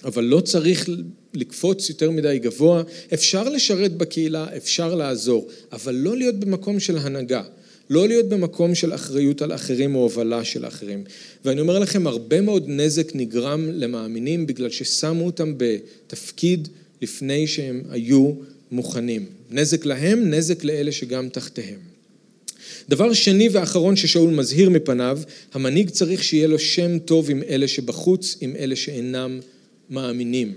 אבל 0.04 0.24
לא 0.24 0.40
צריך 0.40 0.88
לקפוץ 1.34 1.88
יותר 1.88 2.10
מדי 2.10 2.38
גבוה, 2.38 2.82
אפשר 3.14 3.48
לשרת 3.48 3.96
בקהילה, 3.96 4.46
אפשר 4.56 4.94
לעזור, 4.94 5.48
אבל 5.72 5.94
לא 5.94 6.16
להיות 6.16 6.34
במקום 6.34 6.80
של 6.80 6.98
הנהגה. 6.98 7.42
לא 7.90 8.08
להיות 8.08 8.28
במקום 8.28 8.74
של 8.74 8.94
אחריות 8.94 9.42
על 9.42 9.54
אחרים 9.54 9.94
או 9.94 10.00
הובלה 10.00 10.44
של 10.44 10.66
אחרים. 10.66 11.04
ואני 11.44 11.60
אומר 11.60 11.78
לכם, 11.78 12.06
הרבה 12.06 12.40
מאוד 12.40 12.64
נזק 12.66 13.14
נגרם 13.14 13.68
למאמינים 13.72 14.46
בגלל 14.46 14.70
ששמו 14.70 15.26
אותם 15.26 15.54
בתפקיד 15.56 16.68
לפני 17.02 17.46
שהם 17.46 17.82
היו 17.90 18.32
מוכנים. 18.70 19.26
נזק 19.50 19.84
להם, 19.84 20.30
נזק 20.30 20.64
לאלה 20.64 20.92
שגם 20.92 21.28
תחתיהם. 21.28 21.78
דבר 22.88 23.12
שני 23.12 23.48
ואחרון 23.48 23.96
ששאול 23.96 24.30
מזהיר 24.30 24.70
מפניו, 24.70 25.18
המנהיג 25.52 25.90
צריך 25.90 26.24
שיהיה 26.24 26.46
לו 26.46 26.58
שם 26.58 26.98
טוב 26.98 27.30
עם 27.30 27.42
אלה 27.48 27.68
שבחוץ, 27.68 28.36
עם 28.40 28.56
אלה 28.56 28.76
שאינם 28.76 29.40
מאמינים. 29.90 30.54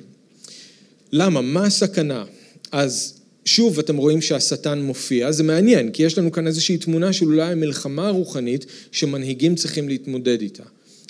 למה? 1.11 1.41
מה 1.41 1.65
הסכנה? 1.65 2.25
אז 2.71 3.13
שוב 3.45 3.79
אתם 3.79 3.97
רואים 3.97 4.21
שהשטן 4.21 4.81
מופיע, 4.81 5.31
זה 5.31 5.43
מעניין, 5.43 5.91
כי 5.91 6.03
יש 6.03 6.17
לנו 6.17 6.31
כאן 6.31 6.47
איזושהי 6.47 6.77
תמונה 6.77 7.13
של 7.13 7.25
אולי 7.25 7.55
מלחמה 7.55 8.09
רוחנית 8.09 8.65
שמנהיגים 8.91 9.55
צריכים 9.55 9.89
להתמודד 9.89 10.41
איתה. 10.41 10.63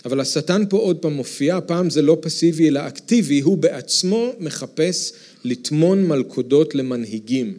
אבל 0.06 0.20
השטן 0.20 0.64
פה 0.70 0.78
עוד 0.78 0.98
פעם 0.98 1.14
מופיע, 1.14 1.58
הפעם 1.58 1.90
זה 1.90 2.02
לא 2.02 2.18
פסיבי 2.22 2.68
אלא 2.68 2.88
אקטיבי, 2.88 3.40
הוא 3.40 3.58
בעצמו 3.58 4.34
מחפש 4.40 5.14
לטמון 5.44 6.08
מלכודות 6.08 6.76
למנהיגים. 6.76 7.58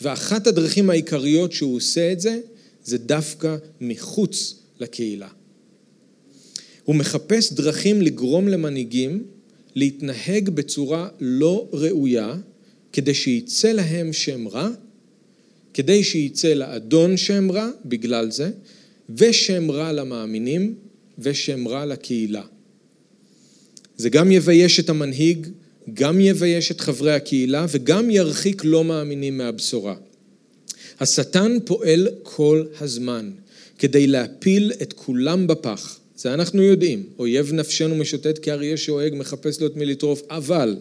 ואחת 0.00 0.46
הדרכים 0.46 0.90
העיקריות 0.90 1.52
שהוא 1.52 1.76
עושה 1.76 2.12
את 2.12 2.20
זה, 2.20 2.38
זה 2.84 2.98
דווקא 2.98 3.56
מחוץ 3.80 4.54
לקהילה. 4.80 5.28
הוא 6.84 6.96
מחפש 6.96 7.52
דרכים 7.52 8.02
לגרום 8.02 8.48
למנהיגים 8.48 9.24
להתנהג 9.74 10.50
בצורה 10.50 11.08
לא 11.20 11.68
ראויה, 11.72 12.34
כדי 12.96 13.14
שיצא 13.14 13.72
להם 13.72 14.12
שם 14.12 14.48
רע, 14.48 14.68
כדי 15.74 16.04
שיצא 16.04 16.48
לאדון 16.48 17.16
שם 17.16 17.52
רע 17.52 17.70
בגלל 17.84 18.30
זה, 18.30 18.50
ושם 19.16 19.70
רע 19.70 19.92
למאמינים, 19.92 20.74
ושם 21.18 21.68
רע 21.68 21.86
לקהילה. 21.86 22.42
זה 23.96 24.08
גם 24.08 24.32
יבייש 24.32 24.80
את 24.80 24.88
המנהיג, 24.88 25.46
גם 25.94 26.20
יבייש 26.20 26.70
את 26.70 26.80
חברי 26.80 27.12
הקהילה, 27.12 27.66
וגם 27.68 28.10
ירחיק 28.10 28.64
לא 28.64 28.84
מאמינים 28.84 29.38
מהבשורה. 29.38 29.94
השטן 31.00 31.58
פועל 31.64 32.08
כל 32.22 32.64
הזמן 32.80 33.30
כדי 33.78 34.06
להפיל 34.06 34.72
את 34.82 34.92
כולם 34.92 35.46
בפח. 35.46 35.98
זה 36.16 36.34
אנחנו 36.34 36.62
יודעים. 36.62 37.06
אויב 37.18 37.52
נפשנו 37.52 37.94
משוטט 37.94 38.38
כאריה 38.42 38.76
שאוהג, 38.76 39.14
מחפש 39.14 39.60
לו 39.60 39.66
את 39.66 39.76
מי 39.76 39.86
לטרוף, 39.86 40.22
אבל 40.30 40.76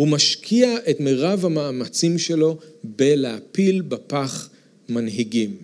הוא 0.00 0.08
משקיע 0.08 0.76
את 0.90 1.00
מירב 1.00 1.44
המאמצים 1.44 2.18
שלו 2.18 2.58
בלהפיל 2.84 3.82
בפח 3.82 4.48
מנהיגים. 4.88 5.56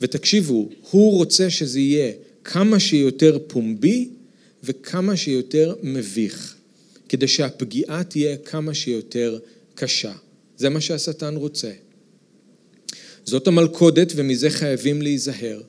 ותקשיבו, 0.00 0.68
הוא 0.90 1.12
רוצה 1.12 1.50
שזה 1.50 1.80
יהיה 1.80 2.12
כמה 2.44 2.80
שיותר 2.80 3.38
פומבי 3.46 4.08
וכמה 4.64 5.16
שיותר 5.16 5.74
מביך, 5.82 6.54
כדי 7.08 7.28
שהפגיעה 7.28 8.04
תהיה 8.04 8.36
כמה 8.36 8.74
שיותר 8.74 9.38
קשה. 9.74 10.12
זה 10.56 10.68
מה 10.68 10.80
שהשטן 10.80 11.36
רוצה. 11.36 11.70
זאת 13.24 13.46
המלכודת 13.46 14.12
ומזה 14.16 14.50
חייבים 14.50 15.02
להיזהר. 15.02 15.62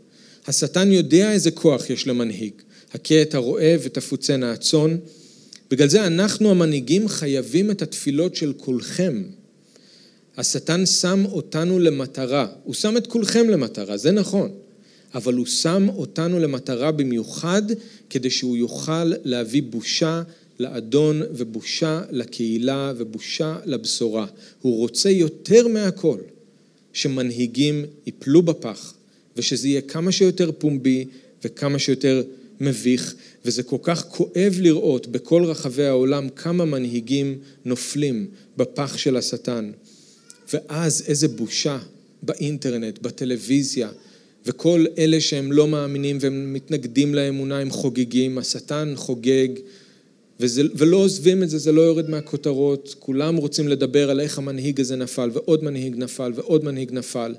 השטן 0.47 0.91
יודע 0.91 1.32
איזה 1.32 1.51
כוח 1.51 1.89
יש 1.89 2.08
למנהיג. 2.08 2.53
הכה 2.93 3.22
את 3.22 3.36
הרועה 3.36 3.76
ותפוצנה 3.82 4.51
הצאן. 4.51 4.97
בגלל 5.72 5.88
זה 5.88 6.07
אנחנו 6.07 6.51
המנהיגים 6.51 7.07
חייבים 7.07 7.72
את 7.72 7.82
התפילות 7.82 8.36
של 8.36 8.53
כולכם. 8.57 9.24
השטן 10.38 10.86
שם 10.86 11.26
אותנו 11.26 11.80
למטרה, 11.80 12.47
הוא 12.63 12.74
שם 12.74 12.97
את 12.97 13.07
כולכם 13.07 13.49
למטרה, 13.49 13.97
זה 13.97 14.11
נכון, 14.11 14.51
אבל 15.13 15.34
הוא 15.34 15.45
שם 15.45 15.88
אותנו 15.89 16.39
למטרה 16.39 16.91
במיוחד 16.91 17.61
כדי 18.09 18.30
שהוא 18.30 18.57
יוכל 18.57 19.11
להביא 19.24 19.61
בושה 19.70 20.22
לאדון 20.59 21.22
ובושה 21.32 22.01
לקהילה 22.11 22.93
ובושה 22.97 23.57
לבשורה. 23.65 24.26
הוא 24.61 24.78
רוצה 24.78 25.09
יותר 25.09 25.68
מהכל 25.68 26.20
שמנהיגים 26.93 27.86
ייפלו 28.05 28.41
בפח 28.41 28.93
ושזה 29.38 29.68
יהיה 29.68 29.82
כמה 29.82 30.11
שיותר 30.11 30.51
פומבי 30.51 31.05
וכמה 31.43 31.80
שיותר 31.80 32.24
מביך, 32.59 33.15
וזה 33.48 33.64
כל 33.64 33.78
כך 33.84 34.06
כואב 34.08 34.56
לראות 34.60 35.08
בכל 35.08 35.43
רחבי 35.43 35.86
העולם 35.86 36.30
כמה 36.30 36.66
מנהיגים 36.66 37.38
נופלים 37.66 38.28
בפח 38.58 38.98
של 38.98 39.18
השטן. 39.18 39.72
ואז 40.54 41.04
איזה 41.08 41.28
בושה 41.28 41.80
באינטרנט, 42.24 43.00
בטלוויזיה, 43.00 43.89
וכל 44.45 44.86
אלה 44.98 45.22
שהם 45.22 45.52
לא 45.52 45.68
מאמינים 45.68 46.18
והם 46.22 46.54
מתנגדים 46.54 47.16
לאמונה, 47.16 47.60
הם 47.60 47.72
חוגגים, 47.72 48.38
השטן 48.38 48.93
חוגג, 48.95 49.50
וזה, 50.39 50.62
ולא 50.76 50.98
עוזבים 50.98 51.43
את 51.43 51.50
זה, 51.50 51.58
זה 51.58 51.72
לא 51.72 51.82
יורד 51.82 52.10
מהכותרות, 52.10 52.95
כולם 53.00 53.36
רוצים 53.36 53.68
לדבר 53.68 54.10
על 54.10 54.20
איך 54.20 54.38
המנהיג 54.38 54.82
הזה 54.82 54.95
נפל, 54.95 55.30
ועוד 55.34 55.64
מנהיג 55.64 55.95
נפל, 55.95 56.32
ועוד 56.36 56.66
מנהיג 56.66 56.91
נפל, 56.91 57.36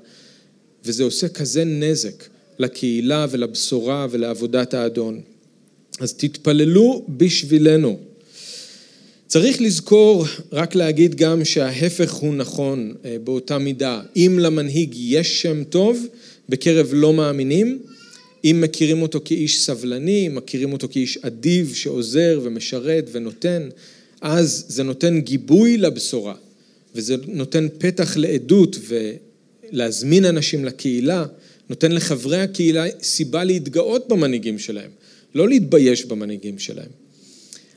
וזה 0.85 1.03
עושה 1.03 1.27
כזה 1.27 1.63
נזק. 1.63 2.23
לקהילה 2.59 3.25
ולבשורה 3.29 4.07
ולעבודת 4.09 4.73
האדון. 4.73 5.21
אז 5.99 6.13
תתפללו 6.13 7.05
בשבילנו. 7.09 7.99
צריך 9.27 9.61
לזכור, 9.61 10.25
רק 10.51 10.75
להגיד 10.75 11.15
גם 11.15 11.45
שההפך 11.45 12.13
הוא 12.13 12.33
נכון 12.33 12.93
אה, 13.05 13.17
באותה 13.23 13.57
מידה. 13.57 14.01
אם 14.15 14.37
למנהיג 14.39 14.95
יש 14.97 15.41
שם 15.41 15.63
טוב 15.63 16.07
בקרב 16.49 16.89
לא 16.93 17.13
מאמינים, 17.13 17.79
אם 18.43 18.61
מכירים 18.61 19.01
אותו 19.01 19.19
כאיש 19.25 19.61
סבלני, 19.61 20.29
מכירים 20.29 20.73
אותו 20.73 20.87
כאיש 20.91 21.17
אדיב 21.17 21.73
שעוזר 21.73 22.39
ומשרת 22.43 23.09
ונותן, 23.11 23.69
אז 24.21 24.65
זה 24.67 24.83
נותן 24.83 25.19
גיבוי 25.19 25.77
לבשורה, 25.77 26.35
וזה 26.95 27.15
נותן 27.27 27.67
פתח 27.77 28.17
לעדות 28.17 28.77
ולהזמין 29.71 30.25
אנשים 30.25 30.65
לקהילה. 30.65 31.25
נותן 31.69 31.91
לחברי 31.91 32.41
הקהילה 32.41 32.85
סיבה 33.01 33.43
להתגאות 33.43 34.07
במנהיגים 34.07 34.59
שלהם, 34.59 34.89
לא 35.35 35.49
להתבייש 35.49 36.05
במנהיגים 36.05 36.59
שלהם. 36.59 36.89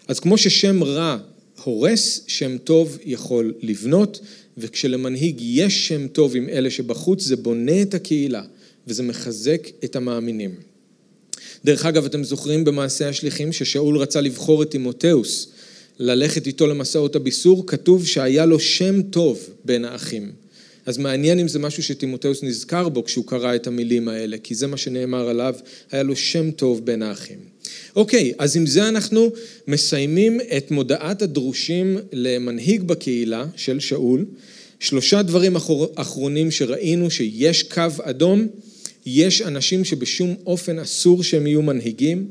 אז 0.08 0.20
כמו 0.20 0.38
ששם 0.38 0.82
רע 0.82 1.18
הורס, 1.64 2.20
שם 2.26 2.58
טוב 2.58 2.98
יכול 3.04 3.54
לבנות, 3.60 4.20
וכשלמנהיג 4.58 5.36
יש 5.40 5.88
שם 5.88 6.08
טוב 6.08 6.36
עם 6.36 6.48
אלה 6.48 6.70
שבחוץ, 6.70 7.22
זה 7.22 7.36
בונה 7.36 7.82
את 7.82 7.94
הקהילה 7.94 8.42
וזה 8.86 9.02
מחזק 9.02 9.68
את 9.84 9.96
המאמינים. 9.96 10.54
דרך 11.64 11.86
אגב, 11.86 12.04
אתם 12.04 12.24
זוכרים 12.24 12.64
במעשה 12.64 13.08
השליחים 13.08 13.52
ששאול 13.52 13.98
רצה 13.98 14.20
לבחור 14.20 14.62
את 14.62 14.70
תימותאוס, 14.70 15.48
ללכת 15.98 16.46
איתו 16.46 16.66
למסעות 16.66 17.16
הביסור, 17.16 17.66
כתוב 17.66 18.06
שהיה 18.06 18.46
לו 18.46 18.60
שם 18.60 19.02
טוב 19.02 19.40
בין 19.64 19.84
האחים. 19.84 20.32
אז 20.86 20.98
מעניין 20.98 21.38
אם 21.38 21.48
זה 21.48 21.58
משהו 21.58 21.82
שתימותאוס 21.82 22.42
נזכר 22.42 22.88
בו 22.88 23.04
כשהוא 23.04 23.26
קרא 23.26 23.54
את 23.54 23.66
המילים 23.66 24.08
האלה, 24.08 24.36
כי 24.42 24.54
זה 24.54 24.66
מה 24.66 24.76
שנאמר 24.76 25.28
עליו, 25.28 25.54
היה 25.90 26.02
לו 26.02 26.16
שם 26.16 26.50
טוב 26.50 26.86
בין 26.86 27.02
האחים. 27.02 27.38
אוקיי, 27.96 28.32
אז 28.38 28.56
עם 28.56 28.66
זה 28.66 28.88
אנחנו 28.88 29.30
מסיימים 29.68 30.40
את 30.56 30.70
מודעת 30.70 31.22
הדרושים 31.22 31.98
למנהיג 32.12 32.82
בקהילה 32.82 33.46
של 33.56 33.80
שאול. 33.80 34.24
שלושה 34.80 35.22
דברים 35.22 35.56
אחרונים 35.94 36.50
שראינו 36.50 37.10
שיש 37.10 37.62
קו 37.62 37.82
אדום, 38.02 38.46
יש 39.06 39.42
אנשים 39.42 39.84
שבשום 39.84 40.34
אופן 40.46 40.78
אסור 40.78 41.22
שהם 41.22 41.46
יהיו 41.46 41.62
מנהיגים, 41.62 42.26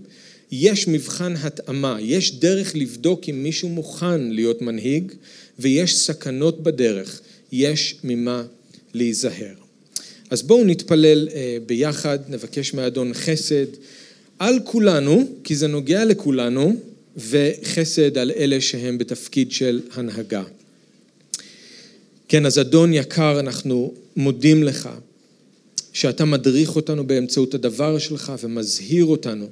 יש 0.52 0.88
מבחן 0.88 1.34
התאמה, 1.42 1.98
יש 2.02 2.36
דרך 2.36 2.76
לבדוק 2.76 3.30
אם 3.30 3.44
מישהו 3.44 3.70
מוכן 3.70 4.22
להיות 4.32 4.62
מנהיג, 4.62 5.12
ויש 5.60 5.98
סכנות 5.98 6.64
בדרך, 6.64 7.22
יש 7.52 7.96
ממה 8.04 8.44
להיזהר. 8.94 9.54
אז 10.30 10.42
בואו 10.42 10.64
נתפלל 10.64 11.30
אה, 11.34 11.58
ביחד, 11.66 12.20
נבקש 12.30 12.74
מאדון 12.74 13.14
חסד 13.14 13.66
על 14.40 14.60
כולנו, 14.64 15.28
כי 15.44 15.56
זה 15.56 15.68
נוגע 15.68 16.06
לכולנו, 16.06 16.76
וחסד 17.18 18.18
על 18.18 18.32
אלה 18.32 18.62
שהם 18.62 18.98
בתפקיד 18.98 19.52
של 19.52 19.82
הנהגה. 19.94 20.44
כן, 22.28 22.46
אז 22.46 22.60
אדון 22.60 22.94
יקר, 22.94 23.40
אנחנו 23.40 23.94
מודים 24.16 24.64
לך 24.64 24.90
שאתה 25.94 26.26
מדריך 26.26 26.76
אותנו 26.76 27.08
באמצעות 27.08 27.54
הדבר 27.54 27.98
שלך 27.98 28.34
ומזהיר 28.44 29.06
אותנו 29.06 29.48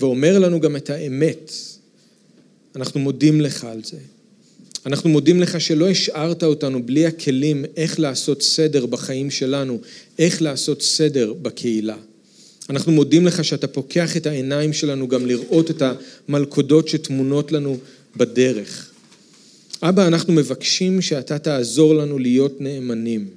ואומר 0.00 0.38
לנו 0.38 0.60
גם 0.60 0.76
את 0.76 0.90
האמת. 0.90 1.52
אנחנו 2.76 3.00
מודים 3.00 3.40
לך 3.40 3.64
על 3.64 3.84
זה. 3.84 3.98
אנחנו 4.86 5.10
מודים 5.10 5.40
לך 5.40 5.60
שלא 5.60 5.88
השארת 5.88 6.42
אותנו 6.42 6.86
בלי 6.86 7.06
הכלים 7.06 7.64
איך 7.76 8.00
לעשות 8.00 8.42
סדר 8.42 8.86
בחיים 8.86 9.30
שלנו, 9.30 9.80
איך 10.18 10.42
לעשות 10.42 10.82
סדר 10.82 11.32
בקהילה. 11.32 11.96
אנחנו 12.70 12.92
מודים 12.92 13.26
לך 13.26 13.44
שאתה 13.44 13.66
פוקח 13.66 14.16
את 14.16 14.26
העיניים 14.26 14.72
שלנו 14.72 15.08
גם 15.08 15.26
לראות 15.26 15.70
את 15.70 15.82
המלכודות 16.28 16.88
שטמונות 16.88 17.52
לנו 17.52 17.78
בדרך. 18.16 18.90
אבא, 19.82 20.06
אנחנו 20.06 20.32
מבקשים 20.32 21.02
שאתה 21.02 21.38
תעזור 21.38 21.94
לנו 21.94 22.18
להיות 22.18 22.60
נאמנים. 22.60 23.28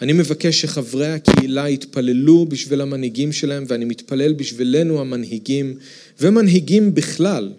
אני 0.00 0.12
מבקש 0.12 0.60
שחברי 0.60 1.06
הקהילה 1.06 1.68
יתפללו 1.68 2.46
בשביל 2.48 2.80
המנהיגים 2.80 3.32
שלהם, 3.32 3.64
ואני 3.68 3.84
מתפלל 3.84 4.32
בשבילנו 4.32 5.00
המנהיגים, 5.00 5.74
ומנהיגים 6.20 6.94
בכלל 6.94 7.52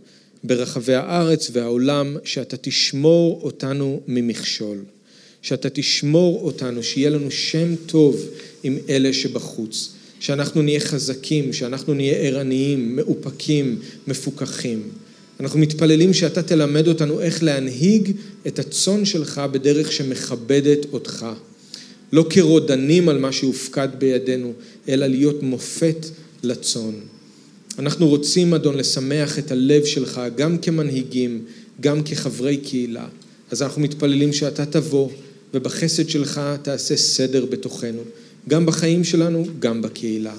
ברחבי 0.43 0.93
הארץ 0.93 1.49
והעולם, 1.53 2.17
שאתה 2.23 2.57
תשמור 2.57 3.41
אותנו 3.43 4.01
ממכשול. 4.07 4.77
שאתה 5.41 5.69
תשמור 5.69 6.45
אותנו, 6.45 6.83
שיהיה 6.83 7.09
לנו 7.09 7.31
שם 7.31 7.75
טוב 7.75 8.29
עם 8.63 8.77
אלה 8.89 9.13
שבחוץ. 9.13 9.93
שאנחנו 10.19 10.61
נהיה 10.61 10.79
חזקים, 10.79 11.53
שאנחנו 11.53 11.93
נהיה 11.93 12.15
ערניים, 12.15 12.95
מאופקים, 12.95 13.79
מפוקחים. 14.07 14.89
אנחנו 15.39 15.59
מתפללים 15.59 16.13
שאתה 16.13 16.43
תלמד 16.43 16.87
אותנו 16.87 17.21
איך 17.21 17.43
להנהיג 17.43 18.11
את 18.47 18.59
הצאן 18.59 19.05
שלך 19.05 19.41
בדרך 19.51 19.91
שמכבדת 19.91 20.85
אותך. 20.93 21.25
לא 22.11 22.25
כרודנים 22.29 23.09
על 23.09 23.19
מה 23.19 23.31
שהופקד 23.31 23.87
בידינו, 23.97 24.53
אלא 24.89 25.07
להיות 25.07 25.43
מופת 25.43 26.05
לצאן. 26.43 26.93
אנחנו 27.79 28.07
רוצים, 28.07 28.53
אדון, 28.53 28.77
לשמח 28.77 29.39
את 29.39 29.51
הלב 29.51 29.85
שלך, 29.85 30.21
גם 30.37 30.57
כמנהיגים, 30.57 31.41
גם 31.81 32.03
כחברי 32.03 32.57
קהילה. 32.57 33.05
אז 33.51 33.61
אנחנו 33.61 33.81
מתפללים 33.81 34.33
שאתה 34.33 34.65
תבוא, 34.65 35.09
ובחסד 35.53 36.09
שלך 36.09 36.41
תעשה 36.61 36.97
סדר 36.97 37.45
בתוכנו, 37.45 38.01
גם 38.49 38.65
בחיים 38.65 39.03
שלנו, 39.03 39.45
גם 39.59 39.81
בקהילה. 39.81 40.33